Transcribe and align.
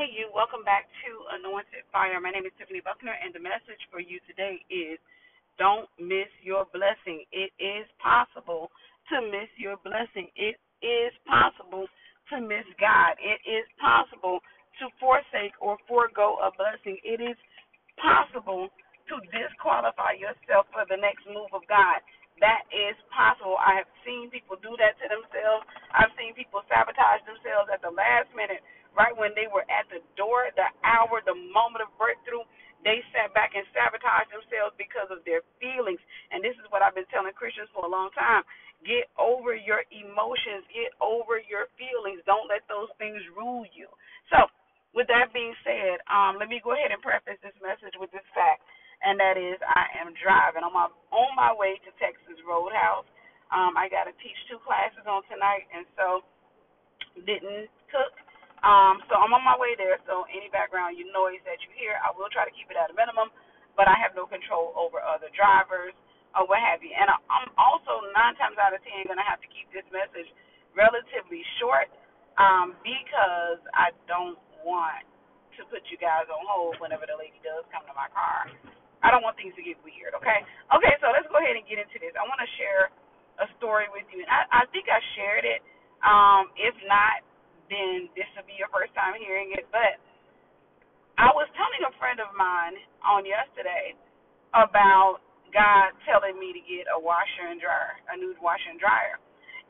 Hey, 0.00 0.16
you. 0.16 0.32
Welcome 0.32 0.64
back 0.64 0.88
to 1.04 1.10
Anointed 1.36 1.84
Fire. 1.92 2.16
My 2.24 2.32
name 2.32 2.48
is 2.48 2.56
Tiffany 2.56 2.80
Buckner, 2.80 3.12
and 3.20 3.36
the 3.36 3.44
message 3.44 3.84
for 3.92 4.00
you 4.00 4.16
today 4.24 4.56
is 4.72 4.96
don't 5.60 5.92
miss 6.00 6.24
your 6.40 6.64
blessing. 6.72 7.28
It 7.36 7.52
is 7.60 7.84
possible 8.00 8.72
to 9.12 9.20
miss 9.28 9.52
your 9.60 9.76
blessing. 9.84 10.32
It 10.40 10.56
is 10.80 11.12
possible 11.28 11.84
to 12.32 12.40
miss 12.40 12.64
God. 12.80 13.20
It 13.20 13.44
is 13.44 13.68
possible 13.76 14.40
to 14.80 14.88
forsake 14.96 15.52
or 15.60 15.76
forego 15.84 16.40
a 16.40 16.48
blessing. 16.56 16.96
It 17.04 17.20
is 17.20 17.36
possible 18.00 18.72
to 19.12 19.14
disqualify 19.28 20.16
yourself 20.16 20.64
for 20.72 20.88
the 20.88 20.96
next 20.96 21.28
move 21.28 21.52
of 21.52 21.60
God. 21.68 22.00
That 22.40 22.64
is 22.72 22.96
possible. 23.12 23.60
I 23.60 23.76
have 23.78 23.90
seen 24.02 24.32
people 24.32 24.56
do 24.58 24.74
that 24.80 24.96
to 25.00 25.06
themselves. 25.06 25.64
I've 25.92 26.12
seen 26.16 26.34
people 26.34 26.64
sabotage 26.72 27.22
themselves 27.28 27.68
at 27.70 27.84
the 27.84 27.92
last 27.92 28.32
minute 28.34 28.64
right 28.96 29.14
when 29.14 29.34
they 29.38 29.46
were 29.50 29.66
at 29.70 29.86
the 29.90 30.02
door, 30.18 30.50
the 30.58 30.68
hour, 30.86 31.22
the 31.26 31.36
moment 31.36 31.84
of 31.86 31.90
breakthrough, 31.98 32.42
they 32.86 33.02
sat 33.12 33.34
back 33.36 33.52
and 33.58 33.66
sabotaged 33.74 34.32
themselves 34.32 34.72
because 34.80 35.10
of 35.12 35.20
their 35.28 35.44
feelings. 35.60 36.00
And 36.32 36.40
this 36.40 36.56
is 36.56 36.66
what 36.72 36.80
I've 36.80 36.96
been 36.96 37.08
telling 37.12 37.34
Christians 37.36 37.68
for 37.74 37.84
a 37.84 37.92
long 37.92 38.10
time. 38.16 38.46
Get 38.86 39.10
over 39.20 39.52
your 39.52 39.84
emotions, 39.92 40.64
get 40.72 40.94
over 41.02 41.42
your 41.42 41.68
feelings. 41.76 42.22
Don't 42.24 42.48
let 42.48 42.64
those 42.70 42.88
things 42.96 43.20
rule 43.36 43.66
you. 43.74 43.90
So, 44.32 44.48
with 44.96 45.10
that 45.12 45.34
being 45.36 45.52
said, 45.66 46.00
um, 46.08 46.40
let 46.40 46.48
me 46.48 46.62
go 46.64 46.72
ahead 46.72 46.94
and 46.94 47.02
preface 47.04 47.38
this 47.44 47.56
message 47.60 47.94
with 48.00 48.08
this 48.14 48.24
fact, 48.32 48.64
and 49.02 49.20
that 49.20 49.36
is 49.40 49.58
I 49.64 49.88
am 50.00 50.12
driving. 50.18 50.64
I'm 50.64 50.76
on 50.76 51.30
my 51.36 51.52
way 51.54 51.80
to 51.84 51.90
Texas 52.00 52.38
Roadhouse. 52.44 53.08
Um, 53.50 53.74
I 53.74 53.90
got 53.90 54.06
to 54.06 54.14
teach 54.22 54.36
two 54.46 54.62
classes 54.62 55.02
on 55.08 55.26
tonight, 55.26 55.66
and 55.74 55.84
so 55.98 56.22
didn't 57.26 57.68
cook 57.90 58.14
um, 58.60 59.00
so 59.08 59.16
I'm 59.16 59.32
on 59.32 59.44
my 59.44 59.56
way 59.56 59.72
there. 59.76 59.96
So 60.04 60.28
any 60.28 60.52
background 60.52 61.00
you 61.00 61.08
noise 61.12 61.40
that 61.48 61.60
you 61.64 61.70
hear, 61.76 61.96
I 62.00 62.12
will 62.12 62.28
try 62.28 62.44
to 62.44 62.52
keep 62.52 62.68
it 62.68 62.76
at 62.76 62.92
a 62.92 62.96
minimum, 62.96 63.32
but 63.76 63.88
I 63.88 63.96
have 63.96 64.12
no 64.12 64.28
control 64.28 64.76
over 64.76 65.00
other 65.00 65.32
drivers 65.32 65.96
or 66.36 66.44
what 66.44 66.60
have 66.60 66.84
you. 66.84 66.92
And 66.92 67.08
I'm 67.08 67.50
also 67.56 68.04
nine 68.12 68.36
times 68.36 68.60
out 68.60 68.76
of 68.76 68.84
ten 68.84 69.08
going 69.08 69.20
to 69.20 69.26
have 69.26 69.40
to 69.40 69.50
keep 69.50 69.68
this 69.72 69.86
message 69.88 70.28
relatively 70.76 71.40
short 71.58 71.88
um, 72.36 72.76
because 72.84 73.60
I 73.72 73.96
don't 74.04 74.38
want 74.60 75.08
to 75.56 75.64
put 75.72 75.82
you 75.88 75.96
guys 75.96 76.28
on 76.28 76.44
hold 76.44 76.76
whenever 76.84 77.08
the 77.08 77.16
lady 77.16 77.40
does 77.40 77.64
come 77.72 77.84
to 77.88 77.96
my 77.96 78.12
car. 78.12 78.48
I 79.02 79.10
don't 79.12 79.24
want 79.24 79.36
things 79.40 79.56
to 79.56 79.64
get 79.64 79.80
weird. 79.84 80.12
Okay. 80.18 80.40
Okay. 80.76 80.94
So 81.00 81.12
let's 81.12 81.28
go 81.32 81.40
ahead 81.40 81.56
and 81.56 81.64
get 81.68 81.80
into 81.80 81.98
this. 82.00 82.12
I 82.16 82.24
want 82.28 82.40
to 82.42 82.50
share 82.60 82.92
a 83.40 83.46
story 83.56 83.88
with 83.92 84.04
you, 84.12 84.20
and 84.24 84.30
I, 84.30 84.64
I 84.64 84.68
think 84.72 84.88
I 84.92 85.00
shared 85.16 85.44
it. 85.48 85.64
Um, 86.04 86.52
if 86.56 86.76
not, 86.88 87.24
then 87.72 88.08
this 88.16 88.28
will 88.36 88.44
be 88.48 88.56
your 88.60 88.68
first 88.72 88.92
time 88.96 89.16
hearing 89.16 89.52
it. 89.56 89.68
But 89.72 90.00
I 91.20 91.32
was 91.36 91.48
telling 91.56 91.82
a 91.84 91.92
friend 92.00 92.20
of 92.20 92.32
mine 92.36 92.76
on 93.04 93.28
yesterday 93.28 93.96
about 94.56 95.20
God 95.52 95.92
telling 96.06 96.38
me 96.38 96.54
to 96.54 96.62
get 96.62 96.86
a 96.88 96.98
washer 96.98 97.50
and 97.50 97.60
dryer, 97.60 97.98
a 98.12 98.16
new 98.16 98.32
washer 98.40 98.70
and 98.70 98.80
dryer. 98.80 99.18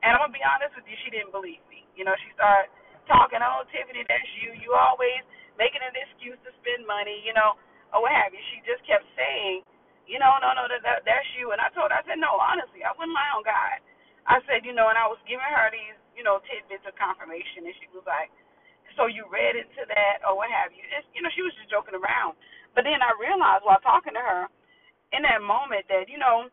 And 0.05 0.15
I'm 0.15 0.20
gonna 0.22 0.37
be 0.37 0.44
honest 0.44 0.77
with 0.77 0.87
you, 0.89 0.97
she 1.05 1.11
didn't 1.12 1.33
believe 1.34 1.62
me. 1.69 1.84
You 1.97 2.05
know, 2.06 2.15
she 2.25 2.31
started 2.37 2.70
talking, 3.09 3.41
"Oh, 3.42 3.65
Tiffany, 3.72 4.05
that's 4.06 4.31
you. 4.41 4.53
You 4.55 4.75
always 4.75 5.25
making 5.59 5.83
an 5.83 5.92
excuse 5.97 6.39
to 6.44 6.53
spend 6.62 6.87
money, 6.87 7.20
you 7.25 7.34
know, 7.34 7.56
or 7.94 8.02
what 8.05 8.14
have 8.14 8.33
you." 8.34 8.42
She 8.55 8.62
just 8.66 8.83
kept 8.88 9.06
saying, 9.19 9.64
"You 10.06 10.19
know, 10.22 10.36
no, 10.42 10.55
no, 10.56 10.66
that, 10.70 10.83
that 10.84 11.02
that's 11.06 11.28
you." 11.38 11.52
And 11.55 11.60
I 11.62 11.70
told 11.74 11.91
her, 11.92 11.98
I 11.98 12.05
said, 12.06 12.19
"No, 12.22 12.38
honestly, 12.41 12.82
I 12.86 12.92
wouldn't 12.97 13.14
lie 13.16 13.32
on 13.36 13.44
God." 13.47 13.78
I 14.28 14.38
said, 14.47 14.62
you 14.69 14.77
know, 14.77 14.92
and 14.92 14.98
I 15.00 15.08
was 15.08 15.19
giving 15.27 15.47
her 15.47 15.69
these 15.72 15.97
you 16.16 16.24
know, 16.24 16.41
tidbits 16.48 16.86
of 16.86 16.94
confirmation. 16.97 17.66
And 17.66 17.77
she 17.80 17.88
was 17.92 18.06
like, 18.06 18.30
so 18.98 19.06
you 19.06 19.27
read 19.30 19.56
into 19.58 19.84
that 19.91 20.24
or 20.27 20.38
what 20.38 20.50
have 20.50 20.72
you. 20.74 20.82
It's, 20.94 21.06
you 21.14 21.22
know, 21.22 21.30
she 21.34 21.44
was 21.44 21.55
just 21.58 21.70
joking 21.72 21.97
around. 21.98 22.36
But 22.74 22.86
then 22.86 23.02
I 23.02 23.12
realized 23.19 23.66
while 23.66 23.82
talking 23.82 24.14
to 24.14 24.22
her 24.22 24.44
in 25.14 25.22
that 25.27 25.42
moment 25.42 25.86
that, 25.91 26.10
you 26.10 26.19
know, 26.20 26.48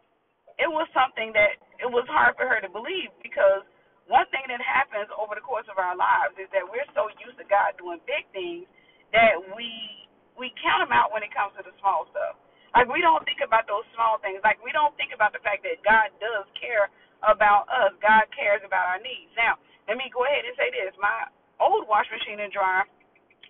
it 0.58 0.70
was 0.70 0.90
something 0.94 1.34
that 1.38 1.60
it 1.82 1.90
was 1.90 2.06
hard 2.10 2.38
for 2.38 2.48
her 2.50 2.62
to 2.64 2.72
believe 2.72 3.14
because 3.22 3.66
one 4.10 4.28
thing 4.34 4.46
that 4.50 4.62
happens 4.64 5.10
over 5.14 5.38
the 5.38 5.46
course 5.46 5.68
of 5.70 5.78
our 5.78 5.94
lives 5.98 6.38
is 6.40 6.50
that 6.56 6.66
we're 6.66 6.88
so 6.98 7.10
used 7.22 7.38
to 7.42 7.48
God 7.48 7.78
doing 7.78 8.02
big 8.08 8.26
things 8.34 8.66
that 9.14 9.38
we 9.56 10.07
we 10.38 10.54
count 10.62 10.86
them 10.86 10.94
out 10.94 11.12
when 11.12 11.26
it 11.26 11.34
comes 11.34 11.54
to 11.58 11.64
the 11.66 11.74
small 11.82 12.08
stuff. 12.14 12.38
Like 12.78 12.88
we 12.88 13.02
don't 13.02 13.26
think 13.26 13.42
about 13.42 13.66
those 13.68 13.86
small 13.98 14.22
things. 14.22 14.40
Like 14.46 14.62
we 14.62 14.72
don't 14.72 14.94
think 14.96 15.12
about 15.12 15.34
the 15.34 15.42
fact 15.44 15.66
that 15.66 15.82
God 15.84 16.14
does 16.22 16.46
care 16.58 16.90
about 17.26 17.66
us. 17.70 17.94
God 18.00 18.30
cares 18.38 18.62
about 18.64 18.86
our 18.88 19.02
needs. 19.02 19.34
Now, 19.36 19.58
let 19.90 19.98
me 19.98 20.08
go 20.14 20.24
ahead 20.28 20.46
and 20.46 20.56
say 20.60 20.70
this. 20.70 20.94
My 21.02 21.28
old 21.60 21.90
wash 21.90 22.08
machine 22.14 22.40
and 22.44 22.54
dryer, 22.54 22.86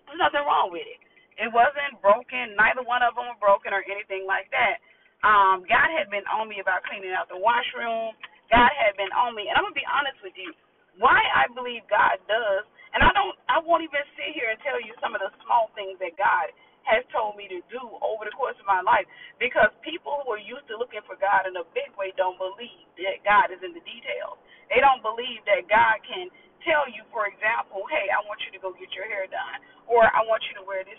there's 0.06 0.20
nothing 0.20 0.44
wrong 0.46 0.72
with 0.72 0.86
it. 0.86 1.00
It 1.40 1.50
wasn't 1.52 2.00
broken. 2.04 2.54
Neither 2.58 2.84
one 2.84 3.02
of 3.04 3.14
them 3.16 3.28
were 3.30 3.40
broken 3.42 3.72
or 3.74 3.82
anything 3.86 4.26
like 4.28 4.50
that. 4.54 4.82
Um, 5.24 5.64
God 5.66 5.88
had 5.94 6.10
been 6.12 6.26
on 6.30 6.48
me 6.50 6.60
about 6.62 6.84
cleaning 6.88 7.14
out 7.14 7.30
the 7.30 7.38
washroom. 7.38 8.14
God 8.50 8.72
had 8.74 8.96
been 8.98 9.12
on 9.14 9.34
me, 9.36 9.48
and 9.48 9.54
I'm 9.56 9.64
gonna 9.64 9.76
be 9.78 9.86
honest 9.86 10.18
with 10.24 10.34
you. 10.36 10.52
Why 10.98 11.16
I 11.16 11.46
believe 11.54 11.86
God 11.88 12.18
does, 12.28 12.64
and 12.92 13.00
I 13.06 13.10
don't, 13.14 13.36
I 13.48 13.62
won't 13.62 13.86
even 13.86 14.02
sit 14.18 14.34
here 14.34 14.50
and 14.50 14.58
tell 14.66 14.80
you 14.82 14.92
some 15.00 15.14
of 15.14 15.22
the 15.22 15.30
small 15.46 15.70
things 15.78 15.96
that 16.02 16.18
God 16.20 16.50
has 16.88 17.04
told 17.12 17.36
me 17.36 17.46
to 17.52 17.60
do 17.68 17.82
over 18.00 18.24
the 18.24 18.34
course 18.34 18.56
of 18.56 18.66
my 18.66 18.80
life. 18.80 19.04
Because 19.36 19.68
people 19.84 20.24
who 20.24 20.32
are 20.32 20.42
used 20.42 20.64
to 20.72 20.80
looking 20.80 21.04
for 21.04 21.20
God 21.20 21.44
in 21.44 21.54
a 21.60 21.66
big 21.76 21.92
way 22.00 22.16
don't 22.16 22.40
believe 22.40 22.88
that 22.98 23.20
God 23.22 23.52
is 23.52 23.60
in 23.60 23.76
the 23.76 23.84
details. 23.84 24.40
They 24.72 24.80
don't 24.80 25.04
believe 25.04 25.44
that 25.48 25.68
God 25.68 26.00
can 26.08 26.32
tell 26.64 26.88
you, 26.90 27.04
for 27.12 27.28
example, 27.28 27.84
hey, 27.92 28.08
I 28.10 28.20
want 28.26 28.40
you 28.44 28.50
to 28.56 28.60
go 28.60 28.72
get 28.74 28.90
your 28.96 29.06
hair 29.06 29.28
done, 29.28 29.60
or 29.86 30.08
I 30.08 30.24
want 30.26 30.42
you 30.48 30.56
to 30.60 30.64
wear 30.64 30.82
this 30.84 30.98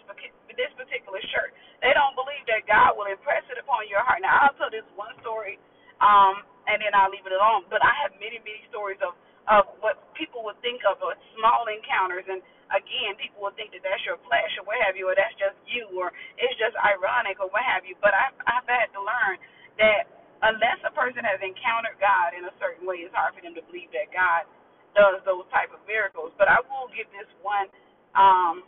this 0.55 0.71
particular 0.77 1.19
shirt. 1.33 1.53
They 1.83 1.93
don't 1.97 2.13
believe 2.15 2.45
that 2.49 2.69
God 2.69 2.95
will 2.97 3.09
impress 3.09 3.43
it 3.49 3.57
upon 3.59 3.89
your 3.89 4.01
heart. 4.05 4.21
Now, 4.23 4.47
I'll 4.47 4.55
tell 4.57 4.71
this 4.71 4.87
one 4.95 5.13
story, 5.25 5.59
um, 6.03 6.45
and 6.69 6.79
then 6.81 6.93
I'll 6.95 7.11
leave 7.11 7.25
it 7.27 7.35
alone. 7.35 7.67
But 7.69 7.81
I 7.83 7.93
have 8.05 8.13
many, 8.21 8.39
many 8.45 8.63
stories 8.69 9.01
of 9.03 9.17
of 9.49 9.65
what 9.81 9.97
people 10.13 10.45
would 10.45 10.59
think 10.61 10.85
of 10.85 11.01
as 11.01 11.17
small 11.35 11.65
encounters 11.67 12.23
and 12.29 12.39
again, 12.71 13.17
people 13.19 13.43
will 13.43 13.55
think 13.57 13.73
that 13.75 13.83
that's 13.83 14.01
your 14.07 14.21
flesh 14.25 14.51
or 14.61 14.63
what 14.65 14.79
have 14.85 14.95
you, 14.95 15.09
or 15.09 15.17
that's 15.17 15.35
just 15.35 15.57
you, 15.73 15.87
or 15.97 16.11
it's 16.39 16.57
just 16.59 16.75
ironic 16.81 17.39
or 17.41 17.49
what 17.53 17.63
have 17.65 17.85
you. 17.87 17.95
But 18.01 18.13
I've, 18.17 18.37
I've 18.45 18.67
had 18.69 18.89
to 18.97 19.01
learn 19.01 19.37
that 19.81 20.09
unless 20.45 20.79
a 20.85 20.93
person 20.93 21.23
has 21.25 21.39
encountered 21.41 21.97
God 22.01 22.35
in 22.37 22.45
a 22.47 22.53
certain 22.61 22.85
way, 22.87 23.05
it's 23.05 23.15
hard 23.15 23.35
for 23.37 23.41
them 23.43 23.55
to 23.57 23.63
believe 23.69 23.91
that 23.95 24.11
God 24.13 24.49
does 24.97 25.21
those 25.25 25.45
type 25.53 25.71
of 25.73 25.81
miracles. 25.87 26.33
But 26.37 26.49
I 26.51 26.59
will 26.65 26.89
give 26.93 27.07
this 27.15 27.29
one 27.45 27.69
um, 28.17 28.65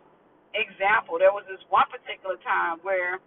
example. 0.55 1.17
There 1.21 1.33
was 1.35 1.45
this 1.49 1.61
one 1.73 1.87
particular 1.91 2.37
time 2.45 2.79
where 2.85 3.19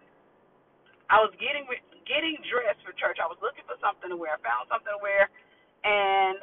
I 1.11 1.21
was 1.25 1.33
getting 1.43 1.67
getting 2.09 2.37
dressed 2.51 2.83
for 2.85 2.93
church. 2.99 3.19
I 3.23 3.29
was 3.31 3.41
looking 3.43 3.65
for 3.67 3.79
something 3.81 4.11
to 4.13 4.19
wear. 4.19 4.37
I 4.37 4.41
found 4.45 4.69
something 4.71 4.93
to 4.93 5.03
wear, 5.03 5.29
and 5.85 6.39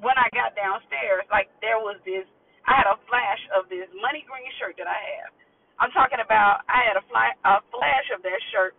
when 0.00 0.16
I 0.16 0.28
got 0.32 0.54
downstairs, 0.56 1.26
like 1.32 1.50
there 1.60 1.80
was 1.82 1.98
this 2.06 2.26
I 2.68 2.78
had 2.78 2.88
a 2.90 2.98
flash 3.10 3.42
of 3.58 3.68
this 3.72 3.88
money 3.98 4.24
green 4.28 4.48
shirt 4.60 4.78
that 4.78 4.86
I 4.90 5.00
have. 5.20 5.32
I'm 5.80 5.90
talking 5.96 6.20
about 6.20 6.62
I 6.68 6.84
had 6.84 7.00
a, 7.00 7.04
fly, 7.08 7.32
a 7.48 7.64
flash 7.72 8.06
of 8.12 8.20
that 8.20 8.40
shirt, 8.52 8.76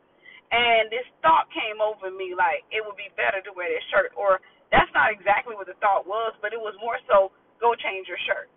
and 0.54 0.88
this 0.94 1.06
thought 1.26 1.50
came 1.50 1.82
over 1.82 2.14
me 2.14 2.38
like 2.38 2.62
it 2.70 2.86
would 2.86 2.96
be 2.96 3.10
better 3.18 3.42
to 3.42 3.52
wear 3.58 3.68
this 3.74 3.84
shirt. 3.90 4.14
Or 4.14 4.38
that's 4.70 4.90
not 4.94 5.10
exactly 5.10 5.58
what 5.58 5.66
the 5.66 5.76
thought 5.82 6.06
was, 6.06 6.38
but 6.46 6.54
it 6.54 6.62
was 6.62 6.78
more 6.78 7.02
so 7.10 7.34
go 7.58 7.74
change 7.74 8.06
your 8.06 8.22
shirt. 8.30 8.48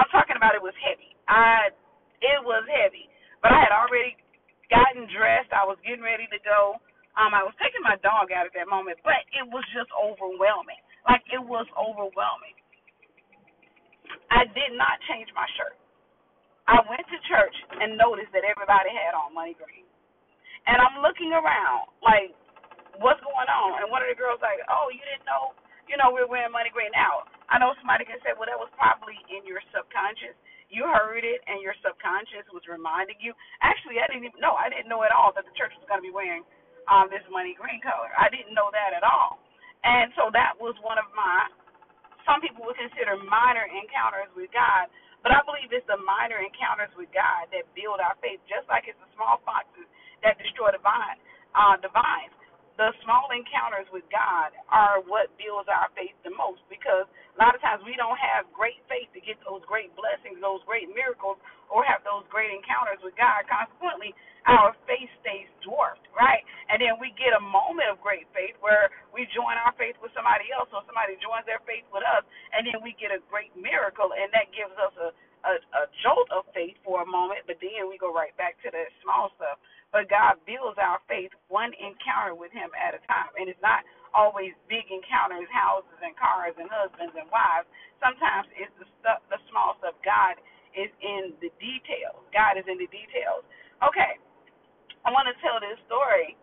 I'm 0.00 0.08
talking 0.08 0.40
about 0.40 0.56
it 0.56 0.64
was 0.64 0.74
heavy. 0.80 1.12
I 1.28 1.76
it 2.24 2.40
was 2.40 2.64
heavy, 2.72 3.04
but 3.44 3.52
I 3.52 3.60
had 3.60 3.72
already 3.76 4.16
gotten 4.72 5.04
dressed. 5.12 5.52
I 5.52 5.68
was 5.68 5.76
getting 5.84 6.04
ready 6.04 6.24
to 6.32 6.40
go. 6.40 6.80
Um, 7.20 7.36
I 7.36 7.44
was 7.44 7.52
taking 7.60 7.84
my 7.84 8.00
dog 8.00 8.32
out 8.32 8.48
at 8.48 8.54
that 8.56 8.70
moment, 8.70 8.96
but 9.04 9.20
it 9.36 9.44
was 9.44 9.66
just 9.76 9.92
overwhelming. 9.92 10.80
Like 11.04 11.20
it 11.28 11.42
was 11.42 11.68
overwhelming. 11.76 12.56
I 14.30 14.46
did 14.46 14.72
not 14.78 14.96
change 15.10 15.28
my 15.34 15.44
shirt. 15.58 15.76
I 16.70 16.78
went 16.86 17.02
to 17.10 17.18
church 17.26 17.56
and 17.82 17.98
noticed 17.98 18.30
that 18.30 18.46
everybody 18.46 18.94
had 18.94 19.18
on 19.18 19.34
money 19.34 19.58
green. 19.58 19.82
And 20.70 20.78
I'm 20.78 21.02
looking 21.02 21.34
around, 21.34 21.90
like, 21.98 22.30
what's 23.02 23.18
going 23.26 23.50
on? 23.50 23.82
And 23.82 23.90
one 23.90 24.06
of 24.06 24.10
the 24.12 24.14
girls 24.14 24.38
like, 24.38 24.62
oh, 24.70 24.86
you 24.94 25.02
didn't 25.02 25.26
know, 25.26 25.58
you 25.90 25.98
know, 25.98 26.14
we're 26.14 26.30
wearing 26.30 26.54
money 26.54 26.70
green. 26.70 26.94
Now, 26.94 27.26
I 27.50 27.58
know 27.58 27.74
somebody 27.82 28.06
can 28.06 28.22
say, 28.22 28.38
well, 28.38 28.46
that 28.46 28.60
was 28.60 28.70
probably 28.78 29.18
in 29.34 29.42
your 29.42 29.58
subconscious. 29.74 30.38
You 30.70 30.86
heard 30.86 31.26
it, 31.26 31.42
and 31.50 31.58
your 31.58 31.74
subconscious 31.82 32.46
was 32.54 32.62
reminding 32.70 33.18
you. 33.18 33.34
Actually, 33.58 33.98
I 33.98 34.06
didn't 34.06 34.30
even 34.30 34.38
know. 34.38 34.54
I 34.54 34.70
didn't 34.70 34.86
know 34.86 35.02
at 35.02 35.10
all 35.10 35.34
that 35.34 35.42
the 35.42 35.56
church 35.58 35.74
was 35.74 35.82
going 35.90 35.98
to 35.98 36.06
be 36.06 36.14
wearing 36.14 36.46
um, 36.86 37.10
this 37.10 37.26
money 37.26 37.58
green 37.58 37.82
color. 37.82 38.14
I 38.14 38.30
didn't 38.30 38.54
know 38.54 38.70
that 38.70 38.94
at 38.94 39.02
all. 39.02 39.42
And 39.82 40.14
so 40.14 40.30
that 40.30 40.54
was 40.62 40.78
one 40.86 41.02
of 41.02 41.10
my 41.18 41.50
some 42.28 42.40
people 42.44 42.62
would 42.68 42.78
consider 42.78 43.16
minor 43.26 43.66
encounters 43.66 44.30
with 44.36 44.52
God, 44.54 44.86
but 45.24 45.32
I 45.34 45.40
believe 45.46 45.70
it's 45.72 45.86
the 45.88 46.00
minor 46.02 46.40
encounters 46.42 46.92
with 46.98 47.10
God 47.14 47.48
that 47.54 47.64
build 47.76 48.00
our 48.02 48.16
faith, 48.20 48.40
just 48.50 48.68
like 48.68 48.86
it's 48.90 48.98
the 49.00 49.10
small 49.16 49.40
foxes 49.46 49.86
that 50.24 50.36
destroy 50.40 50.72
the 50.74 50.82
vine, 50.82 51.18
uh, 51.56 51.76
the 51.80 51.90
vines. 51.94 52.34
the 52.76 52.92
small 53.04 53.28
encounters 53.32 53.88
with 53.94 54.04
God 54.12 54.52
are 54.68 55.00
what 55.08 55.32
builds 55.40 55.68
our 55.70 55.88
faith 55.96 56.14
the 56.24 56.32
most 56.36 56.60
because 56.68 57.08
a 57.08 57.38
lot 57.40 57.56
of 57.56 57.60
times 57.64 57.80
we 57.88 57.96
don't 57.96 58.18
have 58.20 58.44
great 58.52 58.80
faith 58.88 59.08
to 59.16 59.20
get 59.24 59.40
those 59.48 59.64
great 59.64 59.92
blessings, 59.96 60.36
those 60.44 60.60
great 60.68 60.88
miracles, 60.92 61.40
or 61.72 61.84
have 61.88 62.04
those 62.04 62.24
great 62.28 62.52
encounters 62.52 63.00
with 63.00 63.16
God. 63.16 63.48
Consequently, 63.48 64.12
our 64.48 64.76
faith 64.84 65.08
stays? 65.24 65.39
And 66.70 66.78
then 66.78 66.96
we 67.02 67.10
get 67.18 67.34
a 67.34 67.42
moment 67.42 67.90
of 67.90 67.98
great 67.98 68.30
faith 68.32 68.54
where 68.62 68.94
we 69.10 69.26
join 69.34 69.58
our 69.58 69.74
faith 69.76 69.98
with 69.98 70.14
somebody 70.14 70.48
else, 70.54 70.70
or 70.70 70.86
somebody 70.86 71.18
joins 71.18 71.44
their 71.44 71.60
faith 71.66 71.84
with 71.90 72.06
us, 72.06 72.22
and 72.54 72.62
then 72.64 72.78
we 72.80 72.94
get 72.96 73.10
a 73.10 73.20
great 73.28 73.50
miracle, 73.58 74.14
and 74.14 74.30
that 74.32 74.54
gives 74.54 74.74
us 74.78 74.94
a 75.02 75.10
a, 75.44 75.54
a 75.56 75.82
jolt 76.02 76.28
of 76.32 76.48
faith 76.56 76.76
for 76.84 77.02
a 77.04 77.08
moment, 77.08 77.44
but 77.46 77.60
then 77.60 77.88
we 77.88 77.96
go 78.00 78.12
right 78.12 78.34
back 78.36 78.58
to 78.64 78.68
the 78.72 78.84
small 79.04 79.30
stuff. 79.36 79.60
But 79.90 80.10
God 80.12 80.38
builds 80.46 80.78
our 80.78 81.00
faith 81.10 81.32
one 81.48 81.72
encounter 81.80 82.36
with 82.36 82.52
Him 82.52 82.70
at 82.76 82.94
a 82.94 83.02
time, 83.08 83.32
and 83.40 83.48
it's 83.48 83.60
not 83.64 83.82
always 84.14 84.54
big 84.70 84.86
encounters, 84.90 85.48
houses 85.50 85.98
and 86.02 86.14
cars 86.18 86.54
and 86.58 86.68
husbands 86.70 87.14
and 87.16 87.28
wives. 87.32 87.68
Sometimes 88.02 88.48
it's 88.58 88.72
the 88.78 88.86
stuff, 89.00 89.24
the 89.32 89.40
small 89.50 89.78
stuff. 89.82 89.96
God 90.04 90.38
is 90.76 90.90
in 91.02 91.34
the 91.42 91.50
details. 91.58 92.20
God 92.30 92.60
is 92.60 92.66
in 92.68 92.78
the 92.78 92.90
details. 92.92 93.42
Okay, 93.82 94.20
I 95.06 95.10
want 95.10 95.26
to 95.30 95.36
tell 95.42 95.58
this 95.62 95.78
story. 95.88 96.36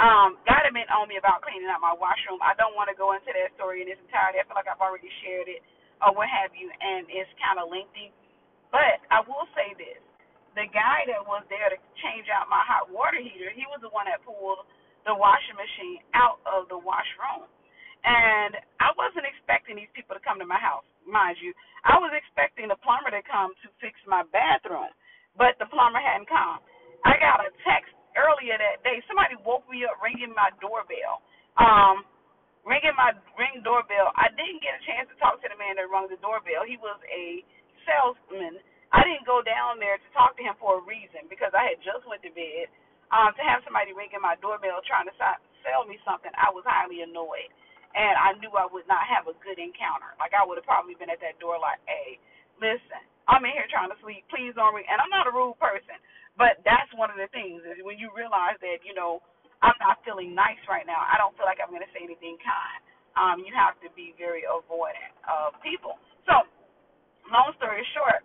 Um, 0.00 0.40
God 0.48 0.64
had 0.64 0.72
been 0.72 0.88
on 0.88 1.08
me 1.10 1.20
about 1.20 1.44
cleaning 1.44 1.68
out 1.68 1.84
my 1.84 1.92
washroom. 1.92 2.40
I 2.40 2.56
don't 2.56 2.72
want 2.78 2.88
to 2.88 2.96
go 2.96 3.12
into 3.12 3.28
that 3.32 3.52
story 3.60 3.84
in 3.84 3.88
its 3.92 4.00
entirety. 4.08 4.40
I 4.40 4.46
feel 4.48 4.56
like 4.56 4.70
I've 4.70 4.80
already 4.80 5.10
shared 5.24 5.48
it 5.52 5.60
or 6.00 6.16
what 6.16 6.28
have 6.32 6.56
you, 6.56 6.68
and 6.72 7.04
it's 7.12 7.28
kind 7.40 7.60
of 7.60 7.68
lengthy. 7.68 8.10
But 8.72 9.02
I 9.12 9.22
will 9.26 9.46
say 9.54 9.74
this: 9.78 10.00
the 10.58 10.66
guy 10.72 11.06
that 11.10 11.22
was 11.26 11.44
there 11.50 11.68
to 11.70 11.78
change 12.02 12.30
out 12.32 12.48
my 12.50 12.62
hot 12.64 12.88
water 12.90 13.18
heater, 13.20 13.50
he 13.52 13.66
was 13.68 13.82
the 13.82 13.92
one 13.92 14.06
that 14.08 14.22
pulled 14.24 14.64
the 15.06 15.14
washing 15.14 15.58
machine 15.58 16.02
out 16.16 16.40
of 16.46 16.70
the 16.70 16.78
washroom. 16.78 17.46
And 18.06 18.54
I 18.78 18.94
wasn't 18.94 19.26
expecting 19.26 19.74
these 19.80 19.90
people 19.98 20.14
to 20.14 20.22
come 20.22 20.38
to 20.38 20.46
my 20.46 20.60
house, 20.62 20.86
mind 21.02 21.42
you. 21.42 21.50
I 21.82 21.98
was 21.98 22.14
expecting 22.14 22.70
the 22.70 22.78
plumber 22.78 23.10
to 23.10 23.22
come 23.26 23.50
to 23.66 23.68
fix 23.82 23.98
my 24.06 24.22
bathroom, 24.30 24.94
but 25.34 25.58
the 25.58 25.66
plumber 25.66 25.98
hadn't 25.98 26.30
come. 26.30 26.62
I 27.02 27.18
got 27.18 27.42
a 27.42 27.50
text 27.66 27.90
earlier 28.14 28.54
that 28.54 28.86
day. 28.86 29.02
Somebody 29.10 29.25
woke 29.46 29.64
me 29.70 29.86
up 29.86 29.96
ringing 30.02 30.34
my 30.34 30.50
doorbell. 30.58 31.22
Um, 31.56 32.04
ringing 32.66 32.98
my 32.98 33.14
ring 33.38 33.62
doorbell. 33.62 34.10
I 34.18 34.28
didn't 34.34 34.60
get 34.60 34.74
a 34.74 34.82
chance 34.82 35.06
to 35.08 35.16
talk 35.22 35.38
to 35.40 35.48
the 35.48 35.56
man 35.56 35.78
that 35.78 35.86
rung 35.86 36.10
the 36.10 36.18
doorbell. 36.18 36.66
He 36.66 36.76
was 36.82 36.98
a 37.06 37.46
salesman. 37.86 38.58
I 38.90 39.06
didn't 39.06 39.26
go 39.26 39.40
down 39.46 39.78
there 39.78 39.96
to 40.02 40.08
talk 40.10 40.34
to 40.36 40.42
him 40.42 40.58
for 40.58 40.82
a 40.82 40.86
reason 40.86 41.30
because 41.30 41.54
I 41.54 41.70
had 41.74 41.78
just 41.86 42.02
went 42.10 42.26
to 42.26 42.34
bed. 42.34 42.66
Um, 43.14 43.30
to 43.38 43.42
have 43.46 43.62
somebody 43.62 43.94
ringing 43.94 44.18
my 44.18 44.34
doorbell 44.42 44.82
trying 44.82 45.06
to 45.06 45.14
sell 45.62 45.86
me 45.86 45.94
something, 46.02 46.34
I 46.34 46.50
was 46.50 46.66
highly 46.66 47.06
annoyed, 47.06 47.54
and 47.94 48.18
I 48.18 48.34
knew 48.42 48.50
I 48.58 48.66
would 48.66 48.82
not 48.90 49.06
have 49.06 49.30
a 49.30 49.38
good 49.46 49.62
encounter. 49.62 50.10
Like 50.18 50.34
I 50.34 50.42
would 50.42 50.58
have 50.58 50.66
probably 50.66 50.98
been 50.98 51.06
at 51.14 51.22
that 51.22 51.38
door 51.38 51.54
like, 51.54 51.78
"Hey, 51.86 52.18
listen, 52.58 52.98
I'm 53.30 53.46
in 53.46 53.54
here 53.54 53.70
trying 53.70 53.94
to 53.94 53.98
sleep. 54.02 54.26
Please 54.26 54.58
don't 54.58 54.74
ring." 54.74 54.90
And 54.90 54.98
I'm 54.98 55.14
not 55.14 55.30
a 55.30 55.32
rude 55.32 55.54
person, 55.62 55.94
but 56.34 56.58
that's 56.66 56.90
one 56.98 57.14
of 57.14 57.18
the 57.22 57.30
things 57.30 57.62
is 57.62 57.78
when 57.86 57.94
you 57.94 58.10
realize 58.10 58.58
that 58.58 58.82
you 58.82 58.90
know 58.90 59.22
I'm 59.64 59.78
not 59.80 60.02
feeling 60.04 60.34
nice 60.36 60.60
right 60.68 60.84
now. 60.88 61.00
I 61.00 61.16
don't 61.20 61.32
feel 61.38 61.48
like 61.48 61.60
I'm 61.62 61.72
going 61.72 61.84
to 61.86 61.92
say 61.96 62.04
anything 62.04 62.36
kind. 62.42 62.80
Um, 63.16 63.36
you 63.44 63.52
have 63.56 63.80
to 63.80 63.88
be 63.96 64.12
very 64.20 64.44
avoidant 64.44 65.14
of 65.24 65.56
people. 65.64 65.96
So 66.28 66.44
long 67.30 67.52
story 67.58 67.82
short, 67.96 68.22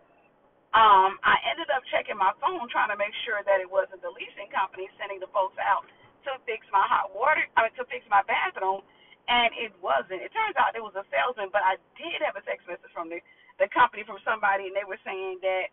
um, 0.76 1.16
I 1.24 1.40
ended 1.48 1.72
up 1.72 1.84
checking 1.94 2.20
my 2.20 2.36
phone 2.44 2.68
trying 2.68 2.92
to 2.92 3.00
make 3.00 3.16
sure 3.24 3.40
that 3.48 3.64
it 3.64 3.70
wasn't 3.70 4.04
the 4.04 4.12
leasing 4.12 4.52
company 4.52 4.92
sending 5.00 5.24
the 5.24 5.32
folks 5.32 5.56
out 5.62 5.88
to 6.28 6.36
fix 6.44 6.68
my 6.76 6.84
hot 6.84 7.16
water, 7.16 7.48
I 7.56 7.68
mean 7.72 7.74
to 7.80 7.88
fix 7.88 8.04
my 8.12 8.20
bathroom, 8.28 8.84
and 9.32 9.56
it 9.56 9.72
wasn't. 9.80 10.20
It 10.26 10.36
turns 10.36 10.60
out 10.60 10.76
it 10.76 10.84
was 10.84 10.96
a 11.00 11.08
salesman, 11.08 11.56
but 11.56 11.64
I 11.64 11.80
did 11.96 12.20
have 12.28 12.36
a 12.36 12.44
text 12.44 12.68
message 12.68 12.92
from 12.92 13.08
the 13.08 13.24
the 13.64 13.72
company 13.72 14.04
from 14.06 14.22
somebody, 14.28 14.70
and 14.70 14.76
they 14.78 14.86
were 14.86 15.00
saying 15.08 15.40
that 15.42 15.66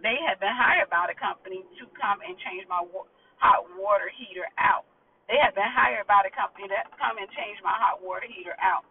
they 0.00 0.16
had 0.24 0.40
been 0.40 0.54
hired 0.54 0.88
by 0.88 1.10
the 1.10 1.18
company 1.18 1.60
to 1.78 1.84
come 1.98 2.22
and 2.24 2.34
change 2.46 2.64
my 2.70 2.80
wa- 2.80 3.08
hot 3.40 3.66
water 3.78 4.10
heater 4.14 4.46
out. 4.60 4.86
They 5.30 5.38
had 5.40 5.54
been 5.56 5.68
hired 5.68 6.06
by 6.10 6.22
the 6.26 6.32
company 6.34 6.68
to 6.70 6.78
come 7.00 7.18
and 7.18 7.28
change 7.36 7.58
my 7.64 7.74
hot 7.74 8.02
water 8.02 8.26
heater 8.28 8.56
out. 8.60 8.84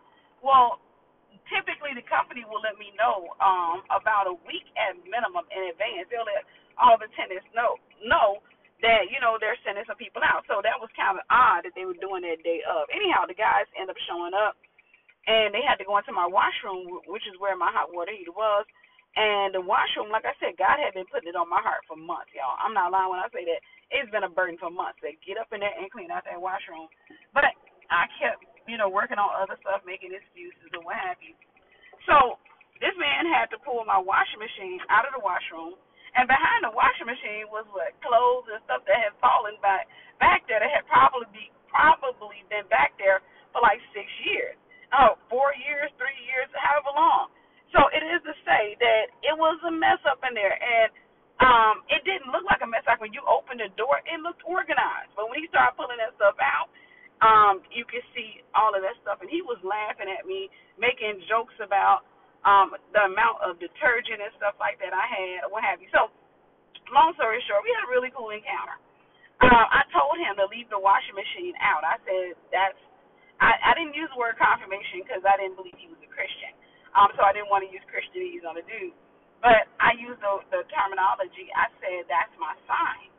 Well, 0.43 0.79
typically 1.51 1.93
the 1.95 2.05
company 2.07 2.43
will 2.47 2.63
let 2.63 2.79
me 2.81 2.91
know 2.97 3.33
um 3.43 3.85
about 3.93 4.29
a 4.31 4.35
week 4.47 4.67
at 4.79 4.97
minimum 5.05 5.45
in 5.53 5.71
advance. 5.73 6.09
They'll 6.09 6.27
let 6.27 6.45
all 6.79 6.97
the 6.99 7.11
tenants 7.15 7.47
know 7.55 7.77
know 8.05 8.41
that 8.83 9.09
you 9.13 9.19
know 9.23 9.37
they're 9.39 9.59
sending 9.65 9.85
some 9.87 9.99
people 9.99 10.23
out. 10.25 10.45
So 10.49 10.61
that 10.65 10.77
was 10.79 10.91
kind 10.97 11.17
of 11.19 11.23
odd 11.31 11.65
that 11.67 11.75
they 11.77 11.85
were 11.87 11.97
doing 11.99 12.25
that 12.27 12.41
day 12.43 12.61
of. 12.65 12.89
Anyhow, 12.91 13.27
the 13.29 13.37
guys 13.37 13.67
end 13.79 13.89
up 13.91 13.99
showing 14.09 14.35
up, 14.35 14.57
and 15.27 15.53
they 15.53 15.63
had 15.65 15.77
to 15.81 15.87
go 15.87 15.97
into 15.99 16.13
my 16.15 16.27
washroom, 16.29 16.87
which 17.09 17.25
is 17.29 17.37
where 17.41 17.57
my 17.57 17.71
hot 17.73 17.93
water 17.93 18.13
heater 18.15 18.35
was. 18.35 18.65
And 19.17 19.51
the 19.51 19.61
washroom, 19.63 20.13
like 20.13 20.23
I 20.23 20.37
said, 20.39 20.55
God 20.55 20.79
had 20.79 20.95
been 20.95 21.09
putting 21.11 21.29
it 21.29 21.39
on 21.39 21.51
my 21.51 21.59
heart 21.59 21.83
for 21.89 21.99
months, 21.99 22.31
y'all. 22.31 22.55
I'm 22.61 22.73
not 22.77 22.93
lying 22.95 23.11
when 23.11 23.19
I 23.19 23.27
say 23.35 23.43
that. 23.49 23.61
It's 23.95 24.11
been 24.11 24.27
a 24.27 24.31
burden 24.31 24.59
for 24.59 24.67
months. 24.67 24.99
They 24.99 25.15
get 25.23 25.39
up 25.39 25.49
in 25.55 25.63
there 25.63 25.71
and 25.71 25.87
clean 25.87 26.11
out 26.11 26.27
that 26.27 26.35
washroom. 26.35 26.91
But 27.31 27.47
I 27.87 28.11
kept 28.19 28.43
you 28.65 28.77
know, 28.77 28.89
working 28.89 29.21
on 29.21 29.29
other 29.37 29.57
stuff, 29.61 29.85
making 29.85 30.13
excuses 30.13 30.73
or 30.73 30.81
what 30.81 30.97
have 30.97 31.21
you. 31.21 31.37
So 32.09 32.37
this 32.81 32.93
man 32.97 33.29
had 33.29 33.49
to 33.53 33.61
pull 33.61 33.85
my 33.85 33.97
washing 34.01 34.41
machine 34.41 34.81
out 34.89 35.05
of 35.05 35.13
the 35.13 35.21
washroom, 35.21 35.77
and 36.17 36.25
behind 36.25 36.65
the 36.65 36.73
washing 36.73 37.09
machine 37.09 37.49
was 37.53 37.65
what 37.73 37.93
clothes 38.01 38.49
and 38.49 38.61
stuff 38.65 38.81
that 38.89 38.99
had 38.99 39.13
fallen 39.21 39.57
back 39.61 39.87
back 40.17 40.47
there 40.47 40.63
that 40.63 40.71
had 40.71 40.85
probably 40.87 41.27
be, 41.35 41.51
probably 41.67 42.41
been 42.47 42.65
back 42.71 42.95
there 42.95 43.19
for 43.51 43.59
like 43.59 43.79
six 43.91 44.07
years, 44.23 44.55
oh, 44.95 45.19
four 45.27 45.51
years, 45.59 45.91
three 45.99 46.17
years, 46.23 46.47
however 46.55 46.95
long. 46.95 47.27
So 47.75 47.91
it 47.91 47.99
is 47.99 48.23
to 48.23 48.35
say 48.47 48.79
that 48.79 49.11
it 49.27 49.35
was 49.35 49.59
a 49.67 49.73
mess 49.73 49.99
up 50.07 50.23
in 50.23 50.31
there, 50.31 50.55
and 50.55 50.87
um, 51.43 51.83
it 51.91 52.05
didn't 52.07 52.31
look 52.31 52.47
like 52.47 52.63
a 52.63 52.69
mess. 52.69 52.85
Like 52.87 53.01
when 53.03 53.11
you 53.11 53.23
opened 53.27 53.59
the 53.59 53.71
door, 53.75 53.99
it 54.05 54.19
looked 54.23 54.43
organized, 54.47 55.11
but 55.17 55.27
when 55.27 55.41
he 55.41 55.49
started 55.51 55.75
pulling 55.75 55.99
that 55.99 56.15
stuff 56.15 56.37
out 56.39 56.71
um, 57.23 57.63
you 57.71 57.87
could 57.87 58.03
see 58.11 58.43
all 58.57 58.75
of 58.75 58.83
that 58.83 58.97
stuff. 59.05 59.21
And 59.23 59.31
he 59.31 59.39
was 59.45 59.59
laughing 59.63 60.11
at 60.11 60.27
me, 60.27 60.51
making 60.75 61.23
jokes 61.31 61.55
about 61.63 62.03
um, 62.43 62.75
the 62.91 63.07
amount 63.07 63.39
of 63.45 63.55
detergent 63.61 64.19
and 64.19 64.33
stuff 64.35 64.59
like 64.59 64.81
that 64.83 64.91
I 64.91 65.05
had, 65.07 65.47
or 65.47 65.49
what 65.55 65.63
have 65.63 65.79
you. 65.79 65.87
So, 65.95 66.11
long 66.91 67.15
story 67.15 67.39
short, 67.47 67.63
we 67.63 67.71
had 67.71 67.87
a 67.87 67.91
really 67.91 68.11
cool 68.11 68.35
encounter. 68.35 68.77
Uh, 69.39 69.67
I 69.67 69.83
told 69.91 70.15
him 70.19 70.39
to 70.39 70.47
leave 70.47 70.71
the 70.71 70.79
washing 70.79 71.15
machine 71.15 71.55
out. 71.59 71.83
I 71.83 71.99
said 72.03 72.39
that's. 72.51 72.79
I, 73.35 73.51
I 73.51 73.71
didn't 73.75 73.91
use 73.99 74.07
the 74.15 74.19
word 74.19 74.39
confirmation 74.39 75.03
because 75.03 75.19
I 75.27 75.35
didn't 75.35 75.59
believe 75.59 75.75
he 75.75 75.91
was 75.91 75.99
a 75.99 76.07
Christian. 76.07 76.55
Um, 76.95 77.11
so 77.19 77.27
I 77.27 77.35
didn't 77.35 77.51
want 77.51 77.67
to 77.67 77.69
use 77.71 77.83
Christianese 77.91 78.47
on 78.47 78.55
the 78.55 78.63
dude. 78.63 78.95
But 79.43 79.67
I 79.81 79.95
used 79.99 80.21
the, 80.23 80.33
the 80.53 80.61
terminology. 80.71 81.49
I 81.55 81.69
said 81.81 82.07
that's 82.11 82.33
my 82.39 82.55
sign. 82.69 83.09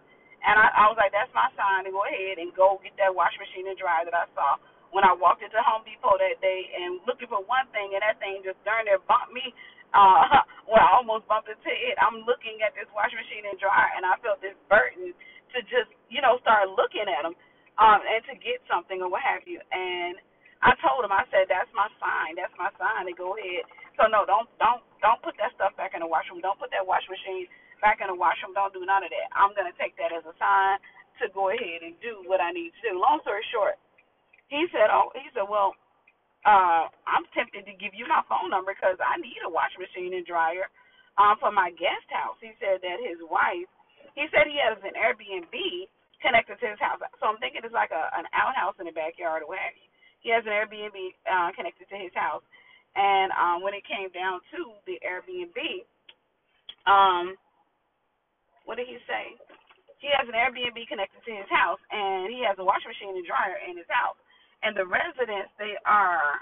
And 0.45 0.57
I, 0.57 0.69
I 0.73 0.85
was 0.93 0.99
like, 1.01 1.13
that's 1.15 1.33
my 1.35 1.49
sign 1.59 1.85
to 1.89 1.93
go 1.93 2.05
ahead 2.07 2.39
and 2.39 2.53
go 2.55 2.79
get 2.85 2.95
that 3.01 3.13
washing 3.15 3.43
machine 3.43 3.67
and 3.69 3.79
dryer 3.79 4.07
that 4.07 4.17
I 4.17 4.27
saw 4.37 4.57
when 4.95 5.05
I 5.07 5.15
walked 5.17 5.43
into 5.43 5.59
Home 5.63 5.83
Depot 5.87 6.17
that 6.21 6.39
day 6.45 6.61
and 6.79 7.01
looking 7.09 7.31
for 7.31 7.43
one 7.47 7.67
thing, 7.75 7.95
and 7.97 8.03
that 8.05 8.21
thing 8.23 8.43
just 8.47 8.61
darn 8.67 8.87
near 8.87 9.01
bumped 9.07 9.33
me. 9.35 9.45
Uh, 9.97 10.45
well, 10.69 10.83
I 10.85 10.93
almost 11.01 11.25
bumped 11.31 11.49
into 11.49 11.73
it. 11.73 11.97
I'm 12.03 12.21
looking 12.29 12.61
at 12.61 12.77
this 12.77 12.85
washing 12.93 13.17
machine 13.17 13.49
and 13.49 13.57
dryer, 13.57 13.95
and 13.97 14.05
I 14.05 14.21
felt 14.21 14.43
this 14.45 14.59
burden 14.69 15.17
to 15.57 15.59
just, 15.73 15.89
you 16.13 16.21
know, 16.21 16.37
start 16.45 16.69
looking 16.75 17.09
at 17.09 17.25
them 17.25 17.33
um, 17.81 18.03
and 18.05 18.21
to 18.29 18.35
get 18.37 18.61
something 18.69 19.01
or 19.01 19.09
what 19.09 19.25
have 19.25 19.47
you. 19.49 19.63
And 19.73 20.21
I 20.61 20.77
told 20.85 21.07
him, 21.07 21.15
I 21.15 21.25
said, 21.33 21.49
that's 21.49 21.71
my 21.73 21.89
sign. 22.03 22.37
That's 22.37 22.53
my 22.61 22.69
sign 22.77 23.09
to 23.09 23.15
go 23.17 23.39
ahead. 23.41 23.65
So 23.97 24.07
no, 24.13 24.25
don't 24.29 24.49
don't 24.61 24.85
don't 25.01 25.21
put 25.25 25.37
that 25.41 25.53
stuff 25.57 25.73
back 25.81 25.97
in 25.97 26.05
the 26.05 26.11
washroom. 26.11 26.45
Don't 26.45 26.61
put 26.61 26.71
that 26.73 26.85
washing 26.87 27.13
machine 27.13 27.49
back 27.81 28.01
in 28.05 28.09
the 28.13 28.17
washroom. 28.17 28.53
Don't 28.55 28.73
do 28.73 28.85
none 28.85 29.05
of 29.05 29.11
that. 29.13 29.29
I'm 29.33 29.57
gonna 29.57 29.75
take 29.81 29.97
that 29.99 30.13
as 30.13 30.25
a 30.29 30.35
sign 30.37 30.79
to 31.23 31.33
go 31.33 31.51
ahead 31.51 31.83
and 31.83 31.97
do 32.05 32.23
what 32.29 32.41
I 32.45 32.53
need 32.53 32.73
to 32.77 32.81
do. 32.93 33.01
Long 33.01 33.21
story 33.25 33.45
short, 33.53 33.81
he 34.53 34.69
said, 34.73 34.93
"Oh, 34.93 35.13
he 35.17 35.27
said, 35.33 35.49
well, 35.49 35.75
uh, 36.47 36.89
I'm 37.09 37.27
tempted 37.35 37.67
to 37.67 37.75
give 37.77 37.95
you 37.95 38.07
my 38.09 38.23
phone 38.29 38.51
number 38.53 38.75
because 38.77 38.99
I 39.03 39.17
need 39.21 39.41
a 39.45 39.51
washing 39.51 39.83
machine 39.83 40.15
and 40.15 40.27
dryer 40.27 40.69
um, 41.19 41.39
for 41.41 41.53
my 41.53 41.73
guest 41.77 42.07
house." 42.13 42.39
He 42.41 42.53
said 42.61 42.81
that 42.85 42.99
his 43.03 43.21
wife, 43.27 43.69
he 44.15 44.29
said 44.33 44.49
he 44.49 44.61
has 44.63 44.79
an 44.85 44.97
Airbnb 44.97 45.55
connected 46.23 46.61
to 46.61 46.69
his 46.69 46.81
house. 46.81 47.01
So 47.21 47.29
I'm 47.29 47.39
thinking 47.41 47.63
it's 47.65 47.75
like 47.77 47.93
a 47.93 48.11
an 48.19 48.27
outhouse 48.37 48.77
in 48.81 48.87
the 48.89 48.97
backyard 48.97 49.43
or 49.45 49.49
what 49.53 49.61
have 49.61 49.77
you. 49.77 49.89
He 50.21 50.31
has 50.35 50.45
an 50.47 50.53
Airbnb 50.53 50.97
uh, 51.29 51.51
connected 51.57 51.89
to 51.91 51.99
his 51.99 52.13
house, 52.17 52.43
and 52.97 53.29
um, 53.37 53.61
when 53.61 53.77
it 53.77 53.85
came 53.85 54.09
down 54.17 54.41
to 54.57 54.73
the 54.89 54.97
Airbnb, 55.05 55.85
um, 56.89 57.37
what 58.65 58.81
did 58.81 58.89
he 58.89 58.97
say? 59.05 59.37
He 60.01 60.09
has 60.17 60.25
an 60.29 60.37
Airbnb 60.37 60.77
connected 60.89 61.21
to 61.25 61.33
his 61.33 61.49
house, 61.53 61.81
and 61.93 62.33
he 62.33 62.41
has 62.49 62.57
a 62.57 62.65
washing 62.65 62.91
machine 62.91 63.17
and 63.17 63.27
dryer 63.29 63.61
in 63.69 63.77
his 63.77 63.89
house. 63.89 64.17
And 64.65 64.73
the 64.73 64.89
residents, 64.89 65.53
they 65.61 65.77
are 65.85 66.41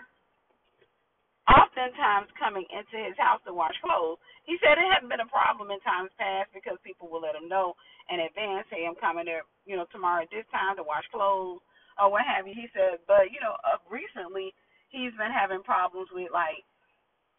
oftentimes 1.51 2.31
coming 2.41 2.65
into 2.73 2.97
his 2.97 3.17
house 3.21 3.43
to 3.45 3.53
wash 3.53 3.77
clothes. 3.85 4.17
He 4.49 4.57
said 4.61 4.81
it 4.81 4.89
hadn't 4.89 5.13
been 5.13 5.25
a 5.25 5.29
problem 5.29 5.69
in 5.69 5.81
times 5.85 6.13
past 6.17 6.49
because 6.57 6.81
people 6.81 7.09
will 7.13 7.21
let 7.21 7.37
him 7.37 7.49
know 7.49 7.77
in 8.09 8.25
advance, 8.25 8.69
hey, 8.73 8.89
I'm 8.89 8.97
coming 8.97 9.29
there, 9.29 9.45
you 9.69 9.77
know, 9.77 9.85
tomorrow 9.93 10.25
at 10.25 10.33
this 10.33 10.49
time 10.53 10.77
to 10.77 10.85
wash 10.85 11.05
clothes 11.13 11.61
or 12.01 12.09
what 12.09 12.25
have 12.25 12.49
you. 12.49 12.57
He 12.57 12.69
said, 12.73 13.01
but 13.05 13.29
you 13.33 13.41
know, 13.45 13.57
uh, 13.65 13.81
recently 13.89 14.57
he's 14.95 15.15
been 15.19 15.35
having 15.35 15.67
problems 15.67 16.09
with 16.15 16.31
like, 16.31 16.63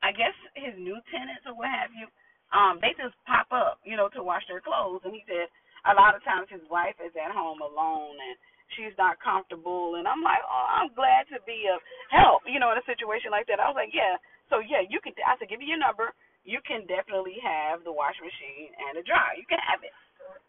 I 0.03 0.11
guess 0.11 0.35
his 0.59 0.75
new 0.75 0.99
tenants 1.07 1.47
or 1.47 1.55
what 1.55 1.71
have 1.71 1.95
you. 1.95 2.11
Um, 2.51 2.77
they 2.83 2.93
just 2.99 3.15
pop 3.23 3.47
up, 3.49 3.79
you 3.87 3.95
know, 3.95 4.11
to 4.13 4.21
wash 4.21 4.43
their 4.45 4.61
clothes, 4.61 5.01
and 5.07 5.15
he 5.15 5.23
said 5.25 5.49
a 5.87 5.97
lot 5.97 6.13
of 6.13 6.21
times 6.27 6.51
his 6.51 6.61
wife 6.69 6.99
is 7.01 7.15
at 7.15 7.33
home 7.33 7.63
alone 7.63 8.13
and 8.19 8.37
she's 8.77 8.93
not 8.97 9.21
comfortable, 9.21 9.97
and 9.97 10.09
I'm 10.09 10.21
like, 10.25 10.41
oh, 10.41 10.67
I'm 10.69 10.89
glad 10.97 11.29
to 11.29 11.39
be 11.45 11.69
of 11.69 11.81
help, 12.09 12.41
you 12.49 12.57
know, 12.57 12.73
in 12.73 12.81
a 12.81 12.89
situation 12.89 13.29
like 13.29 13.45
that. 13.47 13.61
I 13.61 13.69
was 13.69 13.77
like, 13.77 13.93
yeah, 13.93 14.17
so 14.49 14.57
yeah, 14.61 14.81
you 14.85 14.97
can. 15.01 15.13
I 15.21 15.37
said, 15.37 15.49
give 15.49 15.61
me 15.61 15.69
your 15.69 15.81
number. 15.81 16.13
You 16.45 16.61
can 16.61 16.85
definitely 16.85 17.41
have 17.41 17.81
the 17.81 17.93
wash 17.93 18.17
machine 18.21 18.73
and 18.77 18.97
the 18.97 19.05
dryer. 19.05 19.37
You 19.37 19.45
can 19.49 19.61
have 19.61 19.81
it, 19.81 19.93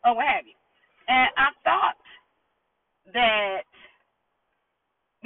or 0.04 0.16
what 0.16 0.28
have 0.28 0.44
you. 0.44 0.56
And 1.08 1.28
I 1.36 1.48
thought 1.64 1.96
that, 3.12 3.68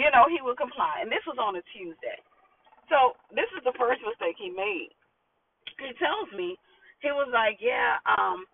you 0.00 0.08
know, 0.10 0.26
he 0.32 0.40
would 0.40 0.56
comply. 0.56 1.04
And 1.04 1.12
this 1.12 1.24
was 1.28 1.36
on 1.36 1.60
a 1.60 1.64
Tuesday. 1.76 2.18
So 2.88 3.14
this 3.36 3.48
is 3.54 3.62
the 3.68 3.76
first 3.76 4.00
mistake 4.02 4.40
he 4.40 4.50
made. 4.50 4.90
He 5.78 5.92
tells 6.00 6.28
me, 6.34 6.56
he 7.04 7.12
was 7.12 7.28
like, 7.32 7.60
yeah, 7.60 8.00
um, 8.08 8.44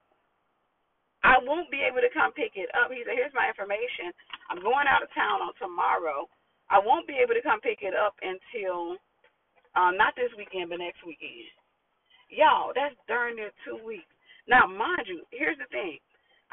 I 1.26 1.38
won't 1.42 1.70
be 1.70 1.82
able 1.82 2.02
to 2.02 2.12
come 2.14 2.30
pick 2.34 2.54
it 2.54 2.70
up. 2.78 2.90
He 2.94 3.02
said, 3.02 3.18
here's 3.18 3.34
my 3.34 3.50
information. 3.50 4.14
I'm 4.50 4.62
going 4.62 4.86
out 4.86 5.02
of 5.02 5.10
town 5.14 5.42
on 5.42 5.54
tomorrow. 5.58 6.30
I 6.70 6.78
won't 6.82 7.06
be 7.10 7.18
able 7.18 7.34
to 7.34 7.42
come 7.46 7.62
pick 7.62 7.82
it 7.82 7.94
up 7.94 8.14
until, 8.22 8.98
um, 9.74 9.98
not 9.98 10.14
this 10.14 10.30
weekend, 10.38 10.70
but 10.70 10.82
next 10.82 11.02
weekend. 11.06 11.50
Y'all, 12.30 12.72
that's 12.74 12.94
darn 13.08 13.36
near 13.36 13.50
two 13.66 13.78
weeks. 13.86 14.10
Now, 14.46 14.66
mind 14.66 15.06
you, 15.06 15.22
here's 15.30 15.58
the 15.58 15.70
thing. 15.70 15.98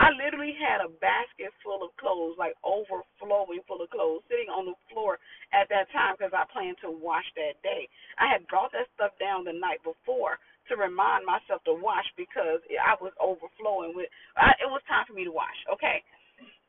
I 0.01 0.09
literally 0.17 0.57
had 0.57 0.81
a 0.81 0.89
basket 0.97 1.53
full 1.61 1.85
of 1.85 1.93
clothes, 2.01 2.33
like 2.41 2.57
overflowing 2.65 3.61
full 3.69 3.85
of 3.85 3.89
clothes, 3.93 4.25
sitting 4.25 4.49
on 4.49 4.65
the 4.65 4.77
floor 4.89 5.21
at 5.53 5.69
that 5.69 5.91
time 5.93 6.17
because 6.17 6.33
I 6.33 6.49
planned 6.49 6.81
to 6.81 6.89
wash 6.89 7.25
that 7.37 7.61
day. 7.61 7.85
I 8.17 8.25
had 8.25 8.47
brought 8.49 8.73
that 8.73 8.89
stuff 8.97 9.13
down 9.21 9.45
the 9.45 9.53
night 9.53 9.85
before 9.85 10.41
to 10.71 10.79
remind 10.79 11.29
myself 11.29 11.61
to 11.69 11.77
wash 11.77 12.07
because 12.17 12.63
I 12.81 12.97
was 12.97 13.13
overflowing 13.21 13.93
with. 13.93 14.09
I, 14.33 14.57
it 14.63 14.69
was 14.69 14.81
time 14.89 15.05
for 15.05 15.13
me 15.13 15.29
to 15.29 15.33
wash. 15.33 15.57
Okay, 15.77 16.01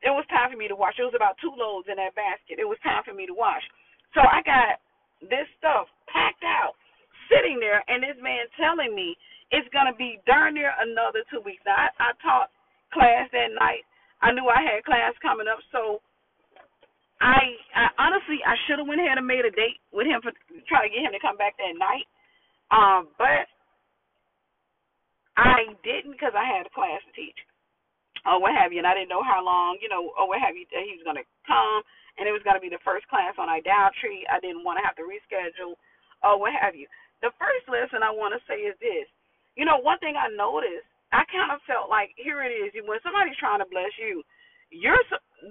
it 0.04 0.12
was 0.12 0.28
time 0.28 0.52
for 0.52 0.60
me 0.60 0.68
to 0.68 0.76
wash. 0.76 1.00
It 1.00 1.08
was 1.08 1.16
about 1.16 1.40
two 1.40 1.54
loads 1.56 1.88
in 1.88 1.96
that 1.96 2.12
basket. 2.12 2.60
It 2.60 2.68
was 2.68 2.76
time 2.84 3.00
for 3.08 3.16
me 3.16 3.24
to 3.24 3.36
wash. 3.36 3.64
So 4.12 4.20
I 4.20 4.44
got 4.44 4.84
this 5.24 5.48
stuff 5.56 5.88
packed 6.12 6.44
out, 6.44 6.76
sitting 7.32 7.56
there, 7.56 7.80
and 7.88 8.04
this 8.04 8.20
man 8.20 8.44
telling 8.60 8.92
me 8.92 9.16
it's 9.48 9.68
gonna 9.72 9.96
be 9.96 10.20
darn 10.28 10.60
near 10.60 10.76
another 10.76 11.24
two 11.32 11.40
weeks. 11.40 11.64
Now 11.64 11.88
I, 11.88 11.88
I 11.98 12.10
taught 12.20 12.52
class 12.94 13.26
that 13.34 13.52
night. 13.58 13.82
I 14.22 14.32
knew 14.32 14.46
I 14.46 14.62
had 14.62 14.86
class 14.86 15.12
coming 15.20 15.50
up, 15.50 15.60
so 15.74 16.00
I, 17.20 17.58
I 17.74 17.84
honestly 17.98 18.40
I 18.46 18.54
should 18.64 18.78
have 18.78 18.88
went 18.88 19.02
ahead 19.02 19.18
and 19.18 19.26
made 19.26 19.44
a 19.44 19.52
date 19.52 19.82
with 19.92 20.06
him 20.06 20.22
for 20.22 20.32
try 20.70 20.86
to 20.86 20.92
get 20.92 21.04
him 21.04 21.12
to 21.12 21.20
come 21.20 21.36
back 21.36 21.58
that 21.58 21.76
night. 21.76 22.06
Um, 22.72 23.12
but 23.18 23.50
I 25.36 25.74
didn't 25.82 26.14
because 26.14 26.32
I 26.32 26.46
had 26.46 26.64
a 26.64 26.72
class 26.72 27.02
to 27.04 27.12
teach 27.12 27.36
or 28.24 28.40
what 28.40 28.56
have 28.56 28.72
you, 28.72 28.80
and 28.80 28.88
I 28.88 28.96
didn't 28.96 29.12
know 29.12 29.22
how 29.22 29.44
long, 29.44 29.76
you 29.84 29.88
know, 29.92 30.14
or 30.16 30.24
what 30.24 30.40
have 30.40 30.56
you, 30.56 30.64
that 30.72 30.84
he 30.88 30.96
was 30.96 31.04
going 31.04 31.20
to 31.20 31.28
come, 31.44 31.84
and 32.16 32.24
it 32.24 32.32
was 32.32 32.40
going 32.40 32.56
to 32.56 32.64
be 32.64 32.72
the 32.72 32.80
first 32.80 33.04
class 33.12 33.36
on 33.36 33.52
idolatry. 33.52 34.24
I 34.32 34.40
didn't 34.40 34.64
want 34.64 34.80
to 34.80 34.86
have 34.86 34.96
to 34.96 35.04
reschedule 35.04 35.76
or 36.24 36.40
what 36.40 36.56
have 36.56 36.72
you. 36.72 36.88
The 37.20 37.36
first 37.36 37.68
lesson 37.68 38.00
I 38.00 38.08
want 38.08 38.32
to 38.32 38.40
say 38.48 38.64
is 38.64 38.76
this. 38.80 39.04
You 39.60 39.68
know, 39.68 39.78
one 39.78 40.00
thing 40.00 40.16
I 40.16 40.32
noticed 40.32 40.88
I 41.14 41.22
kind 41.30 41.54
of 41.54 41.62
felt 41.70 41.86
like 41.88 42.10
here 42.18 42.42
it 42.42 42.50
is. 42.50 42.74
When 42.82 42.98
somebody's 43.06 43.38
trying 43.38 43.62
to 43.62 43.70
bless 43.70 43.94
you, 44.02 44.26
you're 44.74 44.98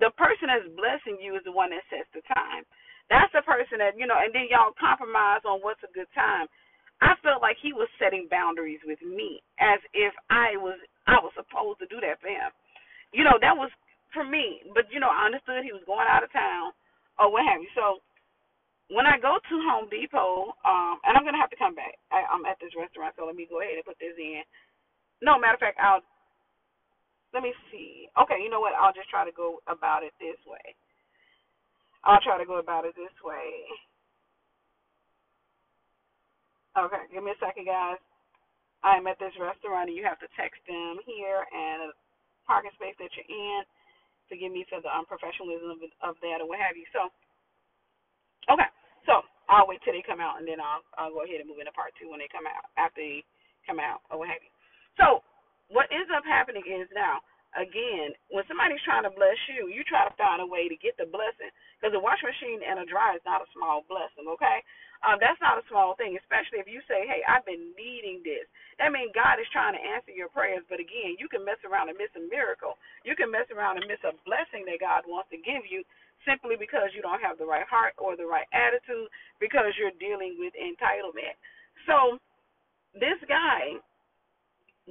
the 0.03 0.11
person 0.19 0.51
that's 0.51 0.67
blessing 0.75 1.23
you 1.23 1.39
is 1.39 1.45
the 1.47 1.55
one 1.55 1.71
that 1.71 1.87
sets 1.87 2.11
the 2.11 2.23
time. 2.35 2.67
That's 3.07 3.31
the 3.31 3.45
person 3.47 3.79
that 3.79 3.95
you 3.95 4.07
know, 4.07 4.19
and 4.19 4.35
then 4.35 4.51
y'all 4.51 4.75
compromise 4.75 5.47
on 5.47 5.63
what's 5.63 5.83
a 5.87 5.91
good 5.95 6.11
time. 6.11 6.51
I 7.03 7.15
felt 7.23 7.43
like 7.43 7.59
he 7.63 7.71
was 7.75 7.91
setting 7.99 8.27
boundaries 8.31 8.79
with 8.87 8.99
me, 9.03 9.43
as 9.59 9.79
if 9.95 10.11
I 10.31 10.59
was 10.59 10.79
I 11.07 11.19
was 11.23 11.31
supposed 11.39 11.79
to 11.83 11.87
do 11.87 12.03
that 12.03 12.19
for 12.19 12.31
him. 12.31 12.51
You 13.15 13.23
know, 13.23 13.39
that 13.39 13.55
was 13.55 13.71
for 14.11 14.25
me. 14.27 14.63
But 14.75 14.91
you 14.91 14.99
know, 14.99 15.11
I 15.11 15.27
understood 15.31 15.63
he 15.63 15.75
was 15.75 15.85
going 15.87 16.07
out 16.09 16.25
of 16.27 16.31
town 16.33 16.75
or 17.19 17.31
what 17.31 17.47
have 17.47 17.63
you. 17.63 17.71
So 17.77 18.03
when 18.91 19.07
I 19.07 19.15
go 19.21 19.39
to 19.39 19.55
Home 19.71 19.87
Depot, 19.87 20.51
um, 20.67 20.99
and 21.07 21.15
I'm 21.15 21.23
gonna 21.23 21.39
have 21.39 21.53
to 21.53 21.61
come 21.61 21.75
back. 21.75 21.95
I, 22.11 22.27
I'm 22.27 22.43
at 22.43 22.59
this 22.59 22.75
restaurant, 22.75 23.15
so 23.15 23.23
let 23.23 23.35
me 23.39 23.47
go 23.47 23.63
ahead 23.63 23.79
and 23.79 23.87
put 23.87 23.99
this 23.99 24.15
in. 24.19 24.43
No, 25.23 25.39
matter 25.39 25.55
of 25.55 25.63
fact, 25.63 25.79
I'll 25.79 26.03
let 27.33 27.43
me 27.43 27.53
see. 27.71 28.07
Okay, 28.15 28.39
you 28.43 28.49
know 28.51 28.61
what? 28.61 28.75
I'll 28.77 28.95
just 28.95 29.09
try 29.11 29.25
to 29.25 29.33
go 29.35 29.59
about 29.67 30.03
it 30.03 30.13
this 30.21 30.39
way. 30.47 30.75
I'll 32.05 32.21
try 32.23 32.37
to 32.39 32.47
go 32.47 32.59
about 32.59 32.85
it 32.85 32.95
this 32.95 33.13
way. 33.25 33.65
Okay, 36.77 37.03
give 37.13 37.23
me 37.25 37.33
a 37.33 37.39
second, 37.41 37.65
guys. 37.67 37.97
I 38.85 38.97
am 39.01 39.07
at 39.09 39.17
this 39.17 39.33
restaurant, 39.41 39.89
and 39.89 39.97
you 39.97 40.05
have 40.05 40.21
to 40.21 40.29
text 40.37 40.61
them 40.69 41.01
here 41.09 41.41
and 41.49 41.89
a 41.89 41.97
parking 42.45 42.73
space 42.77 42.97
that 43.01 43.09
you're 43.17 43.29
in. 43.31 43.63
Forgive 44.29 44.53
me 44.53 44.65
for 44.69 44.81
the 44.81 44.91
um, 44.91 45.05
unprofessionalism 45.07 45.77
of, 45.77 45.81
of 46.03 46.15
that 46.21 46.41
or 46.43 46.47
what 46.49 46.61
have 46.61 46.77
you. 46.77 46.85
So, 46.93 47.09
okay, 48.53 48.69
so 49.09 49.25
I'll 49.51 49.67
wait 49.67 49.81
till 49.83 49.93
they 49.97 50.05
come 50.05 50.21
out, 50.23 50.39
and 50.39 50.47
then 50.47 50.61
I'll 50.63 50.85
I'll 50.99 51.13
go 51.15 51.25
ahead 51.25 51.41
and 51.43 51.49
move 51.49 51.59
into 51.59 51.73
part 51.75 51.93
two 51.99 52.09
when 52.13 52.21
they 52.23 52.31
come 52.31 52.47
out 52.47 52.69
after 52.79 53.01
they 53.03 53.25
come 53.67 53.81
out 53.83 54.05
or 54.13 54.21
what 54.21 54.29
have 54.31 54.43
you. 54.45 54.52
So 54.99 55.23
what 55.73 55.89
ends 55.89 56.11
up 56.13 56.25
happening 56.25 56.63
is 56.65 56.89
now, 56.93 57.21
again, 57.57 58.13
when 58.29 58.45
somebody's 58.49 58.81
trying 58.85 59.05
to 59.05 59.13
bless 59.13 59.37
you, 59.49 59.69
you 59.69 59.85
try 59.85 60.05
to 60.05 60.13
find 60.17 60.41
a 60.41 60.47
way 60.47 60.69
to 60.69 60.77
get 60.77 60.97
the 60.97 61.09
blessing. 61.09 61.49
Because 61.77 61.93
a 61.93 62.01
washing 62.01 62.29
machine 62.29 62.61
and 62.65 62.81
a 62.81 62.85
dryer 62.85 63.17
is 63.17 63.25
not 63.25 63.45
a 63.45 63.49
small 63.53 63.85
blessing, 63.85 64.25
okay? 64.37 64.61
Um, 65.03 65.19
that's 65.19 65.39
not 65.43 65.59
a 65.59 65.67
small 65.67 65.99
thing, 65.99 66.15
especially 66.15 66.63
if 66.63 66.69
you 66.71 66.79
say, 66.87 67.03
hey, 67.03 67.21
I've 67.27 67.43
been 67.43 67.75
needing 67.75 68.23
this. 68.23 68.47
That 68.79 68.95
means 68.95 69.11
God 69.11 69.35
is 69.35 69.49
trying 69.51 69.75
to 69.75 69.83
answer 69.83 70.15
your 70.15 70.31
prayers. 70.31 70.63
But 70.71 70.79
again, 70.79 71.19
you 71.19 71.27
can 71.27 71.43
mess 71.43 71.59
around 71.67 71.91
and 71.91 71.99
miss 71.99 72.13
a 72.15 72.23
miracle. 72.31 72.79
You 73.03 73.13
can 73.13 73.27
mess 73.27 73.51
around 73.51 73.83
and 73.83 73.85
miss 73.91 73.99
a 74.07 74.15
blessing 74.23 74.63
that 74.71 74.79
God 74.79 75.03
wants 75.03 75.27
to 75.35 75.39
give 75.43 75.67
you 75.67 75.83
simply 76.23 76.55
because 76.55 76.95
you 76.95 77.03
don't 77.03 77.19
have 77.19 77.35
the 77.35 77.43
right 77.43 77.67
heart 77.67 77.99
or 77.99 78.15
the 78.15 78.23
right 78.23 78.47
attitude 78.55 79.11
because 79.43 79.75
you're 79.75 79.95
dealing 79.99 80.39
with 80.39 80.55
entitlement. 80.55 81.35
So 81.83 82.15
this 82.95 83.19
guy 83.27 83.75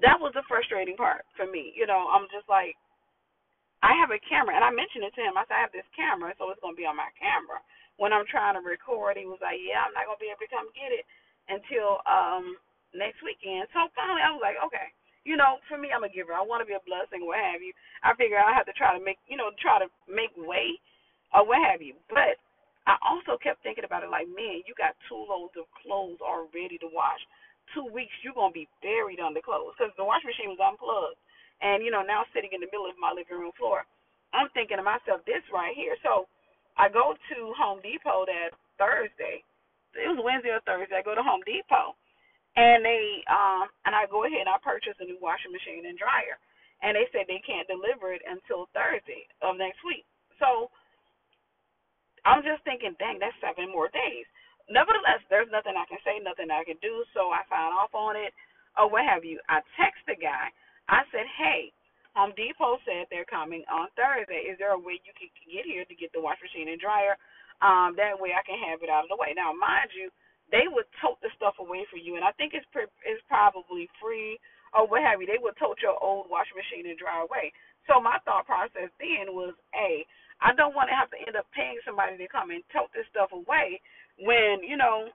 that 0.02 0.18
was 0.18 0.34
the 0.34 0.44
frustrating 0.50 0.98
part 0.98 1.24
for 1.38 1.46
me. 1.46 1.72
You 1.78 1.86
know, 1.86 2.10
I'm 2.10 2.26
just 2.34 2.48
like, 2.50 2.76
I 3.82 3.92
have 3.98 4.14
a 4.14 4.22
camera, 4.24 4.54
and 4.54 4.64
I 4.64 4.70
mentioned 4.70 5.04
it 5.04 5.14
to 5.18 5.24
him. 5.26 5.34
I 5.36 5.44
said, 5.46 5.58
I 5.58 5.64
have 5.66 5.74
this 5.74 5.88
camera, 5.92 6.32
so 6.38 6.48
it's 6.50 6.62
going 6.62 6.78
to 6.78 6.80
be 6.80 6.88
on 6.88 6.96
my 6.96 7.10
camera. 7.18 7.60
When 7.98 8.14
I'm 8.14 8.26
trying 8.30 8.56
to 8.56 8.62
record, 8.64 9.18
he 9.18 9.26
was 9.28 9.42
like, 9.42 9.58
Yeah, 9.60 9.84
I'm 9.84 9.92
not 9.94 10.06
going 10.08 10.18
to 10.18 10.24
be 10.24 10.32
able 10.32 10.42
to 10.46 10.54
come 10.54 10.70
get 10.72 10.94
it 10.94 11.04
until 11.50 12.00
um 12.08 12.56
next 12.96 13.20
weekend. 13.22 13.68
So 13.74 13.90
finally, 13.92 14.24
I 14.24 14.32
was 14.32 14.42
like, 14.42 14.58
Okay. 14.70 14.88
You 15.22 15.38
know, 15.38 15.62
for 15.70 15.78
me, 15.78 15.94
I'm 15.94 16.02
a 16.02 16.10
giver. 16.10 16.34
I 16.34 16.42
want 16.42 16.62
to 16.62 16.70
be 16.70 16.74
a 16.74 16.82
blessing, 16.82 17.22
what 17.22 17.38
have 17.38 17.62
you. 17.62 17.70
I 18.02 18.10
figure 18.18 18.42
I 18.42 18.50
have 18.58 18.66
to 18.66 18.74
try 18.74 18.90
to 18.90 19.02
make, 19.02 19.22
you 19.30 19.38
know, 19.38 19.54
try 19.62 19.78
to 19.78 19.86
make 20.10 20.34
way 20.34 20.78
or 21.30 21.46
what 21.46 21.62
have 21.62 21.78
you. 21.78 21.94
But 22.10 22.42
I 22.90 22.98
also 23.06 23.38
kept 23.38 23.62
thinking 23.62 23.86
about 23.86 24.02
it 24.02 24.10
like, 24.10 24.26
man, 24.26 24.66
you 24.66 24.74
got 24.74 24.98
two 25.06 25.22
loads 25.22 25.54
of 25.54 25.70
clothes 25.78 26.18
all 26.18 26.50
ready 26.50 26.74
to 26.82 26.90
wash 26.90 27.22
two 27.74 27.86
weeks 27.92 28.14
you're 28.22 28.36
gonna 28.36 28.54
be 28.54 28.68
buried 28.82 29.20
under 29.20 29.42
clothes 29.42 29.74
because 29.78 29.92
the 29.96 30.06
washing 30.06 30.30
machine 30.30 30.52
was 30.52 30.62
unplugged, 30.62 31.18
and 31.62 31.84
you 31.84 31.90
know 31.92 32.02
now 32.04 32.24
sitting 32.32 32.52
in 32.52 32.62
the 32.62 32.70
middle 32.72 32.88
of 32.88 32.98
my 33.00 33.12
living 33.12 33.38
room 33.38 33.54
floor, 33.58 33.84
I'm 34.34 34.48
thinking 34.54 34.78
to 34.78 34.86
myself, 34.86 35.24
this 35.26 35.44
right 35.52 35.74
here. 35.76 35.96
So 36.04 36.28
I 36.78 36.88
go 36.92 37.14
to 37.16 37.38
Home 37.58 37.80
Depot 37.84 38.26
that 38.28 38.54
Thursday. 38.80 39.44
It 39.96 40.08
was 40.08 40.20
Wednesday 40.24 40.54
or 40.54 40.62
Thursday. 40.64 40.96
I 41.00 41.04
go 41.06 41.16
to 41.16 41.24
Home 41.24 41.42
Depot, 41.44 41.96
and 42.56 42.84
they 42.84 43.22
um 43.30 43.70
and 43.86 43.94
I 43.94 44.06
go 44.10 44.24
ahead 44.26 44.46
and 44.46 44.52
I 44.52 44.58
purchase 44.62 44.98
a 45.00 45.06
new 45.06 45.18
washing 45.22 45.52
machine 45.54 45.86
and 45.86 45.98
dryer, 45.98 46.38
and 46.82 46.96
they 46.96 47.06
said 47.12 47.28
they 47.28 47.42
can't 47.44 47.68
deliver 47.70 48.12
it 48.14 48.22
until 48.26 48.68
Thursday 48.74 49.26
of 49.42 49.56
next 49.58 49.82
week. 49.86 50.06
So 50.40 50.70
I'm 52.26 52.42
just 52.42 52.64
thinking, 52.64 52.96
dang, 52.98 53.18
that's 53.20 53.36
seven 53.42 53.70
more 53.70 53.88
days 53.92 54.26
nevertheless, 54.70 55.22
there's 55.30 55.50
nothing 55.50 55.74
I 55.78 55.86
can 55.88 56.02
say, 56.04 56.20
nothing 56.22 56.50
I 56.52 56.64
can 56.66 56.78
do, 56.82 57.02
so 57.16 57.30
I 57.34 57.42
sign 57.50 57.72
off 57.74 57.94
on 57.94 58.14
it 58.18 58.34
or 58.78 58.90
what 58.90 59.06
have 59.08 59.24
you. 59.24 59.40
I 59.50 59.62
text 59.78 60.02
the 60.06 60.18
guy. 60.18 60.50
I 60.90 61.02
said, 61.10 61.26
hey, 61.38 61.72
Home 62.14 62.34
Depot 62.36 62.78
said 62.84 63.08
they're 63.08 63.28
coming 63.28 63.64
on 63.70 63.88
Thursday. 63.96 64.46
Is 64.50 64.58
there 64.60 64.74
a 64.74 64.80
way 64.80 65.00
you 65.02 65.14
can 65.16 65.30
get 65.48 65.64
here 65.66 65.86
to 65.86 65.94
get 65.96 66.12
the 66.12 66.20
wash 66.22 66.38
machine 66.42 66.68
and 66.70 66.80
dryer? 66.80 67.16
Um, 67.62 67.94
that 67.96 68.18
way 68.18 68.34
I 68.36 68.44
can 68.44 68.58
have 68.70 68.82
it 68.84 68.90
out 68.92 69.06
of 69.06 69.12
the 69.12 69.18
way. 69.20 69.32
Now, 69.36 69.54
mind 69.54 69.94
you, 69.94 70.10
they 70.52 70.66
would 70.68 70.88
tote 71.00 71.22
the 71.22 71.30
stuff 71.38 71.56
away 71.62 71.86
for 71.88 71.96
you, 71.96 72.16
and 72.18 72.26
I 72.26 72.32
think 72.36 72.52
it's 72.52 72.66
pre- 72.74 72.90
it's 73.06 73.22
probably 73.30 73.88
free 74.02 74.36
or 74.74 74.84
what 74.90 75.04
have 75.06 75.22
you. 75.22 75.28
They 75.30 75.40
would 75.40 75.56
tote 75.56 75.78
your 75.80 75.96
old 76.02 76.28
washing 76.28 76.58
machine 76.58 76.90
and 76.90 76.98
dryer 76.98 77.24
away. 77.24 77.54
So 77.88 78.00
my 78.02 78.18
thought 78.26 78.44
process 78.48 78.90
then 79.00 79.32
was, 79.32 79.54
a, 79.76 80.04
I 80.42 80.52
don't 80.58 80.74
want 80.76 80.90
to 80.90 80.96
have 80.98 81.08
to 81.14 81.20
end 81.22 81.36
up 81.38 81.46
paying 81.56 81.78
somebody 81.86 82.18
to 82.18 82.28
come 82.28 82.50
and 82.52 82.64
tote 82.74 82.90
this 82.92 83.08
stuff 83.12 83.32
away 83.32 83.80
when 84.20 84.60
you 84.64 84.76
know 84.76 85.08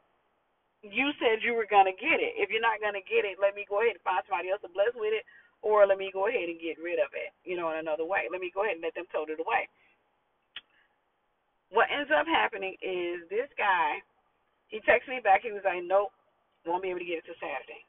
you 0.81 1.11
said 1.17 1.41
you 1.41 1.53
were 1.53 1.69
gonna 1.69 1.95
get 1.97 2.21
it. 2.21 2.37
If 2.37 2.49
you're 2.49 2.63
not 2.63 2.81
gonna 2.81 3.03
get 3.03 3.25
it, 3.25 3.41
let 3.41 3.55
me 3.55 3.65
go 3.67 3.81
ahead 3.81 3.97
and 3.97 4.05
find 4.05 4.21
somebody 4.25 4.49
else 4.49 4.61
to 4.61 4.71
bless 4.71 4.93
with 4.95 5.13
it, 5.13 5.25
or 5.61 5.85
let 5.85 5.97
me 5.97 6.13
go 6.13 6.27
ahead 6.29 6.49
and 6.49 6.61
get 6.61 6.81
rid 6.81 7.01
of 7.01 7.11
it. 7.17 7.33
You 7.43 7.57
know, 7.57 7.73
in 7.73 7.81
another 7.81 8.05
way. 8.05 8.29
Let 8.31 8.41
me 8.41 8.53
go 8.53 8.63
ahead 8.63 8.77
and 8.77 8.85
let 8.85 8.93
them 8.95 9.09
tote 9.09 9.33
it 9.33 9.41
away. 9.41 9.67
What 11.69 11.91
ends 11.91 12.13
up 12.13 12.29
happening 12.29 12.79
is 12.79 13.27
this 13.27 13.51
guy, 13.59 13.99
he 14.71 14.79
texts 14.87 15.09
me 15.11 15.19
back. 15.19 15.43
He 15.43 15.51
was 15.51 15.65
like, 15.65 15.83
"Nope, 15.83 16.13
won't 16.65 16.83
be 16.83 16.89
able 16.89 17.03
to 17.03 17.09
get 17.09 17.19
it 17.19 17.25
till 17.25 17.35
Saturday." 17.41 17.83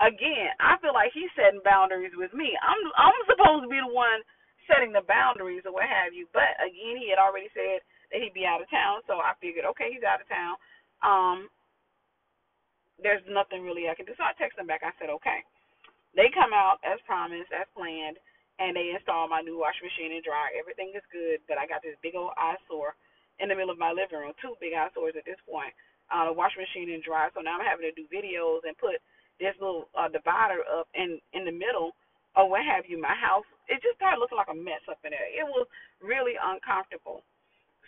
Again, 0.00 0.50
I 0.58 0.80
feel 0.80 0.96
like 0.96 1.12
he's 1.12 1.30
setting 1.36 1.60
boundaries 1.62 2.16
with 2.16 2.32
me. 2.32 2.56
I'm 2.64 2.80
I'm 2.96 3.14
supposed 3.28 3.62
to 3.64 3.70
be 3.70 3.78
the 3.78 3.92
one 3.92 4.24
setting 4.66 4.92
the 4.92 5.04
boundaries 5.04 5.62
or 5.66 5.72
what 5.76 5.86
have 5.86 6.14
you. 6.14 6.26
But 6.32 6.56
again, 6.58 6.96
he 6.96 7.10
had 7.10 7.20
already 7.20 7.50
said 7.52 7.84
he'd 8.12 8.34
be 8.34 8.46
out 8.46 8.62
of 8.62 8.70
town, 8.70 9.02
so 9.06 9.22
I 9.22 9.34
figured, 9.38 9.66
okay, 9.74 9.90
he's 9.90 10.06
out 10.06 10.22
of 10.22 10.28
town. 10.28 10.54
Um, 11.02 11.38
there's 13.00 13.24
nothing 13.30 13.64
really 13.64 13.88
I 13.88 13.96
can 13.96 14.04
do. 14.04 14.14
So 14.18 14.26
I 14.26 14.36
texted 14.36 14.60
him 14.60 14.68
back. 14.68 14.84
I 14.84 14.92
said, 15.00 15.08
okay. 15.22 15.40
They 16.12 16.28
come 16.34 16.50
out 16.50 16.82
as 16.82 16.98
promised, 17.06 17.54
as 17.54 17.70
planned, 17.72 18.18
and 18.58 18.74
they 18.74 18.92
install 18.92 19.30
my 19.30 19.40
new 19.40 19.56
washing 19.56 19.86
machine 19.86 20.12
and 20.12 20.26
dryer. 20.26 20.52
Everything 20.58 20.92
is 20.92 21.06
good, 21.14 21.40
but 21.46 21.56
I 21.56 21.70
got 21.70 21.80
this 21.80 21.96
big 22.02 22.18
old 22.18 22.34
eyesore 22.36 22.98
in 23.38 23.48
the 23.48 23.56
middle 23.56 23.72
of 23.72 23.80
my 23.80 23.94
living 23.94 24.20
room, 24.20 24.36
two 24.42 24.58
big 24.60 24.76
eyesores 24.76 25.16
at 25.16 25.24
this 25.24 25.40
point. 25.48 25.72
Uh, 26.10 26.26
the 26.26 26.34
washing 26.34 26.60
machine 26.60 26.90
and 26.90 27.06
dryer. 27.06 27.30
So 27.32 27.40
now 27.40 27.56
I'm 27.56 27.64
having 27.64 27.86
to 27.86 27.94
do 27.94 28.10
videos 28.10 28.66
and 28.66 28.74
put 28.76 28.98
this 29.38 29.54
little 29.62 29.88
uh, 29.94 30.10
divider 30.10 30.66
up 30.66 30.90
in 30.92 31.22
in 31.32 31.46
the 31.46 31.54
middle 31.54 31.94
or 32.34 32.50
what 32.50 32.66
have 32.66 32.84
you. 32.90 33.00
My 33.00 33.14
house 33.14 33.46
it 33.70 33.78
just 33.80 33.96
started 33.96 34.18
looking 34.18 34.36
like 34.36 34.50
a 34.50 34.58
mess 34.58 34.82
up 34.90 34.98
in 35.06 35.14
there. 35.14 35.30
It 35.30 35.46
was 35.46 35.70
really 36.02 36.34
uncomfortable. 36.34 37.22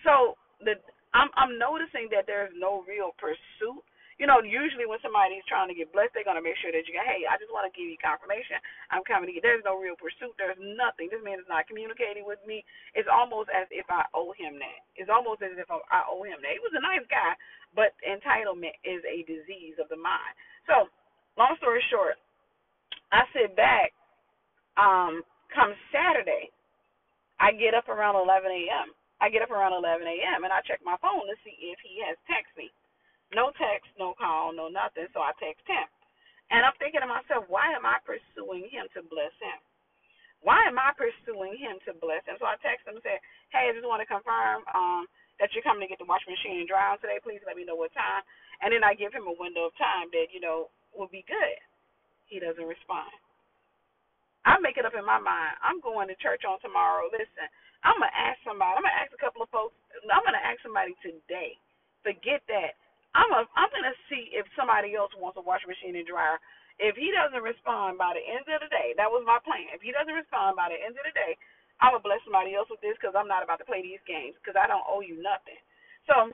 So 0.04 0.36
the 0.64 0.78
I'm 1.14 1.28
I'm 1.34 1.58
noticing 1.58 2.08
that 2.12 2.24
there's 2.26 2.52
no 2.56 2.84
real 2.88 3.12
pursuit 3.18 3.82
you 4.22 4.30
know, 4.30 4.38
usually 4.38 4.86
when 4.86 5.02
somebody's 5.02 5.42
trying 5.50 5.66
to 5.66 5.74
get 5.74 5.90
blessed, 5.90 6.14
they're 6.14 6.22
gonna 6.22 6.44
make 6.44 6.54
sure 6.62 6.70
that 6.70 6.86
you 6.86 6.94
go, 6.94 7.02
hey, 7.02 7.26
I 7.26 7.34
just 7.42 7.50
want 7.50 7.66
to 7.66 7.74
give 7.74 7.90
you 7.90 7.98
confirmation. 7.98 8.54
I'm 8.94 9.02
coming 9.02 9.26
to 9.26 9.34
get. 9.34 9.42
There's 9.42 9.66
no 9.66 9.74
real 9.80 9.98
pursuit. 9.98 10.38
There's 10.38 10.54
nothing. 10.62 11.10
This 11.10 11.18
man 11.26 11.42
is 11.42 11.50
not 11.50 11.66
communicating 11.66 12.22
with 12.22 12.38
me. 12.46 12.62
It's 12.94 13.10
almost 13.10 13.50
as 13.50 13.66
if 13.74 13.82
I 13.90 14.06
owe 14.14 14.30
him 14.36 14.62
that. 14.62 14.78
It's 14.94 15.10
almost 15.10 15.42
as 15.42 15.58
if 15.58 15.66
I 15.66 16.06
owe 16.06 16.22
him 16.22 16.38
that. 16.38 16.54
He 16.54 16.62
was 16.62 16.70
a 16.76 16.86
nice 16.86 17.02
guy, 17.10 17.34
but 17.74 17.98
entitlement 18.06 18.78
is 18.86 19.02
a 19.08 19.26
disease 19.26 19.80
of 19.82 19.90
the 19.90 19.98
mind. 19.98 20.38
So, 20.70 20.86
long 21.34 21.58
story 21.58 21.82
short, 21.90 22.14
I 23.10 23.26
sit 23.34 23.58
back. 23.58 23.90
Um, 24.78 25.26
come 25.50 25.74
Saturday, 25.90 26.48
I 27.42 27.50
get 27.58 27.74
up 27.74 27.90
around 27.90 28.14
11 28.22 28.54
a.m. 28.54 28.94
I 29.22 29.30
get 29.30 29.46
up 29.46 29.54
around 29.54 29.78
11 29.78 30.02
a.m. 30.02 30.42
and 30.42 30.50
I 30.52 30.66
check 30.66 30.82
my 30.82 30.98
phone 30.98 31.30
to 31.30 31.38
see 31.46 31.54
if 31.70 31.78
he 31.86 32.02
has 32.02 32.18
texted 32.26 32.58
me. 32.58 32.68
No 33.30 33.54
text, 33.54 33.94
no 33.96 34.18
call, 34.18 34.50
no 34.50 34.66
nothing. 34.66 35.06
So 35.14 35.22
I 35.22 35.30
text 35.38 35.62
him. 35.70 35.86
And 36.52 36.66
I'm 36.66 36.76
thinking 36.82 37.00
to 37.00 37.08
myself, 37.08 37.46
why 37.48 37.72
am 37.72 37.86
I 37.86 38.02
pursuing 38.04 38.68
him 38.68 38.90
to 38.98 39.00
bless 39.06 39.32
him? 39.40 39.58
Why 40.44 40.66
am 40.68 40.76
I 40.76 40.92
pursuing 40.98 41.56
him 41.56 41.80
to 41.88 41.96
bless 42.02 42.26
him? 42.28 42.36
So 42.42 42.44
I 42.50 42.58
text 42.60 42.84
him 42.84 42.98
and 42.98 43.06
say, 43.06 43.16
hey, 43.54 43.70
I 43.70 43.76
just 43.76 43.86
want 43.88 44.02
to 44.04 44.10
confirm 44.10 44.66
um, 44.74 45.06
that 45.40 45.54
you're 45.54 45.64
coming 45.64 45.86
to 45.86 45.90
get 45.92 46.02
the 46.02 46.10
washing 46.10 46.34
machine 46.34 46.60
and 46.60 46.68
dry 46.68 46.98
today. 47.00 47.22
Please 47.22 47.40
let 47.46 47.56
me 47.56 47.64
know 47.64 47.78
what 47.78 47.94
time. 47.96 48.26
And 48.60 48.74
then 48.74 48.84
I 48.84 48.98
give 48.98 49.14
him 49.14 49.30
a 49.30 49.36
window 49.38 49.70
of 49.70 49.74
time 49.78 50.10
that, 50.12 50.34
you 50.34 50.42
know, 50.42 50.68
will 50.92 51.08
be 51.08 51.24
good. 51.30 51.58
He 52.26 52.40
doesn't 52.42 52.64
respond. 52.66 53.12
I 54.42 54.58
make 54.58 54.76
it 54.76 54.86
up 54.86 54.98
in 54.98 55.06
my 55.06 55.22
mind. 55.22 55.54
I'm 55.62 55.78
going 55.78 56.10
to 56.10 56.18
church 56.18 56.42
on 56.42 56.58
tomorrow. 56.58 57.06
Listen, 57.10 57.46
I'm 57.86 57.98
to 57.98 58.10
ask 58.10 58.42
somebody. 58.42 58.74
I'm 58.74 58.82
going 58.82 58.94
to 58.94 59.02
ask 59.02 59.14
a 59.14 59.22
couple 59.22 59.42
of 59.42 59.50
folks. 59.54 59.78
I'm 60.02 60.24
going 60.26 60.34
to 60.34 60.42
ask 60.42 60.58
somebody 60.62 60.98
today. 61.02 61.54
Forget 62.02 62.42
that. 62.50 62.74
I'm 63.12 63.28
a, 63.28 63.44
I'm 63.56 63.68
gonna 63.68 63.96
see 64.08 64.32
if 64.32 64.48
somebody 64.56 64.96
else 64.96 65.12
wants 65.20 65.36
a 65.36 65.44
washing 65.44 65.68
machine 65.68 65.96
and 66.00 66.08
dryer. 66.08 66.40
If 66.80 66.96
he 66.96 67.12
doesn't 67.12 67.44
respond 67.44 68.00
by 68.00 68.16
the 68.16 68.24
end 68.24 68.48
of 68.48 68.64
the 68.64 68.72
day, 68.72 68.96
that 68.96 69.12
was 69.12 69.20
my 69.28 69.36
plan. 69.44 69.68
If 69.76 69.84
he 69.84 69.92
doesn't 69.92 70.16
respond 70.16 70.56
by 70.56 70.72
the 70.72 70.80
end 70.80 70.96
of 70.96 71.04
the 71.04 71.12
day, 71.12 71.36
I'm 71.84 71.92
gonna 71.92 72.04
bless 72.04 72.24
somebody 72.24 72.56
else 72.56 72.72
with 72.72 72.80
this 72.80 72.96
because 72.96 73.12
I'm 73.12 73.28
not 73.28 73.44
about 73.44 73.60
to 73.60 73.68
play 73.68 73.84
these 73.84 74.00
games 74.08 74.32
because 74.40 74.56
I 74.56 74.64
don't 74.64 74.84
owe 74.88 75.04
you 75.04 75.20
nothing. 75.20 75.60
So, 76.08 76.32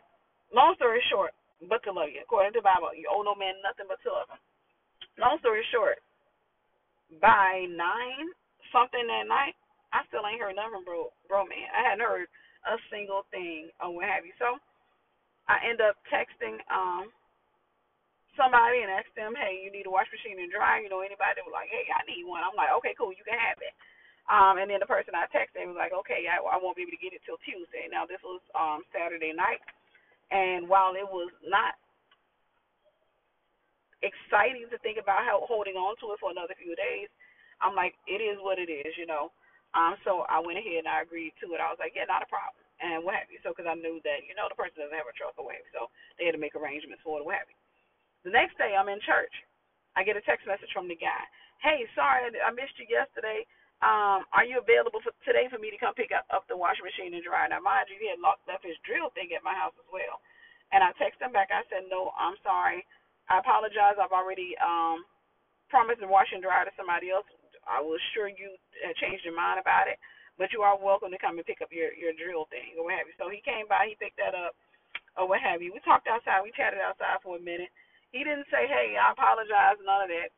long 0.55 0.79
story 0.79 1.03
short, 1.11 1.35
to 1.59 1.91
love 1.91 2.15
you. 2.15 2.23
According 2.23 2.55
to 2.55 2.63
the 2.63 2.71
Bible, 2.71 2.95
you 2.95 3.11
owe 3.11 3.27
no 3.27 3.35
man 3.35 3.59
nothing 3.67 3.91
but 3.91 3.99
to 4.07 4.15
love 4.15 4.31
him. 4.31 4.41
Long 5.19 5.43
story 5.43 5.67
short, 5.75 5.99
by 7.21 7.65
nine 7.73 8.29
something 8.73 9.07
that 9.09 9.27
night, 9.29 9.57
I 9.97 10.05
still 10.13 10.25
ain't 10.29 10.41
heard 10.41 10.57
nothing 10.57 10.81
from 10.81 10.85
bro, 10.85 11.09
bro 11.25 11.49
man. 11.49 11.69
I 11.73 11.81
hadn't 11.89 12.05
heard 12.05 12.29
a 12.69 12.77
single 12.93 13.25
thing 13.33 13.73
or 13.81 13.97
what 13.97 14.11
have 14.11 14.29
you. 14.29 14.37
So 14.37 14.61
I 15.49 15.65
end 15.65 15.81
up 15.81 15.97
texting 16.13 16.61
um 16.69 17.09
somebody 18.37 18.87
and 18.87 18.93
asked 18.95 19.17
them, 19.19 19.35
hey, 19.35 19.59
you 19.59 19.73
need 19.75 19.89
a 19.89 19.93
wash 19.93 20.07
machine 20.15 20.39
and 20.39 20.53
dryer? 20.53 20.85
You 20.85 20.93
know 20.93 21.03
anybody? 21.03 21.41
They 21.41 21.47
were 21.47 21.55
like, 21.55 21.73
hey, 21.73 21.91
I 21.91 22.07
need 22.07 22.23
one. 22.23 22.45
I'm 22.45 22.55
like, 22.55 22.71
okay, 22.79 22.95
cool, 22.95 23.11
you 23.11 23.27
can 23.27 23.35
have 23.35 23.59
it. 23.59 23.75
Um, 24.29 24.61
and 24.61 24.69
then 24.69 24.79
the 24.79 24.87
person 24.87 25.17
I 25.17 25.25
texted 25.33 25.65
was 25.65 25.75
like, 25.75 25.97
okay, 26.05 26.29
I, 26.29 26.39
I 26.39 26.61
won't 26.61 26.77
be 26.77 26.85
able 26.85 26.95
to 26.95 27.03
get 27.03 27.17
it 27.17 27.25
till 27.25 27.41
Tuesday. 27.43 27.89
Now 27.89 28.05
this 28.05 28.21
was 28.23 28.45
um 28.55 28.85
Saturday 28.93 29.33
night, 29.33 29.65
and 30.31 30.69
while 30.69 30.93
it 30.95 31.09
was 31.09 31.33
not 31.49 31.75
exciting 34.05 34.69
to 34.71 34.79
think 34.83 34.99
about 35.01 35.25
how 35.27 35.45
holding 35.49 35.77
on 35.79 35.97
to 36.03 36.13
it 36.15 36.21
for 36.23 36.31
another 36.31 36.55
few 36.59 36.75
days, 36.79 37.11
I'm 37.63 37.75
like, 37.75 37.95
it 38.07 38.21
is 38.23 38.39
what 38.43 38.59
it 38.61 38.71
is, 38.71 38.95
you 38.99 39.07
know. 39.07 39.33
Um, 39.77 39.97
so 40.07 40.25
I 40.31 40.41
went 40.41 40.59
ahead 40.59 40.87
and 40.87 40.91
I 40.91 41.03
agreed 41.05 41.35
to 41.45 41.53
it. 41.55 41.61
I 41.63 41.69
was 41.71 41.81
like, 41.81 41.93
yeah, 41.97 42.09
not 42.09 42.25
a 42.25 42.31
problem 42.31 42.63
and 42.83 43.03
what 43.07 43.15
have 43.19 43.31
you. 43.31 43.39
So, 43.43 43.53
because 43.55 43.69
I 43.71 43.77
knew 43.79 44.03
that, 44.07 44.27
you 44.27 44.35
know, 44.35 44.47
the 44.51 44.59
person 44.59 44.83
doesn't 44.83 44.97
have 44.97 45.11
a 45.11 45.15
truck 45.19 45.35
or 45.39 45.47
what. 45.47 45.59
So, 45.75 45.91
they 46.19 46.27
had 46.27 46.35
to 46.35 46.43
make 46.43 46.55
arrangements 46.59 47.03
for 47.05 47.21
it 47.21 47.27
what 47.27 47.39
have 47.39 47.51
you. 47.51 47.59
The 48.27 48.35
next 48.35 48.59
day, 48.59 48.75
I'm 48.75 48.91
in 48.91 48.99
church. 49.07 49.31
I 49.95 50.03
get 50.03 50.19
a 50.19 50.25
text 50.27 50.47
message 50.47 50.71
from 50.75 50.91
the 50.91 50.99
guy. 50.99 51.23
Hey, 51.63 51.87
sorry, 51.95 52.31
I 52.31 52.51
missed 52.55 52.79
you 52.79 52.87
yesterday. 52.91 53.47
Um, 53.79 54.27
are 54.35 54.43
you 54.43 54.59
available 54.59 54.99
for 55.07 55.15
today 55.23 55.47
for 55.47 55.59
me 55.63 55.71
to 55.71 55.79
come 55.79 55.95
pick 55.95 56.11
up, 56.11 56.27
up 56.35 56.43
the 56.51 56.59
washing 56.59 56.83
machine 56.83 57.15
and 57.15 57.23
dryer? 57.23 57.47
Now, 57.51 57.63
mind 57.63 57.87
you, 57.91 57.99
he 57.99 58.11
had 58.11 58.19
locked 58.19 58.43
left 58.51 58.67
his 58.67 58.79
drill 58.83 59.15
thing 59.15 59.31
at 59.35 59.47
my 59.47 59.55
house 59.55 59.75
as 59.79 59.87
well. 59.95 60.19
And 60.75 60.83
I 60.83 60.91
texted 60.99 61.23
him 61.23 61.33
back. 61.33 61.49
I 61.55 61.63
said, 61.71 61.87
no, 61.87 62.11
I'm 62.19 62.35
sorry. 62.43 62.83
I 63.29 63.39
apologize. 63.41 64.01
I've 64.01 64.17
already 64.17 64.57
um, 64.61 65.05
promised 65.69 66.01
to 66.01 66.09
wash 66.09 66.29
and 66.33 66.43
dryer 66.43 66.65
to 66.65 66.75
somebody 66.77 67.13
else. 67.13 67.29
I 67.69 67.81
was 67.85 68.01
sure 68.17 68.29
you 68.29 68.57
changed 69.01 69.25
your 69.25 69.37
mind 69.37 69.61
about 69.61 69.89
it 69.89 70.01
but 70.39 70.55
you 70.55 70.63
are 70.63 70.79
welcome 70.79 71.11
to 71.11 71.19
come 71.19 71.37
and 71.37 71.45
pick 71.45 71.61
up 71.61 71.75
your 71.75 71.91
your 71.99 72.15
drill 72.15 72.47
thing 72.49 72.79
or 72.79 72.87
what 72.87 72.95
have 72.97 73.11
you. 73.11 73.17
So 73.19 73.29
he 73.29 73.43
came 73.43 73.67
by, 73.67 73.91
he 73.91 73.99
picked 73.99 74.17
that 74.23 74.39
up 74.39 74.55
or 75.19 75.27
what 75.27 75.43
have 75.43 75.61
you. 75.61 75.75
We 75.75 75.83
talked 75.83 76.07
outside, 76.07 76.47
we 76.47 76.55
chatted 76.55 76.79
outside 76.81 77.19
for 77.21 77.37
a 77.37 77.43
minute. 77.43 77.75
He 78.15 78.23
didn't 78.25 78.49
say, 78.49 78.71
"Hey, 78.71 78.97
I 78.97 79.13
apologize," 79.13 79.77
none 79.83 80.07
of 80.07 80.11
that, 80.15 80.31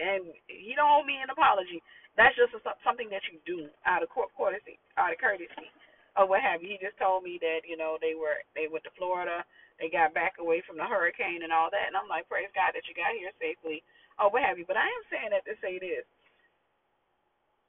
and 0.00 0.32
he 0.48 0.74
don't 0.74 0.90
owe 0.90 1.06
me 1.06 1.20
an 1.20 1.30
apology. 1.30 1.78
That's 2.16 2.34
just 2.34 2.56
a, 2.56 2.60
something 2.82 3.10
that 3.12 3.22
you 3.30 3.38
do 3.46 3.68
out 3.86 4.02
of 4.02 4.10
courtesy, 4.10 4.80
out 4.96 5.12
of 5.12 5.18
courtesy, 5.20 5.68
or 6.16 6.28
what 6.28 6.42
have 6.42 6.62
you. 6.62 6.70
He 6.70 6.78
just 6.78 6.98
told 6.98 7.22
me 7.26 7.38
that 7.42 7.66
you 7.66 7.76
know 7.76 7.98
they 7.98 8.14
were 8.14 8.38
they 8.54 8.70
went 8.70 8.84
to 8.86 8.94
Florida, 8.98 9.42
they 9.78 9.90
got 9.90 10.14
back 10.14 10.38
away 10.38 10.62
from 10.66 10.78
the 10.78 10.86
hurricane 10.86 11.42
and 11.42 11.52
all 11.52 11.68
that, 11.70 11.90
and 11.90 11.96
I'm 11.96 12.10
like, 12.10 12.30
praise 12.30 12.50
God 12.54 12.74
that 12.74 12.86
you 12.86 12.94
got 12.94 13.16
here 13.16 13.34
safely, 13.38 13.82
or 14.18 14.30
what 14.30 14.46
have 14.46 14.58
you. 14.58 14.66
But 14.66 14.78
I 14.80 14.86
am 14.86 15.04
saying 15.10 15.30
that 15.34 15.44
to 15.46 15.54
say 15.58 15.78
this 15.82 16.06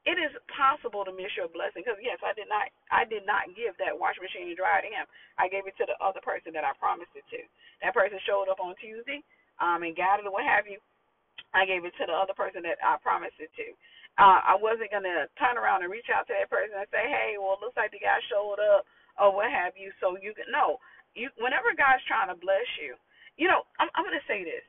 it 0.06 0.22
is 0.22 0.30
possible 0.54 1.02
to 1.02 1.10
miss 1.10 1.34
your 1.34 1.50
blessing 1.50 1.82
because 1.82 1.98
yes, 1.98 2.22
I 2.22 2.32
did 2.38 2.46
not 2.46 2.70
I 2.94 3.10
did 3.10 3.26
not 3.26 3.50
give 3.58 3.74
that 3.82 3.98
washing 3.98 4.22
machine 4.22 4.54
and 4.54 4.58
dryer 4.58 4.86
to 4.86 4.90
him. 4.90 5.06
I 5.42 5.50
gave 5.50 5.66
it 5.66 5.74
to 5.82 5.90
the 5.90 5.98
other 5.98 6.22
person 6.22 6.54
that 6.54 6.64
I 6.64 6.78
promised 6.78 7.12
it 7.18 7.26
to. 7.34 7.42
That 7.82 7.98
person 7.98 8.22
showed 8.24 8.48
up 8.48 8.62
on 8.62 8.78
Tuesday, 8.78 9.26
um, 9.58 9.82
and 9.82 9.98
got 9.98 10.22
it 10.22 10.30
or 10.30 10.34
what 10.34 10.46
have 10.46 10.70
you. 10.70 10.78
I 11.58 11.66
gave 11.66 11.84
it 11.84 11.98
to 11.98 12.06
the 12.06 12.14
other 12.16 12.38
person 12.38 12.62
that 12.70 12.78
I 12.86 13.02
promised 13.02 13.42
it 13.42 13.50
to. 13.58 13.68
Uh, 14.20 14.40
I 14.44 14.56
wasn't 14.60 14.92
gonna 14.92 15.28
turn 15.40 15.58
around 15.60 15.84
and 15.84 15.92
reach 15.92 16.08
out 16.14 16.28
to 16.28 16.36
that 16.38 16.52
person 16.52 16.76
and 16.78 16.90
say, 16.92 17.06
Hey, 17.08 17.36
well 17.40 17.60
it 17.60 17.64
looks 17.64 17.78
like 17.80 17.92
the 17.92 18.04
guy 18.04 18.20
showed 18.32 18.60
up 18.60 18.86
or 19.20 19.36
what 19.36 19.52
have 19.52 19.76
you, 19.80 19.92
so 20.02 20.18
you 20.20 20.34
can 20.36 20.48
no. 20.52 20.80
You 21.16 21.30
whenever 21.40 21.76
God's 21.76 22.04
trying 22.08 22.32
to 22.32 22.38
bless 22.40 22.68
you, 22.82 22.96
you 23.40 23.48
know, 23.48 23.68
I'm 23.80 23.90
I'm 23.96 24.06
gonna 24.08 24.24
say 24.30 24.44
this. 24.44 24.66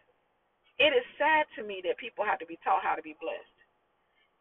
It 0.80 0.92
is 0.96 1.06
sad 1.20 1.46
to 1.56 1.62
me 1.64 1.80
that 1.86 1.98
people 2.00 2.24
have 2.26 2.40
to 2.40 2.46
be 2.48 2.58
taught 2.64 2.84
how 2.84 2.96
to 2.96 3.02
be 3.04 3.16
blessed 3.20 3.52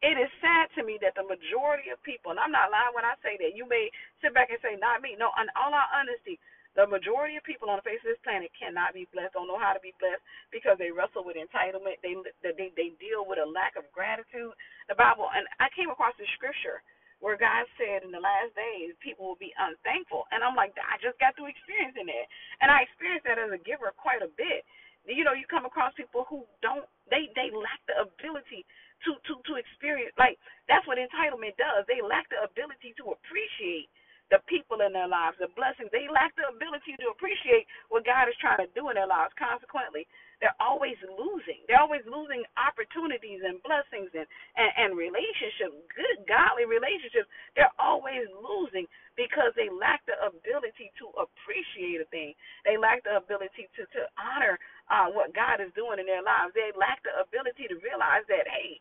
it 0.04 0.20
is 0.20 0.28
sad 0.44 0.68
to 0.76 0.84
me 0.84 1.00
that 1.00 1.16
the 1.16 1.24
majority 1.24 1.88
of 1.88 2.02
people, 2.04 2.28
and 2.34 2.40
I'm 2.40 2.52
not 2.52 2.68
lying 2.68 2.92
when 2.92 3.08
I 3.08 3.16
say 3.24 3.40
that, 3.40 3.56
you 3.56 3.64
may 3.64 3.88
sit 4.20 4.36
back 4.36 4.52
and 4.52 4.60
say, 4.60 4.76
not 4.76 5.00
me. 5.00 5.16
No, 5.16 5.32
in 5.40 5.48
all 5.56 5.72
our 5.72 5.88
honesty, 5.96 6.36
the 6.76 6.84
majority 6.84 7.40
of 7.40 7.48
people 7.48 7.72
on 7.72 7.80
the 7.80 7.86
face 7.88 8.04
of 8.04 8.12
this 8.12 8.20
planet 8.20 8.52
cannot 8.52 8.92
be 8.92 9.08
blessed, 9.16 9.32
don't 9.32 9.48
know 9.48 9.56
how 9.56 9.72
to 9.72 9.80
be 9.80 9.96
blessed 9.96 10.20
because 10.52 10.76
they 10.76 10.92
wrestle 10.92 11.24
with 11.24 11.40
entitlement. 11.40 11.96
They 12.04 12.12
they 12.44 12.68
they 12.76 12.92
deal 13.00 13.24
with 13.24 13.40
a 13.40 13.48
lack 13.48 13.80
of 13.80 13.88
gratitude. 13.96 14.52
The 14.90 14.96
Bible, 14.98 15.28
and 15.32 15.46
I 15.62 15.68
came 15.74 15.90
across 15.90 16.14
this 16.18 16.30
scripture 16.36 16.82
where 17.22 17.38
God 17.40 17.64
said 17.80 18.04
in 18.04 18.12
the 18.12 18.20
last 18.22 18.52
days 18.58 18.92
people 19.00 19.24
will 19.28 19.40
be 19.40 19.54
unthankful, 19.56 20.26
and 20.34 20.44
I'm 20.44 20.58
like, 20.58 20.74
I 20.76 21.00
just 21.00 21.16
got 21.22 21.34
through 21.38 21.50
experiencing 21.52 22.06
that, 22.10 22.26
and 22.60 22.68
I 22.68 22.84
experienced 22.84 23.24
that 23.30 23.40
as 23.40 23.50
a 23.54 23.62
giver 23.62 23.90
quite 23.96 24.20
a 24.22 24.30
bit. 24.36 24.66
You 25.08 25.24
know, 25.24 25.34
you 25.34 25.46
come 25.48 25.64
across 25.66 25.94
people 25.96 26.26
who 26.28 26.44
don't 26.62 26.86
they 27.10 27.30
they 27.38 27.50
lack 27.54 27.80
the 27.88 28.04
ability 28.06 28.66
to 29.06 29.16
to 29.30 29.34
to 29.48 29.52
experience 29.58 30.14
like 30.18 30.38
that's 30.68 30.86
what 30.86 30.98
entitlement 31.00 31.56
does. 31.58 31.86
They 31.88 32.02
lack 32.04 32.28
the 32.30 32.42
ability 32.44 32.94
to 33.02 33.14
appreciate 33.16 33.88
the 34.32 34.40
people 34.48 34.80
in 34.80 34.92
their 34.96 35.08
lives, 35.10 35.36
the 35.40 35.52
blessings. 35.58 35.92
They 35.92 36.08
lack 36.08 36.32
the 36.40 36.48
ability 36.48 36.96
to 37.00 37.12
appreciate 37.12 37.68
what 37.92 38.06
God 38.08 38.28
is 38.30 38.38
trying 38.40 38.64
to 38.64 38.70
do 38.72 38.88
in 38.88 38.96
their 38.96 39.10
lives. 39.10 39.34
Consequently, 39.36 40.08
they're 40.40 40.56
always 40.60 41.00
losing. 41.08 41.64
They're 41.64 41.80
always 41.80 42.04
losing 42.04 42.44
opportunities 42.60 43.40
and 43.40 43.56
blessings 43.64 44.12
and, 44.12 44.28
and, 44.60 44.72
and 44.76 44.90
relationships, 44.92 45.72
good, 45.96 46.28
godly 46.28 46.68
relationships. 46.68 47.28
They're 47.56 47.72
always 47.80 48.28
losing 48.36 48.84
because 49.16 49.56
they 49.56 49.72
lack 49.72 50.04
the 50.04 50.20
ability 50.20 50.92
to 51.00 51.08
appreciate 51.16 52.04
a 52.04 52.08
thing. 52.12 52.36
They 52.68 52.76
lack 52.76 53.00
the 53.08 53.16
ability 53.16 53.72
to, 53.80 53.88
to 53.96 54.02
honor 54.20 54.60
uh, 54.92 55.08
what 55.08 55.32
God 55.32 55.64
is 55.64 55.72
doing 55.72 55.96
in 55.96 56.06
their 56.06 56.20
lives. 56.20 56.52
They 56.52 56.68
lack 56.76 57.00
the 57.00 57.16
ability 57.16 57.72
to 57.72 57.80
realize 57.80 58.28
that, 58.28 58.44
hey, 58.44 58.76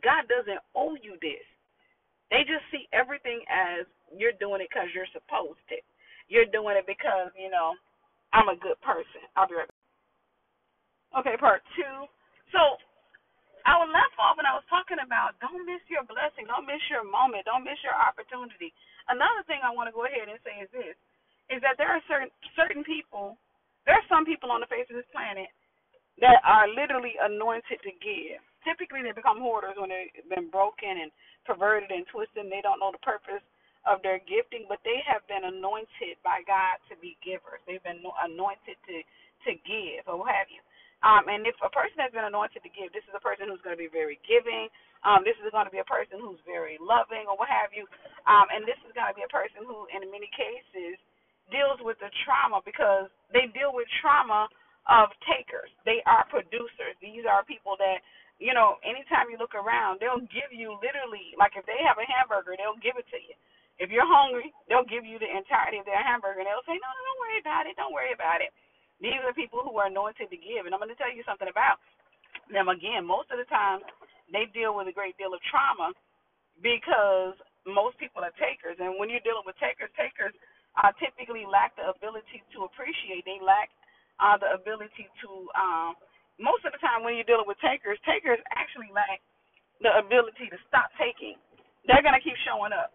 God 0.00 0.24
doesn't 0.32 0.64
owe 0.72 0.96
you 0.96 1.20
this. 1.20 1.44
They 2.32 2.48
just 2.48 2.64
see 2.72 2.88
everything 2.96 3.44
as 3.52 3.84
you're 4.08 4.36
doing 4.40 4.64
it 4.64 4.72
because 4.72 4.88
you're 4.96 5.10
supposed 5.12 5.60
to. 5.68 5.76
You're 6.32 6.48
doing 6.48 6.80
it 6.80 6.88
because, 6.88 7.28
you 7.36 7.52
know, 7.52 7.76
I'm 8.32 8.48
a 8.48 8.56
good 8.56 8.80
person. 8.80 9.20
I'll 9.36 9.44
be 9.44 9.60
right 9.60 9.68
back. 9.68 9.83
Okay, 11.16 11.36
part 11.40 11.62
two. 11.78 12.06
So 12.52 12.76
I 13.66 13.74
was 13.80 13.90
left 13.90 14.14
off 14.20 14.38
and 14.38 14.46
I 14.46 14.54
was 14.54 14.66
talking 14.70 15.00
about 15.02 15.34
don't 15.42 15.64
miss 15.66 15.82
your 15.90 16.06
blessing, 16.06 16.46
don't 16.46 16.68
miss 16.68 16.82
your 16.92 17.02
moment, 17.02 17.48
don't 17.48 17.66
miss 17.66 17.80
your 17.82 17.96
opportunity. 17.96 18.70
Another 19.10 19.42
thing 19.48 19.64
I 19.64 19.74
want 19.74 19.90
to 19.90 19.96
go 19.96 20.06
ahead 20.06 20.28
and 20.30 20.38
say 20.46 20.62
is 20.62 20.70
this 20.70 20.94
is 21.50 21.60
that 21.64 21.80
there 21.80 21.90
are 21.90 22.02
certain 22.06 22.30
certain 22.54 22.84
people 22.86 23.34
there 23.88 23.96
are 23.96 24.08
some 24.12 24.28
people 24.28 24.52
on 24.52 24.60
the 24.60 24.70
face 24.70 24.86
of 24.92 24.96
this 25.00 25.08
planet 25.10 25.48
that 26.20 26.42
are 26.44 26.68
literally 26.68 27.16
anointed 27.22 27.80
to 27.82 27.92
give. 28.04 28.42
Typically 28.66 29.00
they 29.02 29.16
become 29.16 29.40
hoarders 29.40 29.78
when 29.80 29.90
they've 29.90 30.12
been 30.28 30.50
broken 30.52 31.00
and 31.00 31.10
perverted 31.48 31.90
and 31.90 32.04
twisted 32.12 32.44
and 32.44 32.52
they 32.52 32.60
don't 32.62 32.78
know 32.82 32.92
the 32.92 33.02
purpose 33.06 33.42
of 33.88 33.98
their 34.06 34.22
gifting, 34.28 34.68
but 34.70 34.78
they 34.86 35.02
have 35.02 35.26
been 35.26 35.42
anointed 35.42 36.20
by 36.22 36.44
God 36.46 36.78
to 36.92 36.94
be 37.00 37.16
givers. 37.24 37.58
They've 37.66 37.82
been 37.82 38.04
anointed 38.04 38.78
to 38.90 38.96
to 39.48 39.58
give 39.66 40.06
or 40.06 40.22
what 40.22 40.30
have 40.30 40.46
you. 40.52 40.62
Um, 41.04 41.28
and 41.28 41.44
if 41.44 41.54
a 41.60 41.68
person 41.68 42.00
has 42.00 42.10
been 42.16 42.24
anointed 42.24 42.64
to 42.64 42.72
give, 42.72 42.90
this 42.96 43.04
is 43.04 43.14
a 43.14 43.20
person 43.20 43.52
who's 43.52 43.60
going 43.60 43.76
to 43.76 43.82
be 43.82 43.92
very 43.92 44.16
giving. 44.24 44.72
Um, 45.04 45.20
this 45.28 45.36
is 45.44 45.52
going 45.52 45.68
to 45.68 45.74
be 45.74 45.84
a 45.84 45.88
person 45.88 46.18
who's 46.24 46.40
very 46.48 46.80
loving 46.80 47.28
or 47.28 47.36
what 47.36 47.52
have 47.52 47.76
you. 47.76 47.84
Um, 48.24 48.48
and 48.48 48.64
this 48.64 48.80
is 48.88 48.96
going 48.96 49.12
to 49.12 49.16
be 49.18 49.24
a 49.28 49.32
person 49.32 49.68
who, 49.68 49.84
in 49.92 50.08
many 50.08 50.32
cases, 50.32 50.96
deals 51.52 51.78
with 51.84 52.00
the 52.00 52.08
trauma 52.24 52.64
because 52.64 53.12
they 53.36 53.52
deal 53.52 53.76
with 53.76 53.86
trauma 54.00 54.48
of 54.88 55.12
takers. 55.28 55.70
They 55.84 56.00
are 56.08 56.24
producers. 56.32 56.96
These 57.04 57.28
are 57.28 57.44
people 57.44 57.76
that, 57.80 58.00
you 58.40 58.56
know, 58.56 58.80
anytime 58.86 59.28
you 59.28 59.36
look 59.36 59.54
around, 59.54 60.00
they'll 60.00 60.24
give 60.32 60.50
you 60.52 60.76
literally, 60.80 61.36
like 61.36 61.54
if 61.60 61.68
they 61.68 61.80
have 61.84 62.00
a 62.00 62.06
hamburger, 62.08 62.56
they'll 62.56 62.80
give 62.80 62.96
it 62.96 63.08
to 63.12 63.20
you. 63.20 63.36
If 63.80 63.92
you're 63.92 64.08
hungry, 64.08 64.52
they'll 64.70 64.88
give 64.88 65.04
you 65.04 65.18
the 65.20 65.28
entirety 65.28 65.80
of 65.82 65.88
their 65.88 66.00
hamburger 66.00 66.40
and 66.44 66.48
they'll 66.48 66.64
say, 66.68 66.76
no, 66.78 66.88
no, 66.88 67.00
don't 67.04 67.20
worry 67.24 67.40
about 67.42 67.64
it. 67.68 67.74
Don't 67.76 67.92
worry 67.96 68.14
about 68.14 68.40
it. 68.40 68.52
These 69.04 69.20
are 69.20 69.36
people 69.36 69.60
who 69.60 69.76
are 69.76 69.92
anointed 69.92 70.32
to 70.32 70.38
give. 70.40 70.64
And 70.64 70.72
I'm 70.72 70.80
going 70.80 70.88
to 70.88 70.96
tell 70.96 71.12
you 71.12 71.20
something 71.28 71.52
about 71.52 71.76
them 72.48 72.72
again. 72.72 73.04
Most 73.04 73.28
of 73.28 73.36
the 73.36 73.44
time, 73.52 73.84
they 74.32 74.48
deal 74.56 74.72
with 74.72 74.88
a 74.88 74.96
great 74.96 75.20
deal 75.20 75.36
of 75.36 75.44
trauma 75.52 75.92
because 76.64 77.36
most 77.68 78.00
people 78.00 78.24
are 78.24 78.32
takers. 78.40 78.80
And 78.80 78.96
when 78.96 79.12
you're 79.12 79.20
dealing 79.20 79.44
with 79.44 79.60
takers, 79.60 79.92
takers 79.92 80.32
uh, 80.80 80.96
typically 80.96 81.44
lack 81.44 81.76
the 81.76 81.92
ability 81.92 82.40
to 82.56 82.64
appreciate. 82.64 83.28
They 83.28 83.44
lack 83.44 83.68
uh, 84.16 84.40
the 84.40 84.56
ability 84.56 85.04
to, 85.20 85.28
um, 85.52 85.92
most 86.40 86.64
of 86.64 86.72
the 86.72 86.80
time 86.80 87.04
when 87.04 87.20
you're 87.20 87.28
dealing 87.28 87.48
with 87.48 87.60
takers, 87.60 88.00
takers 88.08 88.40
actually 88.56 88.88
lack 88.88 89.20
the 89.84 89.92
ability 90.00 90.48
to 90.48 90.58
stop 90.64 90.88
taking. 90.96 91.36
They're 91.84 92.00
going 92.00 92.16
to 92.16 92.24
keep 92.24 92.40
showing 92.48 92.72
up. 92.72 92.88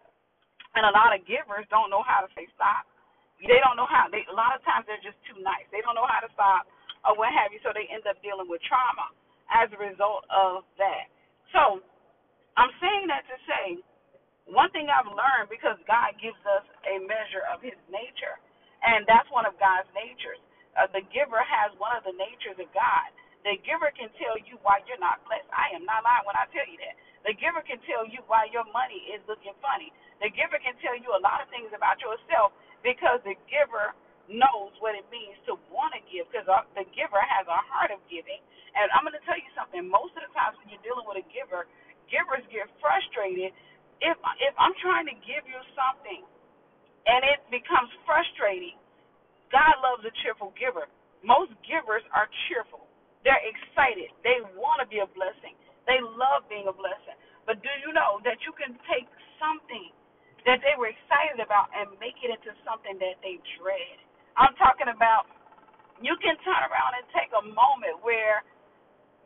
And 0.74 0.82
a 0.86 0.90
lot 0.90 1.14
of 1.14 1.22
givers 1.26 1.66
don't 1.70 1.90
know 1.90 2.02
how 2.02 2.26
to 2.26 2.30
say 2.34 2.50
stop. 2.58 2.86
They 3.42 3.60
don't 3.64 3.76
know 3.80 3.88
how. 3.88 4.08
They 4.12 4.24
a 4.30 4.36
lot 4.36 4.54
of 4.54 4.62
times 4.64 4.86
they're 4.86 5.02
just 5.02 5.18
too 5.28 5.38
nice. 5.42 5.66
They 5.74 5.82
don't 5.82 5.96
know 5.98 6.06
how 6.08 6.20
to 6.22 6.30
stop 6.36 6.68
or 7.04 7.16
what 7.18 7.32
have 7.34 7.50
you. 7.52 7.60
So 7.64 7.72
they 7.74 7.88
end 7.90 8.04
up 8.06 8.20
dealing 8.22 8.46
with 8.48 8.62
trauma 8.68 9.10
as 9.50 9.72
a 9.74 9.78
result 9.80 10.24
of 10.30 10.64
that. 10.78 11.10
So 11.56 11.80
I'm 12.58 12.72
saying 12.82 13.08
that 13.10 13.24
to 13.30 13.36
say 13.46 13.64
one 14.48 14.70
thing 14.72 14.88
I've 14.88 15.10
learned 15.10 15.52
because 15.52 15.76
God 15.84 16.16
gives 16.16 16.40
us 16.48 16.64
a 16.88 17.02
measure 17.04 17.44
of 17.52 17.60
His 17.60 17.76
nature, 17.92 18.40
and 18.80 19.04
that's 19.04 19.28
one 19.28 19.44
of 19.44 19.58
God's 19.60 19.90
natures. 19.92 20.40
Uh, 20.78 20.88
the 20.94 21.04
giver 21.12 21.42
has 21.42 21.74
one 21.76 21.92
of 21.98 22.06
the 22.06 22.14
natures 22.16 22.56
of 22.56 22.70
God. 22.72 23.08
The 23.44 23.58
giver 23.64 23.90
can 23.96 24.12
tell 24.20 24.36
you 24.38 24.60
why 24.62 24.84
you're 24.86 25.00
not 25.02 25.24
blessed. 25.26 25.48
I 25.50 25.72
am 25.74 25.84
not 25.88 26.04
lying 26.04 26.24
when 26.28 26.36
I 26.38 26.46
tell 26.52 26.66
you 26.68 26.78
that. 26.84 26.94
The 27.26 27.34
giver 27.36 27.60
can 27.64 27.80
tell 27.88 28.04
you 28.06 28.20
why 28.30 28.48
your 28.52 28.64
money 28.72 29.12
is 29.12 29.20
looking 29.28 29.56
funny. 29.60 29.92
The 30.20 30.30
giver 30.32 30.60
can 30.60 30.76
tell 30.80 30.96
you 30.96 31.12
a 31.16 31.22
lot 31.22 31.40
of 31.42 31.48
things 31.52 31.72
about 31.74 32.00
yourself 32.00 32.54
because 32.82 33.20
the 33.24 33.36
giver 33.48 33.94
knows 34.30 34.70
what 34.78 34.94
it 34.94 35.06
means 35.10 35.34
to 35.50 35.58
want 35.74 35.90
to 35.96 36.00
give 36.06 36.30
because 36.30 36.46
uh, 36.46 36.62
the 36.78 36.86
giver 36.94 37.18
has 37.18 37.44
a 37.50 37.60
heart 37.66 37.90
of 37.90 37.98
giving. 38.06 38.38
And 38.78 38.86
I'm 38.94 39.02
going 39.02 39.18
to 39.18 39.24
tell 39.26 39.38
you 39.38 39.50
something. 39.58 39.82
Most 39.82 40.14
of 40.14 40.22
the 40.22 40.32
times 40.32 40.54
when 40.62 40.70
you're 40.70 40.82
dealing 40.86 41.06
with 41.08 41.18
a 41.18 41.26
giver, 41.34 41.66
givers 42.06 42.44
get 42.48 42.70
frustrated. 42.78 43.50
If 44.00 44.16
if 44.16 44.54
I'm 44.56 44.74
trying 44.80 45.10
to 45.10 45.16
give 45.26 45.44
you 45.44 45.60
something 45.76 46.22
and 47.06 47.20
it 47.26 47.42
becomes 47.50 47.90
frustrating, 48.06 48.78
God 49.52 49.74
loves 49.82 50.06
a 50.06 50.12
cheerful 50.22 50.54
giver. 50.56 50.86
Most 51.26 51.52
givers 51.66 52.06
are 52.14 52.30
cheerful. 52.48 52.86
They're 53.26 53.42
excited. 53.44 54.14
They 54.24 54.40
want 54.56 54.80
to 54.80 54.86
be 54.88 55.04
a 55.04 55.08
blessing. 55.12 55.58
They 55.84 56.00
love 56.00 56.48
being 56.48 56.70
a 56.70 56.74
blessing. 56.74 57.18
But 57.44 57.60
do 57.60 57.72
you 57.84 57.92
know 57.92 58.22
that 58.24 58.40
you 58.46 58.54
can 58.56 58.78
take 58.88 59.10
something 59.42 59.92
that 60.48 60.60
they 60.64 60.74
were 60.78 60.88
excited 60.88 61.40
about 61.42 61.68
and 61.76 61.92
make 62.00 62.16
it 62.24 62.32
into 62.32 62.52
something 62.64 62.96
that 63.00 63.20
they 63.20 63.40
dread. 63.60 63.98
I'm 64.38 64.56
talking 64.56 64.88
about 64.88 65.28
you 66.00 66.16
can 66.20 66.36
turn 66.40 66.62
around 66.68 66.96
and 66.96 67.04
take 67.12 67.28
a 67.36 67.44
moment 67.44 68.00
where, 68.00 68.40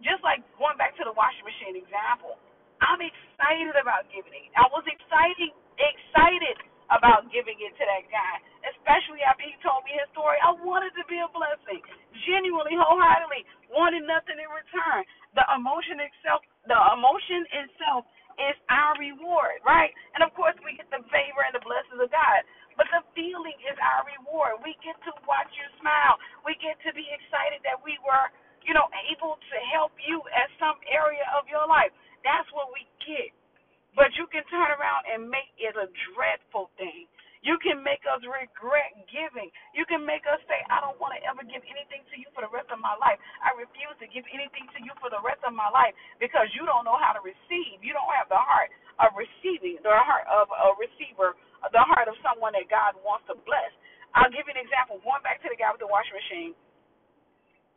just 0.03 0.21
like 0.27 0.43
going 0.59 0.75
back 0.75 0.99
to 0.99 1.07
the 1.07 1.15
washing 1.15 1.47
machine 1.47 1.79
example, 1.79 2.35
I'm 2.83 2.99
excited 2.99 3.79
about 3.79 4.11
giving 4.11 4.51
it. 4.51 4.53
I 4.59 4.67
was 4.75 4.83
excited, 4.91 5.55
excited 5.79 6.59
about 6.91 7.31
giving 7.31 7.57
it 7.63 7.73
to 7.79 7.85
that 7.87 8.05
guy, 8.11 8.35
especially 8.75 9.23
after 9.25 9.47
he 9.47 9.55
told 9.65 9.87
me 9.87 9.95
his 9.97 10.11
story. 10.13 10.37
I 10.43 10.53
wanted 10.61 10.93
to 10.99 11.05
be 11.07 11.17
a 11.23 11.31
blessing, 11.31 11.81
genuinely, 12.27 12.77
wholeheartedly, 12.77 13.47
wanted 13.73 14.05
nothing 14.05 14.37
in 14.37 14.51
return. 14.51 15.07
The 15.39 15.47
emotion 15.55 16.03
itself, 16.03 16.45
the 16.69 16.77
emotion 16.93 17.47
itself 17.55 18.05
is 18.39 18.57
our 18.71 18.95
reward, 19.01 19.63
right? 19.67 19.93
And 20.17 20.23
of 20.25 20.35
course, 20.37 20.57
we 20.65 20.77
get 20.79 20.89
the 20.91 21.03
favor 21.11 21.43
and 21.47 21.55
the 21.55 21.65
blessings 21.65 22.01
of 22.01 22.11
God. 22.13 22.41
But 22.79 22.91
the 22.91 23.03
feeling 23.15 23.59
is 23.67 23.77
our 23.81 24.03
reward. 24.07 24.63
We 24.65 24.75
get 24.85 24.99
to 25.09 25.13
watch 25.29 25.51
you 25.57 25.67
smile. 25.81 26.19
We 26.47 26.59
get 26.59 26.79
to 26.87 26.93
be 26.95 27.07
excited 27.11 27.63
that 27.67 27.79
we 27.83 27.97
were, 28.03 28.27
you 28.67 28.75
know, 28.75 28.87
able 29.13 29.39
to 29.39 29.57
help 29.75 29.95
you 30.03 30.23
at 30.35 30.51
some 30.59 30.79
area 30.91 31.25
of 31.39 31.47
your 31.51 31.65
life. 31.67 31.95
That's 32.27 32.49
what 32.55 32.71
we 32.75 32.85
get. 33.07 33.31
But 33.97 34.13
you 34.19 34.27
can 34.29 34.45
turn 34.51 34.71
around 34.75 35.07
and 35.09 35.31
make 35.31 35.51
it 35.59 35.75
a 35.79 35.89
dreadful 36.15 36.71
thing. 36.77 37.07
Make 37.85 38.01
us 38.09 38.25
regret 38.25 38.97
giving. 39.13 39.53
You 39.77 39.85
can 39.85 40.01
make 40.09 40.25
us 40.25 40.41
say, 40.49 40.57
I 40.73 40.81
don't 40.81 40.97
want 40.97 41.13
to 41.13 41.21
ever 41.29 41.45
give 41.45 41.61
anything 41.69 42.01
to 42.09 42.17
you 42.17 42.25
for 42.33 42.41
the 42.41 42.49
rest 42.49 42.73
of 42.73 42.81
my 42.81 42.97
life. 42.97 43.21
I 43.45 43.53
refuse 43.61 43.93
to 44.01 44.09
give 44.09 44.25
anything 44.33 44.65
to 44.73 44.81
you 44.81 44.97
for 45.05 45.13
the 45.13 45.21
rest 45.21 45.45
of 45.45 45.53
my 45.53 45.69
life 45.69 45.93
because 46.17 46.49
you 46.57 46.65
don't 46.65 46.89
know 46.89 46.97
how 46.97 47.13
to 47.13 47.21
receive. 47.21 47.85
You 47.85 47.93
don't 47.93 48.09
have 48.17 48.33
the 48.33 48.41
heart 48.41 48.73
of 49.05 49.13
receiving, 49.13 49.85
the 49.85 49.93
heart 49.93 50.25
of 50.33 50.49
a 50.49 50.73
receiver, 50.81 51.37
the 51.69 51.85
heart 51.85 52.09
of 52.09 52.17
someone 52.25 52.57
that 52.57 52.73
God 52.73 52.97
wants 53.05 53.29
to 53.29 53.37
bless. 53.45 53.71
I'll 54.17 54.33
give 54.33 54.49
you 54.49 54.57
an 54.57 54.63
example. 54.65 55.05
Going 55.05 55.21
back 55.21 55.45
to 55.45 55.53
the 55.53 55.59
guy 55.61 55.69
with 55.69 55.85
the 55.85 55.91
washing 55.91 56.17
machine, 56.17 56.53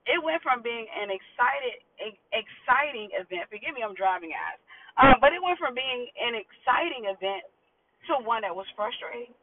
it 0.08 0.24
went 0.24 0.39
from 0.39 0.63
being 0.63 0.88
an 0.88 1.12
excited, 1.12 1.84
exciting 2.32 3.12
event. 3.12 3.52
Forgive 3.52 3.76
me, 3.76 3.84
I'm 3.84 3.98
driving, 3.98 4.32
guys. 4.32 4.56
Uh, 4.96 5.20
but 5.20 5.36
it 5.36 5.43
went 5.43 5.60
from 5.60 5.76
being 5.76 6.08
an 6.15 6.39
exciting 6.39 7.12
event 7.12 7.43
to 8.08 8.24
one 8.24 8.48
that 8.48 8.56
was 8.56 8.70
frustrating 8.72 9.36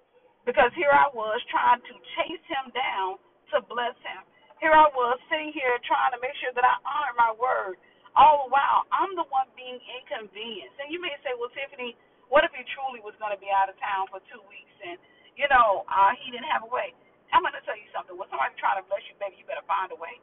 because 0.44 0.70
here 0.76 0.92
I 0.92 1.08
was 1.12 1.40
trying 1.48 1.80
to 1.80 1.94
chase 2.16 2.44
him 2.48 2.72
down 2.76 3.20
to 3.52 3.64
bless 3.68 3.96
him. 4.04 4.22
Here 4.60 4.72
I 4.72 4.88
was 4.92 5.16
sitting 5.28 5.52
here 5.52 5.76
trying 5.84 6.12
to 6.16 6.20
make 6.20 6.36
sure 6.40 6.52
that 6.56 6.64
I 6.64 6.76
honor 6.84 7.14
my 7.16 7.32
word. 7.36 7.76
All 8.14 8.46
the 8.46 8.50
while, 8.54 8.86
I'm 8.94 9.12
the 9.18 9.26
one 9.28 9.50
being 9.58 9.76
inconvenienced. 9.76 10.78
And 10.78 10.94
you 10.94 11.02
may 11.02 11.12
say, 11.26 11.34
well, 11.34 11.50
Tiffany, 11.50 11.98
what 12.30 12.46
if 12.46 12.54
he 12.54 12.62
truly 12.72 13.02
was 13.02 13.18
going 13.18 13.34
to 13.34 13.40
be 13.40 13.50
out 13.50 13.66
of 13.66 13.74
town 13.82 14.06
for 14.08 14.22
two 14.30 14.40
weeks 14.46 14.72
and, 14.86 14.96
you 15.34 15.50
know, 15.50 15.82
uh, 15.90 16.14
he 16.22 16.30
didn't 16.30 16.48
have 16.48 16.62
a 16.62 16.70
way? 16.70 16.94
I'm 17.34 17.42
going 17.42 17.56
to 17.58 17.64
tell 17.66 17.74
you 17.74 17.90
something. 17.90 18.14
When 18.14 18.30
somebody's 18.30 18.54
trying 18.62 18.78
to 18.78 18.86
bless 18.86 19.02
you, 19.10 19.18
baby, 19.18 19.42
you 19.42 19.46
better 19.50 19.66
find 19.66 19.90
a 19.90 19.98
way. 19.98 20.22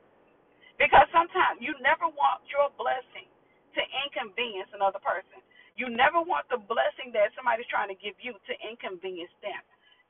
Because 0.80 1.06
sometimes 1.12 1.60
you 1.60 1.76
never 1.84 2.08
want 2.08 2.48
your 2.48 2.72
blessing 2.80 3.28
to 3.76 3.82
inconvenience 4.08 4.72
another 4.72 5.04
person. 5.04 5.44
You 5.76 5.92
never 5.92 6.24
want 6.24 6.48
the 6.48 6.58
blessing 6.58 7.12
that 7.14 7.36
somebody's 7.36 7.68
trying 7.68 7.92
to 7.92 8.00
give 8.00 8.16
you 8.24 8.34
to 8.34 8.54
inconvenience 8.64 9.34
them. 9.44 9.60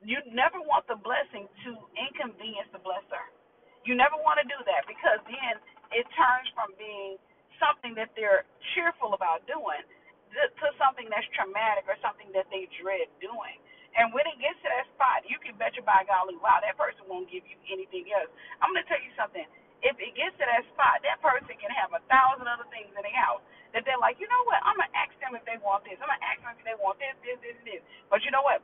You 0.02 0.18
never 0.34 0.58
want 0.62 0.90
the 0.90 0.98
blessing 0.98 1.46
to 1.66 1.70
inconvenience 1.94 2.70
the 2.74 2.82
blesser. 2.82 3.22
You 3.86 3.94
never 3.94 4.18
want 4.22 4.42
to 4.42 4.46
do 4.46 4.58
that 4.66 4.86
because 4.90 5.22
then 5.30 5.54
it 5.94 6.06
turns 6.18 6.50
from 6.58 6.74
being 6.78 7.22
something 7.62 7.94
that 7.98 8.10
they're 8.18 8.46
cheerful 8.74 9.14
about 9.14 9.46
doing 9.46 9.82
to 10.34 10.68
something 10.80 11.06
that's 11.12 11.28
traumatic 11.36 11.86
or 11.86 12.00
something 12.00 12.32
that 12.34 12.48
they 12.50 12.66
dread 12.82 13.12
doing. 13.20 13.58
And 14.00 14.16
when 14.16 14.24
it 14.24 14.40
gets 14.40 14.56
to 14.64 14.70
that 14.72 14.88
spot, 14.96 15.28
you, 15.28 15.36
can 15.44 15.60
bet 15.60 15.76
your 15.76 15.84
by 15.84 16.08
golly, 16.08 16.40
wow, 16.40 16.64
that 16.64 16.80
person 16.80 17.04
won't 17.12 17.28
give 17.28 17.44
you 17.44 17.60
anything 17.68 18.08
else. 18.16 18.32
I'm 18.64 18.72
going 18.72 18.82
to 18.82 18.88
tell 18.88 19.04
you 19.04 19.12
something. 19.20 19.44
If 19.84 20.00
it 20.00 20.16
gets 20.16 20.32
to 20.40 20.46
that 20.48 20.64
spot, 20.72 21.04
that 21.04 21.20
person 21.20 21.60
can 21.60 21.74
have 21.76 21.92
a 21.92 22.02
thousand 22.08 22.48
other 22.48 22.64
things 22.72 22.88
in 22.88 23.02
their 23.04 23.18
house 23.20 23.44
that 23.76 23.84
they're 23.84 24.00
like, 24.00 24.22
you 24.24 24.30
know 24.32 24.44
what, 24.48 24.64
I'm 24.64 24.80
going 24.80 24.88
to 24.88 24.96
ask 24.96 25.12
them 25.20 25.36
if 25.36 25.44
they 25.44 25.60
want 25.60 25.84
this. 25.84 26.00
I'm 26.00 26.08
going 26.08 26.22
to 26.22 26.28
ask 26.30 26.40
them 26.40 26.56
if 26.56 26.64
they 26.64 26.78
want 26.80 27.02
this, 27.04 27.16
this, 27.26 27.40
this, 27.44 27.58
this. 27.68 27.82
But 28.08 28.24
you 28.24 28.32
know 28.32 28.46
what? 28.46 28.64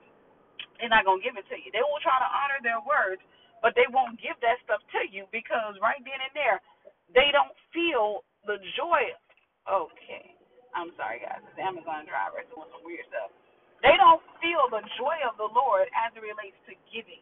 They're 0.77 0.91
not 0.93 1.05
to 1.05 1.17
give 1.25 1.37
it 1.37 1.47
to 1.49 1.57
you. 1.57 1.69
They 1.73 1.83
will 1.83 2.01
try 2.01 2.17
to 2.17 2.29
honor 2.29 2.59
their 2.61 2.81
words, 2.85 3.21
but 3.61 3.73
they 3.73 3.89
won't 3.89 4.17
give 4.21 4.37
that 4.45 4.61
stuff 4.65 4.81
to 4.97 5.01
you 5.09 5.25
because 5.33 5.77
right 5.81 5.99
then 6.05 6.21
and 6.21 6.33
there, 6.37 6.57
they 7.13 7.33
don't 7.33 7.53
feel 7.73 8.25
the 8.45 8.61
joy. 8.77 9.13
Okay. 9.65 10.37
I'm 10.77 10.93
sorry, 10.93 11.23
guys. 11.23 11.41
It's 11.41 11.57
Amazon 11.57 12.05
driver 12.05 12.45
doing 12.53 12.69
some 12.69 12.85
weird 12.85 13.05
stuff. 13.09 13.33
They 13.81 13.93
don't 13.97 14.21
feel 14.41 14.69
the 14.73 14.81
joy 15.01 15.17
of 15.25 15.37
the 15.37 15.49
Lord 15.49 15.89
as 15.93 16.13
it 16.17 16.21
relates 16.21 16.57
to 16.69 16.73
giving 16.93 17.21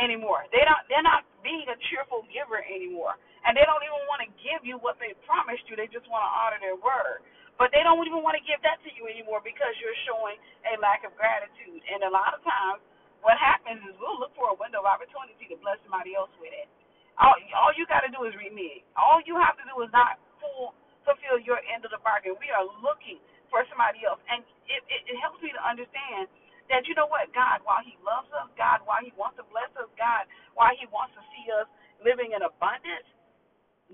anymore. 0.00 0.44
They 0.52 0.64
don't. 0.64 0.80
They're 0.88 1.04
not 1.04 1.24
being 1.44 1.68
a 1.68 1.76
cheerful 1.92 2.24
giver 2.32 2.60
anymore, 2.64 3.16
and 3.44 3.56
they 3.56 3.64
don't 3.68 3.82
even 3.84 4.02
want 4.08 4.24
to 4.24 4.30
give 4.40 4.64
you 4.64 4.80
what 4.80 4.96
they 5.02 5.16
promised 5.28 5.64
you. 5.68 5.76
They 5.76 5.88
just 5.92 6.08
want 6.08 6.24
to 6.24 6.32
honor 6.32 6.60
their 6.64 6.78
word, 6.78 7.24
but 7.62 7.70
they 7.70 7.86
don't 7.86 8.02
even 8.02 8.26
want 8.26 8.34
to 8.34 8.42
give 8.42 8.58
that 8.66 8.82
to 8.82 8.90
you 8.98 9.06
anymore 9.06 9.38
because 9.38 9.70
you're 9.78 9.94
showing 10.10 10.34
a 10.66 10.74
lack 10.82 11.06
of 11.06 11.14
gratitude. 11.14 11.78
And 11.86 12.02
a 12.02 12.10
lot 12.10 12.34
of 12.34 12.42
times, 12.42 12.82
what 13.22 13.38
happens 13.38 13.78
is 13.86 13.94
we'll 14.02 14.18
look 14.18 14.34
for 14.34 14.50
a 14.50 14.58
window 14.58 14.82
of 14.82 14.90
opportunity 14.90 15.46
to 15.46 15.54
bless 15.62 15.78
somebody 15.86 16.18
else 16.18 16.34
with 16.42 16.50
it. 16.50 16.66
All, 17.22 17.38
all 17.54 17.70
you 17.78 17.86
got 17.86 18.02
to 18.02 18.10
do 18.10 18.26
is 18.26 18.34
renege. 18.34 18.82
All 18.98 19.22
you 19.30 19.38
have 19.38 19.54
to 19.62 19.64
do 19.70 19.78
is 19.86 19.94
not 19.94 20.18
full, 20.42 20.74
fulfill 21.06 21.38
your 21.38 21.62
end 21.70 21.86
of 21.86 21.94
the 21.94 22.02
bargain. 22.02 22.34
We 22.42 22.50
are 22.50 22.66
looking 22.82 23.22
for 23.46 23.62
somebody 23.70 24.02
else. 24.02 24.18
And 24.26 24.42
it, 24.66 24.82
it, 24.90 25.14
it 25.14 25.16
helps 25.22 25.38
me 25.38 25.54
to 25.54 25.62
understand 25.62 26.26
that, 26.66 26.82
you 26.90 26.98
know 26.98 27.06
what, 27.06 27.30
God, 27.30 27.62
while 27.62 27.86
He 27.86 27.94
loves 28.02 28.26
us, 28.34 28.50
God, 28.58 28.82
while 28.90 29.06
He 29.06 29.14
wants 29.14 29.38
to 29.38 29.46
bless 29.54 29.70
us, 29.78 29.86
God, 29.94 30.26
while 30.58 30.74
He 30.74 30.90
wants 30.90 31.14
to 31.14 31.22
see 31.30 31.46
us 31.54 31.70
living 32.02 32.34
in 32.34 32.42
abundance, 32.42 33.06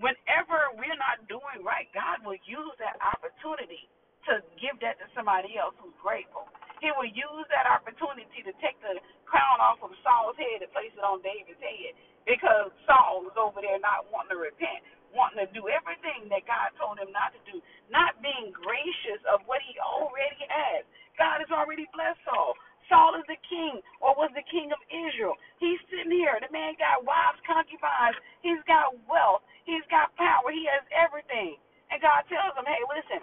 whenever 0.01 0.73
we're 0.79 0.99
not 1.01 1.27
doing 1.29 1.63
right, 1.67 1.91
God 1.95 2.23
will 2.25 2.41
use 2.47 2.75
that 2.81 2.99
opportunity 3.03 3.91
to 4.31 4.41
give 4.61 4.79
that 4.83 4.99
to 5.03 5.07
somebody 5.15 5.59
else 5.59 5.75
who's 5.83 5.97
grateful. 6.03 6.47
He 6.81 6.91
will 6.95 7.11
use 7.11 7.47
that 7.51 7.67
opportunity 7.67 8.43
to 8.47 8.53
take 8.63 8.79
the 8.85 8.99
crown 9.27 9.59
off 9.59 9.83
of 9.83 9.93
Saul's 10.07 10.39
head 10.39 10.63
and 10.63 10.71
place 10.73 10.95
it 10.95 11.03
on 11.05 11.21
David's 11.27 11.61
head 11.61 11.93
because 12.29 12.71
Saul 12.87 13.27
was 13.27 13.35
over 13.39 13.61
there 13.63 13.81
not 13.83 14.07
wanting 14.15 14.37
to 14.37 14.41
repent 14.41 14.85
wanting 15.13 15.45
to 15.45 15.51
do 15.53 15.69
everything 15.69 16.31
that 16.33 16.47
God 16.49 16.73
told 16.81 16.97
him 17.01 17.13
not 17.13 17.35
to 17.37 17.41
do, 17.49 17.61
not 17.93 18.17
being 18.25 18.55
gracious 18.55 19.21
of 19.29 19.45
what 19.51 19.61
he 19.67 19.77
already 19.83 20.41
has. 20.49 20.87
God 21.19 21.43
has 21.43 21.51
already 21.53 21.89
blessed 21.93 22.21
Saul. 22.25 22.55
Saul 22.89 23.17
is 23.21 23.27
the 23.29 23.39
king, 23.49 23.81
or 24.01 24.17
was 24.17 24.33
the 24.33 24.45
king 24.49 24.73
of 24.73 24.81
Israel. 24.89 25.37
He's 25.61 25.81
sitting 25.93 26.13
here. 26.13 26.37
The 26.41 26.51
man 26.53 26.75
got 26.81 27.05
wives, 27.05 27.41
concubines. 27.45 28.17
He's 28.41 28.61
got 28.65 28.97
wealth. 29.07 29.45
He's 29.69 29.85
got 29.93 30.13
power. 30.17 30.49
He 30.51 30.65
has 30.73 30.85
everything. 30.93 31.61
And 31.93 32.01
God 32.01 32.25
tells 32.29 32.57
him, 32.57 32.65
hey, 32.65 32.81
listen, 32.89 33.21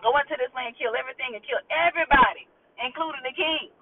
go 0.00 0.12
into 0.16 0.36
this 0.36 0.52
land, 0.56 0.76
kill 0.76 0.92
everything, 0.96 1.36
and 1.36 1.44
kill 1.44 1.60
everybody, 1.72 2.48
including 2.80 3.24
the 3.24 3.36
king. 3.36 3.72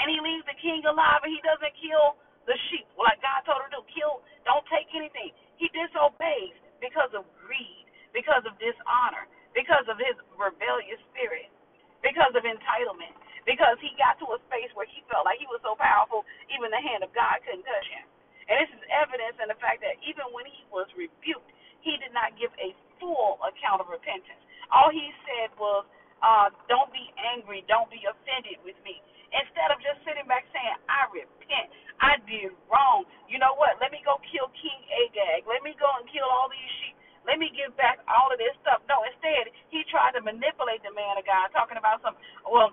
And 0.00 0.08
he 0.08 0.20
leaves 0.20 0.44
the 0.48 0.56
king 0.60 0.84
alive, 0.88 1.20
and 1.24 1.32
he 1.32 1.40
doesn't 1.44 1.74
kill 1.80 2.16
the 2.48 2.56
sheep 2.70 2.88
like 2.96 3.20
God 3.20 3.44
told 3.44 3.62
him 3.62 3.70
to 3.76 3.82
do. 3.84 3.94
Kill, 3.94 4.24
don't 4.48 4.64
take 4.72 4.88
anything. 4.96 5.30
He 5.60 5.68
disobeys 5.76 6.56
because 6.80 7.12
of 7.12 7.28
greed, 7.36 7.86
because 8.16 8.42
of 8.48 8.56
dishonor, 8.56 9.28
because 9.52 9.84
of 9.86 10.00
his 10.00 10.16
rebellious 10.34 11.00
spirit, 11.12 11.52
because 12.00 12.32
of 12.32 12.42
entitlement, 12.48 13.12
because 13.44 13.76
he 13.84 13.92
got 14.00 14.16
to 14.18 14.26
a 14.32 14.38
space 14.48 14.72
where 14.72 14.88
he 14.88 15.04
felt 15.12 15.28
like 15.28 15.36
he 15.36 15.48
was 15.52 15.60
so 15.60 15.76
powerful, 15.76 16.24
even 16.48 16.72
the 16.72 16.80
hand 16.80 17.04
of 17.04 17.12
God 17.12 17.38
couldn't 17.44 17.64
touch 17.64 17.88
him. 17.92 18.06
And 18.48 18.56
this 18.58 18.70
is 18.72 18.82
evidence 18.90 19.36
in 19.38 19.46
the 19.52 19.58
fact 19.60 19.84
that 19.84 20.00
even 20.02 20.26
when 20.34 20.48
he 20.48 20.64
was 20.72 20.88
rebuked, 20.96 21.52
he 21.84 21.94
did 22.00 22.10
not 22.10 22.34
give 22.34 22.50
a 22.58 22.74
full 22.98 23.38
account 23.44 23.84
of 23.84 23.88
repentance. 23.92 24.40
All 24.72 24.90
he 24.90 25.12
said 25.28 25.54
was, 25.54 25.86
uh, 26.20 26.52
don't 26.68 26.90
be 26.92 27.04
angry, 27.36 27.64
don't 27.70 27.88
be 27.88 28.02
offended 28.04 28.60
with 28.66 28.76
me. 28.82 29.00
Instead 29.30 29.70
of 29.70 29.78
just 29.78 30.02
sitting 30.02 30.26
back 30.26 30.42
saying, 30.50 30.76
I 30.90 31.06
repent, 31.14 31.70
I 32.00 32.16
did 32.24 32.56
wrong. 32.72 33.04
You 33.28 33.36
know 33.36 33.54
what? 33.60 33.76
Let 33.78 33.92
me 33.92 34.00
go 34.02 34.16
kill 34.32 34.48
King 34.56 34.80
Agag. 35.04 35.44
Let 35.44 35.60
me 35.60 35.76
go 35.76 35.88
and 36.00 36.08
kill 36.08 36.26
all 36.26 36.48
these 36.48 36.72
sheep. 36.80 36.96
Let 37.28 37.36
me 37.36 37.52
give 37.52 37.76
back 37.76 38.00
all 38.08 38.32
of 38.32 38.40
this 38.40 38.56
stuff. 38.64 38.80
No, 38.88 39.04
instead, 39.04 39.52
he 39.68 39.84
tried 39.92 40.16
to 40.16 40.24
manipulate 40.24 40.80
the 40.80 40.90
man 40.96 41.20
of 41.20 41.28
God, 41.28 41.52
talking 41.52 41.76
about 41.76 42.00
some, 42.00 42.16
well, 42.48 42.72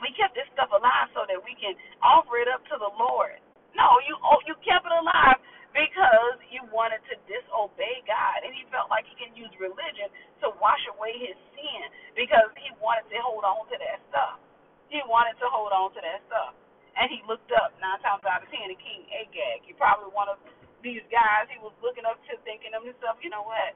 we 0.00 0.08
kept 0.16 0.32
this 0.32 0.48
stuff 0.56 0.72
alive 0.72 1.12
so 1.12 1.28
that 1.28 1.36
we 1.44 1.52
can 1.60 1.76
offer 2.00 2.40
it 2.40 2.48
up 2.48 2.64
to 2.72 2.80
the 2.80 2.88
Lord. 2.96 3.36
No, 3.76 3.86
you 4.08 4.16
oh, 4.24 4.40
you 4.48 4.56
kept 4.64 4.88
it 4.88 4.94
alive 4.96 5.38
because 5.76 6.40
you 6.48 6.64
wanted 6.72 7.04
to 7.12 7.14
disobey 7.28 8.00
God, 8.08 8.42
and 8.42 8.50
he 8.56 8.64
felt 8.72 8.88
like 8.88 9.04
he 9.04 9.14
can 9.20 9.36
use 9.36 9.52
religion 9.60 10.08
to 10.40 10.56
wash 10.58 10.80
away 10.96 11.14
his 11.20 11.36
sin 11.52 11.84
because 12.16 12.48
he 12.56 12.72
wanted 12.80 13.06
to 13.12 13.20
hold 13.20 13.44
on 13.44 13.68
to 13.68 13.76
that 13.76 14.00
stuff. 14.08 14.40
He 14.88 15.04
wanted 15.04 15.36
to 15.38 15.46
hold 15.52 15.70
on 15.70 15.92
to 15.92 16.00
that 16.00 16.24
stuff 16.26 16.56
and 17.00 17.06
he 17.10 17.22
looked 17.28 17.50
up 17.54 17.72
nine 17.78 18.00
times 18.02 18.24
out 18.26 18.42
of 18.42 18.48
ten 18.50 18.66
to 18.68 18.76
King 18.78 19.06
Agag. 19.08 19.62
He 19.66 19.72
probably 19.76 20.10
one 20.10 20.28
of 20.28 20.40
these 20.82 21.04
guys 21.12 21.48
he 21.52 21.60
was 21.60 21.74
looking 21.84 22.04
up 22.08 22.20
to, 22.28 22.36
thinking 22.44 22.72
of 22.76 22.84
himself, 22.84 23.20
you 23.20 23.30
know 23.30 23.44
what? 23.44 23.72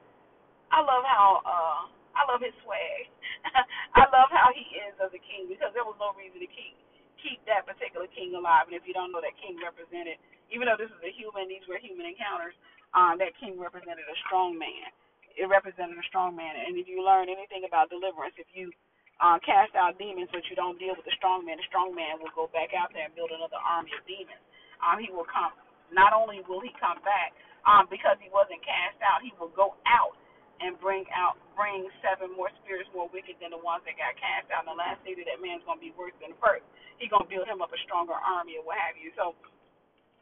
I 0.72 0.80
love 0.82 1.04
how 1.04 1.42
uh 1.44 1.80
I 2.14 2.22
love 2.30 2.40
his 2.40 2.54
swag. 2.62 3.10
I 3.98 4.06
love 4.14 4.30
how 4.30 4.54
he 4.54 4.64
is 4.86 4.94
as 5.02 5.10
a 5.10 5.22
king 5.22 5.50
because 5.50 5.74
there 5.74 5.86
was 5.86 5.98
no 5.98 6.14
reason 6.14 6.38
to 6.40 6.50
keep 6.50 6.78
keep 7.24 7.40
that 7.48 7.64
particular 7.64 8.06
king 8.12 8.36
alive. 8.36 8.68
And 8.70 8.76
if 8.76 8.84
you 8.86 8.94
don't 8.94 9.10
know, 9.10 9.24
that 9.24 9.34
king 9.40 9.56
represented, 9.58 10.20
even 10.52 10.68
though 10.68 10.78
this 10.78 10.92
is 10.92 11.02
a 11.02 11.12
human, 11.12 11.48
these 11.48 11.64
were 11.66 11.80
human 11.80 12.06
encounters. 12.06 12.54
Um, 12.94 13.18
that 13.18 13.34
king 13.42 13.58
represented 13.58 14.06
a 14.06 14.18
strong 14.28 14.54
man. 14.54 14.92
It 15.34 15.50
represented 15.50 15.98
a 15.98 16.06
strong 16.06 16.38
man. 16.38 16.54
And 16.54 16.78
if 16.78 16.86
you 16.86 17.02
learn 17.02 17.26
anything 17.26 17.66
about 17.66 17.90
deliverance, 17.90 18.38
if 18.38 18.46
you 18.54 18.70
uh, 19.18 19.42
cast 19.42 19.74
out 19.74 19.98
demons, 19.98 20.30
but 20.30 20.46
you 20.46 20.54
don't 20.54 20.78
deal 20.78 20.94
with 20.94 21.02
the 21.02 21.16
strong 21.18 21.42
man, 21.42 21.58
the 21.58 21.66
strong 21.66 21.90
man 21.90 22.22
will 22.22 22.30
go 22.38 22.46
back 22.54 22.70
out 22.70 22.94
there 22.94 23.10
and 23.10 23.14
build 23.18 23.34
another 23.34 23.58
army 23.58 23.90
of 23.98 24.04
demons. 24.06 24.38
Um, 24.78 25.02
he 25.02 25.10
will 25.10 25.26
come. 25.26 25.56
Not 25.92 26.14
only 26.16 26.40
will 26.46 26.62
he 26.64 26.72
come 26.80 27.00
back 27.04 27.34
um, 27.66 27.88
because 27.92 28.16
he 28.22 28.30
wasn't 28.32 28.62
cast 28.64 28.96
out, 29.04 29.20
he 29.24 29.34
will 29.36 29.52
go 29.52 29.76
out 29.84 30.16
and 30.62 30.78
bring 30.78 31.04
out 31.12 31.36
bring 31.58 31.86
seven 32.04 32.30
more 32.34 32.50
spirits 32.62 32.88
more 32.94 33.10
wicked 33.10 33.36
than 33.42 33.50
the 33.50 33.60
ones 33.60 33.82
that 33.84 33.98
got 33.98 34.14
cast 34.16 34.48
out. 34.54 34.64
And 34.64 34.72
the 34.72 34.78
last 34.78 35.02
day 35.02 35.18
that 35.18 35.26
that 35.26 35.42
man's 35.42 35.64
gonna 35.66 35.82
be 35.82 35.94
worse 35.98 36.14
than 36.22 36.32
the 36.36 36.40
first. 36.40 36.64
He's 37.02 37.10
gonna 37.10 37.28
build 37.28 37.50
him 37.50 37.60
up 37.60 37.74
a 37.74 37.80
stronger 37.84 38.16
army 38.16 38.56
or 38.60 38.64
what 38.64 38.78
have 38.78 38.96
you. 38.96 39.10
So 39.18 39.34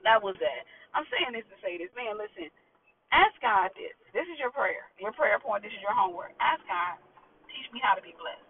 that 0.05 0.20
was 0.20 0.37
that. 0.42 0.62
I'm 0.96 1.07
saying 1.12 1.37
this 1.37 1.46
to 1.53 1.57
say 1.64 1.79
this, 1.81 1.92
man. 1.96 2.18
Listen, 2.20 2.51
ask 3.14 3.35
God 3.42 3.72
this. 3.79 3.94
This 4.16 4.27
is 4.31 4.38
your 4.40 4.53
prayer, 4.53 4.88
your 5.01 5.14
prayer 5.16 5.38
point. 5.40 5.64
This 5.64 5.75
is 5.75 5.83
your 5.85 5.94
homework. 5.96 6.35
Ask 6.40 6.62
God, 6.68 6.98
teach 7.53 7.68
me 7.72 7.81
how 7.85 7.94
to 7.96 8.05
be 8.05 8.14
blessed. 8.18 8.44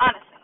Honestly, 0.00 0.42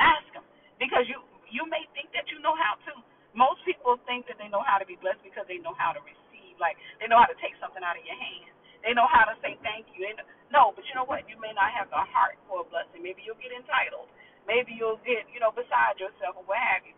ask 0.00 0.26
them 0.34 0.46
because 0.80 1.06
you 1.08 1.20
you 1.52 1.64
may 1.68 1.84
think 1.96 2.10
that 2.16 2.28
you 2.32 2.40
know 2.42 2.56
how 2.56 2.76
to. 2.90 2.92
Most 3.36 3.64
people 3.64 3.96
think 4.08 4.28
that 4.28 4.36
they 4.40 4.48
know 4.48 4.64
how 4.64 4.78
to 4.80 4.86
be 4.88 4.96
blessed 5.00 5.24
because 5.24 5.48
they 5.48 5.60
know 5.60 5.76
how 5.76 5.92
to 5.96 6.00
receive, 6.04 6.56
like 6.60 6.76
they 7.00 7.08
know 7.08 7.20
how 7.20 7.28
to 7.28 7.38
take 7.40 7.56
something 7.60 7.82
out 7.84 7.96
of 7.98 8.04
your 8.04 8.16
hand. 8.18 8.52
They 8.84 8.94
know 8.96 9.08
how 9.08 9.26
to 9.28 9.34
say 9.44 9.58
thank 9.64 9.88
you. 9.96 10.08
And 10.08 10.20
no, 10.52 10.72
but 10.76 10.84
you 10.88 10.94
know 10.96 11.06
what? 11.08 11.26
You 11.28 11.36
may 11.40 11.52
not 11.54 11.72
have 11.74 11.88
the 11.92 12.00
heart 12.00 12.38
for 12.46 12.64
a 12.64 12.66
blessing. 12.68 13.02
Maybe 13.04 13.24
you'll 13.24 13.40
get 13.40 13.52
entitled. 13.54 14.10
Maybe 14.46 14.74
you'll 14.74 15.00
get, 15.06 15.28
you 15.30 15.40
know, 15.40 15.54
beside 15.54 16.00
yourself 16.02 16.36
or 16.40 16.44
what 16.46 16.58
have 16.60 16.84
you. 16.86 16.96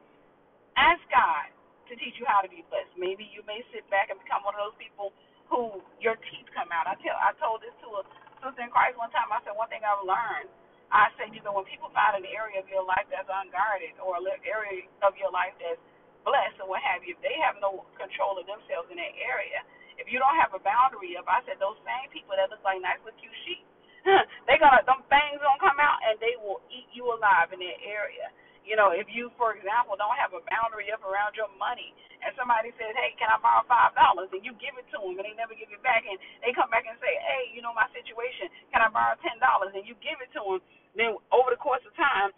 Ask 0.79 1.03
God 1.11 1.51
to 1.91 1.95
teach 1.99 2.17
you 2.19 2.27
how 2.29 2.43
to 2.43 2.51
be 2.51 2.63
blessed. 2.71 2.95
Maybe 2.99 3.27
you 3.31 3.43
may 3.47 3.63
sit 3.75 3.87
back 3.91 4.11
and 4.11 4.19
become 4.23 4.47
one 4.47 4.55
of 4.55 4.63
those 4.71 4.79
people 4.79 5.13
who 5.51 5.83
your 5.99 6.17
teeth 6.31 6.49
come 6.55 6.71
out. 6.71 6.87
I 6.87 6.95
tell 7.03 7.19
I 7.19 7.35
told 7.43 7.63
this 7.63 7.75
to 7.85 7.89
a 8.01 8.03
sister 8.43 8.63
in 8.63 8.71
Christ 8.71 8.97
one 8.99 9.11
time. 9.13 9.31
I 9.35 9.43
said 9.43 9.55
one 9.59 9.69
thing 9.71 9.83
I've 9.83 10.07
learned 10.07 10.51
I 10.93 11.11
say, 11.17 11.31
you 11.33 11.43
know, 11.47 11.57
when 11.57 11.67
people 11.67 11.91
find 11.95 12.19
an 12.19 12.29
area 12.29 12.63
of 12.63 12.69
your 12.69 12.85
life 12.87 13.07
that's 13.09 13.31
unguarded 13.31 13.99
or 14.03 14.19
an 14.21 14.27
area 14.47 14.87
of 15.03 15.17
your 15.17 15.33
life 15.33 15.55
that's 15.59 15.81
blessed 16.25 16.59
or 16.65 16.69
what 16.73 16.83
have 16.83 17.05
you, 17.07 17.15
if 17.17 17.23
they 17.23 17.37
have 17.45 17.61
no 17.63 17.87
control 18.01 18.37
of 18.41 18.49
themselves 18.49 18.91
in 18.91 18.99
that 18.99 19.15
area, 19.21 19.63
if 20.01 20.09
you 20.11 20.19
don't 20.19 20.37
have 20.41 20.53
a 20.57 20.63
boundary 20.63 21.17
up, 21.21 21.29
I 21.29 21.45
said 21.47 21.61
those 21.63 21.79
same 21.87 22.09
people 22.11 22.35
that 22.37 22.51
look 22.51 22.65
like 22.67 22.81
nice 22.83 23.01
little 23.05 23.19
cute 23.21 23.37
sheep, 23.47 23.65
they 24.49 24.57
gonna 24.61 24.83
them 24.89 25.05
things 25.13 25.41
gonna 25.41 25.63
come 25.63 25.81
out 25.81 26.01
and 26.07 26.17
they 26.21 26.37
will 26.41 26.61
eat 26.73 26.89
you 26.97 27.09
alive 27.13 27.53
in 27.55 27.61
that 27.63 27.81
area. 27.85 28.33
You 28.67 28.77
know, 28.79 28.93
if 28.95 29.11
you, 29.13 29.31
for 29.41 29.55
example, 29.59 29.95
don't 29.99 30.17
have 30.19 30.33
a 30.35 30.43
boundary 30.51 30.91
up 30.95 31.03
around 31.05 31.37
your 31.39 31.51
money, 31.61 31.95
and 32.23 32.33
somebody 32.39 32.73
says, 32.81 32.95
"Hey, 32.97 33.15
can 33.19 33.29
I 33.31 33.39
borrow 33.43 33.65
five 33.69 33.95
dollars?" 33.99 34.31
and 34.33 34.45
you 34.45 34.55
give 34.61 34.77
it 34.79 34.87
to 34.95 34.99
them, 35.01 35.19
and 35.19 35.27
they 35.27 35.35
never 35.37 35.55
give 35.55 35.71
it 35.73 35.83
back, 35.83 36.05
and 36.07 36.19
they 36.45 36.53
come 36.55 36.71
back 36.71 36.87
and 36.89 36.99
say, 37.01 37.13
"Hey, 37.23 37.51
you 37.55 37.63
know 37.63 37.75
my 37.75 37.89
situation, 37.93 38.51
can 38.73 38.83
I 38.83 38.89
borrow 38.91 39.17
ten 39.23 39.39
dollars?" 39.41 39.75
and 39.75 39.87
you 39.87 39.95
give 40.03 40.21
it 40.23 40.33
to 40.39 40.43
them, 40.43 40.61
then 40.97 41.17
over 41.33 41.51
the 41.53 41.61
course 41.61 41.85
of 41.87 41.95
time, 41.97 42.33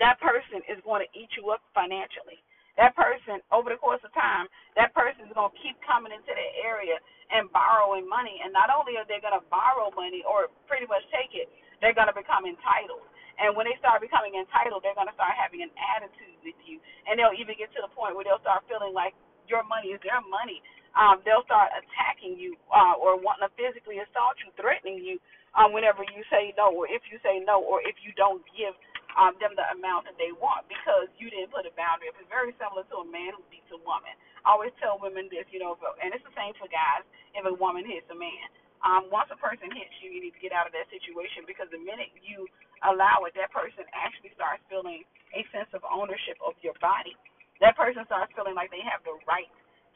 that 0.00 0.20
person 0.22 0.62
is 0.70 0.78
going 0.86 1.02
to 1.04 1.10
eat 1.18 1.30
you 1.36 1.50
up 1.50 1.60
financially. 1.74 2.38
That 2.76 2.96
person, 2.96 3.40
over 3.52 3.72
the 3.72 3.80
course 3.80 4.00
of 4.04 4.12
time, 4.16 4.48
that 4.76 4.92
person 4.96 5.28
is 5.28 5.34
going 5.36 5.52
to 5.52 5.58
keep 5.60 5.76
coming 5.84 6.12
into 6.12 6.32
that 6.32 6.52
area 6.60 7.00
and 7.32 7.48
borrowing 7.52 8.04
money. 8.08 8.40
And 8.44 8.52
not 8.52 8.68
only 8.72 8.96
are 9.00 9.08
they 9.08 9.20
going 9.20 9.36
to 9.36 9.44
borrow 9.48 9.92
money 9.96 10.24
or 10.24 10.52
pretty 10.68 10.88
much 10.88 11.04
take 11.12 11.32
it, 11.36 11.48
they're 11.80 11.96
going 11.96 12.08
to 12.12 12.16
become 12.16 12.44
entitled. 12.48 13.04
And 13.40 13.56
when 13.56 13.68
they 13.68 13.76
start 13.80 14.00
becoming 14.00 14.36
entitled, 14.36 14.84
they're 14.84 14.96
going 14.96 15.08
to 15.10 15.16
start 15.16 15.36
having 15.36 15.64
an 15.64 15.72
attitude 15.96 16.36
with 16.44 16.56
you. 16.64 16.80
And 17.08 17.16
they'll 17.20 17.36
even 17.36 17.56
get 17.56 17.72
to 17.76 17.80
the 17.84 17.92
point 17.92 18.16
where 18.16 18.24
they'll 18.24 18.40
start 18.44 18.64
feeling 18.68 18.92
like 18.96 19.12
your 19.48 19.64
money 19.64 19.92
is 19.92 20.00
their 20.04 20.20
money. 20.28 20.60
Um, 20.96 21.20
they'll 21.28 21.44
start 21.44 21.72
attacking 21.76 22.40
you 22.40 22.56
uh, 22.72 22.96
or 22.96 23.20
wanting 23.20 23.44
to 23.48 23.52
physically 23.56 24.00
assault 24.00 24.40
you, 24.40 24.48
threatening 24.56 25.00
you 25.04 25.20
um, 25.56 25.72
whenever 25.72 26.04
you 26.04 26.24
say 26.32 26.52
no, 26.56 26.72
or 26.72 26.88
if 26.88 27.04
you 27.12 27.20
say 27.24 27.40
no, 27.44 27.60
or 27.60 27.80
if 27.84 27.96
you 28.04 28.12
don't 28.16 28.44
give 28.56 28.72
um, 29.16 29.34
them 29.40 29.56
the 29.56 29.66
amount 29.74 30.06
that 30.06 30.16
they 30.20 30.30
want 30.36 30.68
because 30.68 31.08
you 31.16 31.32
didn't 31.32 31.50
put 31.52 31.64
a 31.66 31.72
boundary 31.74 32.12
up. 32.12 32.16
It's 32.20 32.30
very 32.30 32.52
similar 32.60 32.84
to 32.92 32.96
a 33.02 33.08
man 33.08 33.34
who 33.36 33.42
beats 33.48 33.68
a 33.72 33.80
woman. 33.82 34.12
I 34.44 34.54
always 34.54 34.72
tell 34.78 35.00
women 35.00 35.26
this, 35.32 35.48
you 35.50 35.58
know, 35.58 35.74
and 36.00 36.12
it's 36.12 36.24
the 36.24 36.34
same 36.36 36.54
for 36.60 36.68
guys. 36.70 37.02
If 37.34 37.44
a 37.48 37.54
woman 37.56 37.84
hits 37.88 38.06
a 38.12 38.18
man, 38.18 38.46
um, 38.84 39.08
once 39.10 39.32
a 39.32 39.38
person 39.40 39.72
hits 39.72 39.92
you, 40.04 40.12
you 40.12 40.20
need 40.20 40.36
to 40.36 40.42
get 40.44 40.52
out 40.52 40.68
of 40.68 40.74
that 40.76 40.86
situation 40.92 41.48
because 41.48 41.66
the 41.72 41.80
minute 41.80 42.12
you 42.20 42.46
allow 42.84 43.24
it, 43.26 43.32
that 43.40 43.50
person 43.50 43.82
actually 43.96 44.30
starts 44.36 44.60
feeling 44.68 45.02
a 45.32 45.42
sense 45.50 45.70
of 45.72 45.82
ownership 45.88 46.36
of 46.44 46.54
your 46.60 46.76
body. 46.84 47.16
That 47.64 47.74
person 47.74 48.04
starts 48.06 48.30
feeling 48.36 48.54
like 48.54 48.68
they 48.70 48.84
have 48.84 49.00
the 49.02 49.16
right 49.24 49.48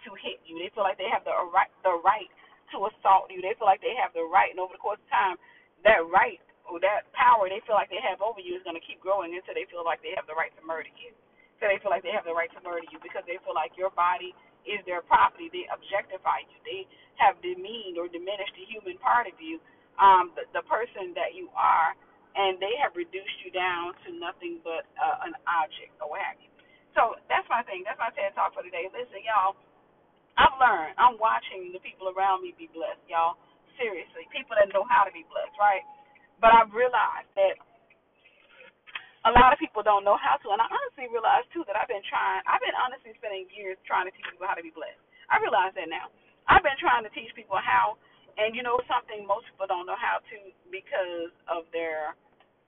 to 0.08 0.10
hit 0.24 0.40
you. 0.48 0.56
They 0.56 0.72
feel 0.72 0.82
like 0.88 0.96
they 0.96 1.12
have 1.12 1.28
the 1.28 1.36
right 1.52 1.68
the 1.84 2.00
right 2.00 2.32
to 2.72 2.88
assault 2.88 3.28
you. 3.28 3.44
They 3.44 3.52
feel 3.60 3.68
like 3.68 3.84
they 3.84 3.94
have 4.00 4.16
the 4.16 4.24
right, 4.24 4.48
and 4.48 4.58
over 4.58 4.72
the 4.72 4.80
course 4.82 4.98
of 4.98 5.10
time, 5.12 5.36
that 5.84 6.00
right 6.08 6.40
that 6.78 7.10
power 7.16 7.50
they 7.50 7.58
feel 7.66 7.74
like 7.74 7.90
they 7.90 8.02
have 8.04 8.22
over 8.22 8.38
you 8.38 8.54
is 8.54 8.62
going 8.62 8.78
to 8.78 8.84
keep 8.84 9.02
growing 9.02 9.34
until 9.34 9.56
they 9.58 9.66
feel 9.66 9.82
like 9.82 9.98
they 10.06 10.14
have 10.14 10.30
the 10.30 10.36
right 10.38 10.54
to 10.54 10.62
murder 10.62 10.92
you. 10.94 11.10
So 11.58 11.66
they 11.66 11.82
feel 11.82 11.90
like 11.90 12.06
they 12.06 12.14
have 12.14 12.26
the 12.28 12.36
right 12.36 12.50
to 12.54 12.60
murder 12.62 12.86
you 12.94 13.02
because 13.02 13.26
they 13.26 13.40
feel 13.42 13.56
like 13.56 13.74
your 13.74 13.90
body 13.94 14.32
is 14.68 14.78
their 14.86 15.02
property. 15.02 15.50
They 15.50 15.66
objectify 15.72 16.46
you. 16.46 16.58
They 16.62 16.80
have 17.18 17.40
demeaned 17.42 17.98
or 17.98 18.06
diminished 18.06 18.54
the 18.54 18.66
human 18.68 19.00
part 19.02 19.26
of 19.26 19.36
you, 19.42 19.58
um, 19.98 20.30
the, 20.38 20.46
the 20.54 20.64
person 20.70 21.16
that 21.18 21.34
you 21.34 21.50
are, 21.56 21.96
and 22.38 22.60
they 22.62 22.72
have 22.78 22.94
reduced 22.94 23.38
you 23.42 23.50
down 23.50 23.96
to 24.06 24.14
nothing 24.14 24.62
but 24.62 24.86
uh, 25.00 25.26
an 25.26 25.34
object 25.48 25.96
or 25.98 26.12
what 26.14 26.22
have 26.22 26.38
you. 26.38 26.50
So 26.94 27.18
that's 27.30 27.46
my 27.50 27.62
thing. 27.66 27.82
That's 27.86 27.98
my 28.00 28.12
TED 28.14 28.34
talk 28.38 28.54
for 28.54 28.62
today. 28.62 28.86
Listen, 28.92 29.20
y'all. 29.26 29.54
I've 30.38 30.56
learned. 30.60 30.96
I'm 31.00 31.18
watching 31.20 31.72
the 31.74 31.82
people 31.82 32.12
around 32.12 32.44
me 32.44 32.54
be 32.56 32.70
blessed, 32.72 33.02
y'all. 33.10 33.36
Seriously, 33.80 34.28
people 34.30 34.54
that 34.60 34.68
know 34.76 34.84
how 34.88 35.08
to 35.08 35.12
be 35.12 35.24
blessed, 35.32 35.56
right? 35.58 35.82
But 36.40 36.56
I've 36.56 36.72
realized 36.72 37.28
that 37.36 37.56
a 39.28 39.32
lot 39.36 39.52
of 39.52 39.60
people 39.60 39.84
don't 39.84 40.04
know 40.08 40.16
how 40.16 40.40
to, 40.40 40.48
and 40.52 40.60
I 40.60 40.68
honestly 40.68 41.12
realized 41.12 41.52
too 41.52 41.64
that 41.68 41.76
I've 41.76 41.90
been 41.92 42.04
trying. 42.08 42.40
I've 42.48 42.64
been 42.64 42.76
honestly 42.80 43.12
spending 43.20 43.44
years 43.52 43.76
trying 43.84 44.08
to 44.08 44.12
teach 44.16 44.24
people 44.32 44.48
how 44.48 44.56
to 44.56 44.64
be 44.64 44.72
blessed. 44.72 45.00
I 45.28 45.36
realize 45.44 45.76
that 45.76 45.92
now. 45.92 46.08
I've 46.48 46.64
been 46.64 46.80
trying 46.80 47.04
to 47.04 47.12
teach 47.12 47.28
people 47.36 47.60
how, 47.60 48.00
and 48.40 48.56
you 48.56 48.64
know 48.64 48.80
something 48.88 49.28
most 49.28 49.44
people 49.52 49.68
don't 49.68 49.84
know 49.84 50.00
how 50.00 50.24
to 50.32 50.38
because 50.72 51.30
of 51.52 51.68
their 51.70 52.16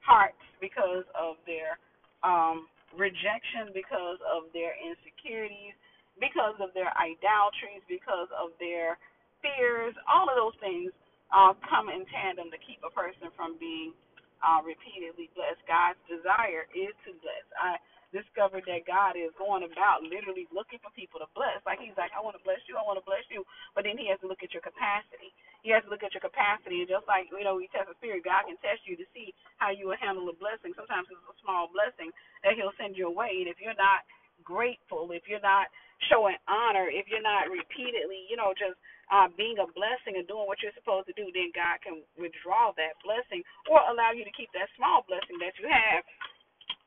hearts, 0.05 0.39
because 0.61 1.09
of 1.17 1.41
their 1.49 1.81
um, 2.21 2.69
rejection, 2.95 3.73
because 3.73 4.21
of 4.29 4.53
their 4.53 4.77
insecurities, 4.77 5.75
because 6.21 6.55
of 6.61 6.71
their 6.77 6.93
idolatries, 7.01 7.81
because 7.89 8.29
of 8.37 8.53
their 8.61 9.01
fears, 9.41 9.97
all 10.05 10.29
of 10.29 10.37
those 10.37 10.55
things 10.61 10.93
uh, 11.33 11.57
come 11.67 11.89
in 11.89 12.05
tandem 12.13 12.53
to 12.53 12.61
keep 12.63 12.85
a 12.85 12.93
person 12.93 13.33
from 13.35 13.57
being 13.59 13.97
uh, 14.45 14.61
repeatedly 14.63 15.33
blessed. 15.35 15.63
God's 15.67 16.01
desire 16.07 16.69
is 16.77 16.93
to 17.09 17.17
bless. 17.25 17.47
I 17.57 17.81
discovered 18.13 18.69
that 18.69 18.85
God 18.85 19.17
is 19.17 19.33
going 19.41 19.65
about 19.65 20.05
literally 20.05 20.45
looking 20.53 20.79
for 20.85 20.93
people 20.93 21.19
to 21.25 21.29
bless. 21.33 21.65
Like 21.65 21.81
He's 21.81 21.97
like, 21.97 22.13
I 22.13 22.21
want 22.21 22.37
to 22.37 22.45
bless 22.45 22.61
you, 22.69 22.77
I 22.77 22.85
want 22.85 23.01
to 23.01 23.07
bless 23.09 23.25
you. 23.33 23.43
But 23.73 23.89
then 23.89 23.97
He 23.97 24.07
has 24.13 24.21
to 24.23 24.29
look 24.29 24.45
at 24.45 24.53
your 24.53 24.63
capacity. 24.63 25.33
He 25.65 25.73
has 25.73 25.83
to 25.89 25.91
look 25.91 26.05
at 26.05 26.13
your 26.13 26.23
capacity. 26.23 26.85
And 26.85 26.91
just 26.91 27.09
like, 27.09 27.33
you 27.33 27.43
know, 27.47 27.57
we 27.57 27.73
test 27.73 27.89
the 27.89 27.97
spirit, 27.99 28.23
God 28.29 28.47
can 28.47 28.61
test 28.61 28.85
you 28.85 28.95
to 29.01 29.07
see 29.17 29.33
how 29.59 29.73
you 29.73 29.91
will 29.91 29.99
handle 29.99 30.29
a 30.29 30.37
blessing. 30.37 30.77
Sometimes 30.77 31.09
it's 31.09 31.25
a 31.25 31.37
small 31.43 31.73
blessing 31.73 32.13
that 32.45 32.55
He'll 32.55 32.77
send 32.77 32.95
you 33.01 33.09
away. 33.09 33.43
And 33.43 33.49
if 33.49 33.59
you're 33.59 33.79
not 33.81 34.05
grateful, 34.45 35.11
if 35.17 35.25
you're 35.27 35.43
not 35.43 35.73
showing 36.13 36.37
honor, 36.51 36.91
if 36.93 37.09
you're 37.09 37.25
not 37.25 37.49
repeatedly, 37.49 38.29
you 38.29 38.37
know, 38.37 38.53
just 38.55 38.77
uh, 39.13 39.29
being 39.37 39.61
a 39.61 39.69
blessing 39.77 40.17
and 40.17 40.25
doing 40.25 40.49
what 40.49 40.65
you're 40.65 40.75
supposed 40.75 41.05
to 41.13 41.15
do, 41.15 41.29
then 41.37 41.53
God 41.53 41.85
can 41.85 42.01
withdraw 42.17 42.73
that 42.81 42.97
blessing 43.05 43.45
or 43.69 43.85
allow 43.93 44.17
you 44.17 44.25
to 44.25 44.33
keep 44.33 44.49
that 44.57 44.73
small 44.81 45.05
blessing 45.05 45.37
that 45.45 45.53
you 45.61 45.69
have 45.69 46.03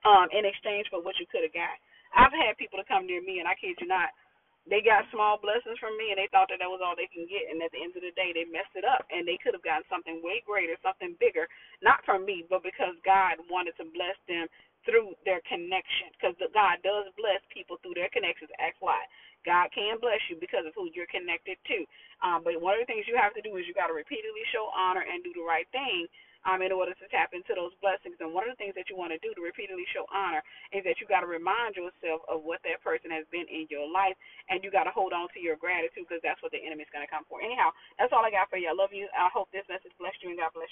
um, 0.06 0.28
in 0.34 0.46
exchange 0.46 0.90
for 0.90 1.02
what 1.02 1.18
you 1.22 1.30
could 1.30 1.46
have 1.46 1.56
got. 1.56 1.78
I've 2.18 2.34
had 2.34 2.58
people 2.58 2.82
to 2.82 2.88
come 2.88 3.06
near 3.06 3.22
me, 3.22 3.40
and 3.44 3.48
I 3.50 3.54
kid 3.60 3.78
you 3.78 3.90
not, 3.90 4.10
they 4.66 4.82
got 4.82 5.06
small 5.14 5.38
blessings 5.38 5.78
from 5.78 5.94
me, 5.94 6.10
and 6.10 6.18
they 6.18 6.30
thought 6.34 6.50
that 6.50 6.58
that 6.58 6.72
was 6.72 6.82
all 6.82 6.98
they 6.98 7.12
can 7.14 7.30
get. 7.30 7.54
And 7.54 7.62
at 7.62 7.70
the 7.70 7.82
end 7.82 7.94
of 7.94 8.02
the 8.02 8.16
day, 8.18 8.34
they 8.34 8.50
messed 8.50 8.74
it 8.74 8.86
up, 8.88 9.06
and 9.14 9.22
they 9.22 9.38
could 9.38 9.54
have 9.54 9.66
gotten 9.66 9.86
something 9.86 10.26
way 10.26 10.42
greater, 10.42 10.74
something 10.82 11.14
bigger, 11.22 11.46
not 11.86 12.02
from 12.02 12.26
me, 12.26 12.42
but 12.50 12.66
because 12.66 12.98
God 13.06 13.38
wanted 13.46 13.78
to 13.78 13.86
bless 13.94 14.18
them 14.26 14.50
through 14.86 15.18
their 15.26 15.42
connection. 15.50 16.14
Because 16.16 16.38
God 16.54 16.80
does 16.86 17.10
bless 17.20 17.42
people 17.52 17.82
through 17.82 17.98
their 17.98 18.10
connections. 18.14 18.54
Ask 18.62 18.78
why. 18.80 19.02
God 19.46 19.70
can 19.74 20.02
bless 20.02 20.22
you 20.30 20.38
because 20.42 20.66
of 20.66 20.74
who 20.74 20.90
you're 20.94 21.10
connected 21.12 21.58
to. 21.70 21.86
Um, 22.26 22.42
but 22.42 22.58
one 22.58 22.78
of 22.78 22.82
the 22.82 22.90
things 22.90 23.06
you 23.06 23.18
have 23.20 23.36
to 23.38 23.44
do 23.46 23.54
is 23.62 23.70
you 23.70 23.78
got 23.78 23.94
to 23.94 23.98
repeatedly 23.98 24.42
show 24.50 24.74
honor 24.74 25.06
and 25.06 25.22
do 25.22 25.34
the 25.38 25.46
right 25.46 25.70
thing 25.70 26.10
um, 26.46 26.62
in 26.62 26.74
order 26.74 26.94
to 26.94 27.06
tap 27.10 27.34
into 27.34 27.54
those 27.58 27.74
blessings. 27.82 28.18
And 28.22 28.34
one 28.34 28.46
of 28.46 28.54
the 28.54 28.60
things 28.62 28.74
that 28.78 28.88
you 28.90 28.96
want 28.96 29.14
to 29.14 29.22
do 29.22 29.34
to 29.34 29.42
repeatedly 29.42 29.86
show 29.92 30.06
honor 30.14 30.42
is 30.72 30.86
that 30.86 30.98
you 31.02 31.06
got 31.06 31.26
to 31.26 31.30
remind 31.30 31.76
yourself 31.76 32.26
of 32.30 32.46
what 32.46 32.62
that 32.64 32.80
person 32.82 33.10
has 33.12 33.26
been 33.30 33.46
in 33.50 33.68
your 33.70 33.86
life, 33.86 34.16
and 34.50 34.62
you 34.64 34.70
got 34.74 34.86
to 34.86 34.94
hold 34.94 35.12
on 35.12 35.28
to 35.34 35.40
your 35.42 35.58
gratitude 35.58 36.06
because 36.06 36.22
that's 36.24 36.40
what 36.42 36.54
the 36.54 36.62
enemy 36.62 36.86
is 36.86 36.94
going 36.94 37.04
to 37.06 37.12
come 37.12 37.26
for. 37.28 37.42
Anyhow, 37.42 37.74
that's 37.98 38.14
all 38.14 38.24
I 38.24 38.32
got 38.32 38.48
for 38.50 38.58
you. 38.58 38.70
I 38.70 38.78
love 38.78 38.94
you. 38.94 39.10
I 39.12 39.28
hope 39.34 39.50
this 39.52 39.66
message 39.68 39.92
blessed 39.98 40.22
you, 40.22 40.32
and 40.32 40.40
God 40.40 40.54
bless 40.54 40.56
you. 40.56 40.64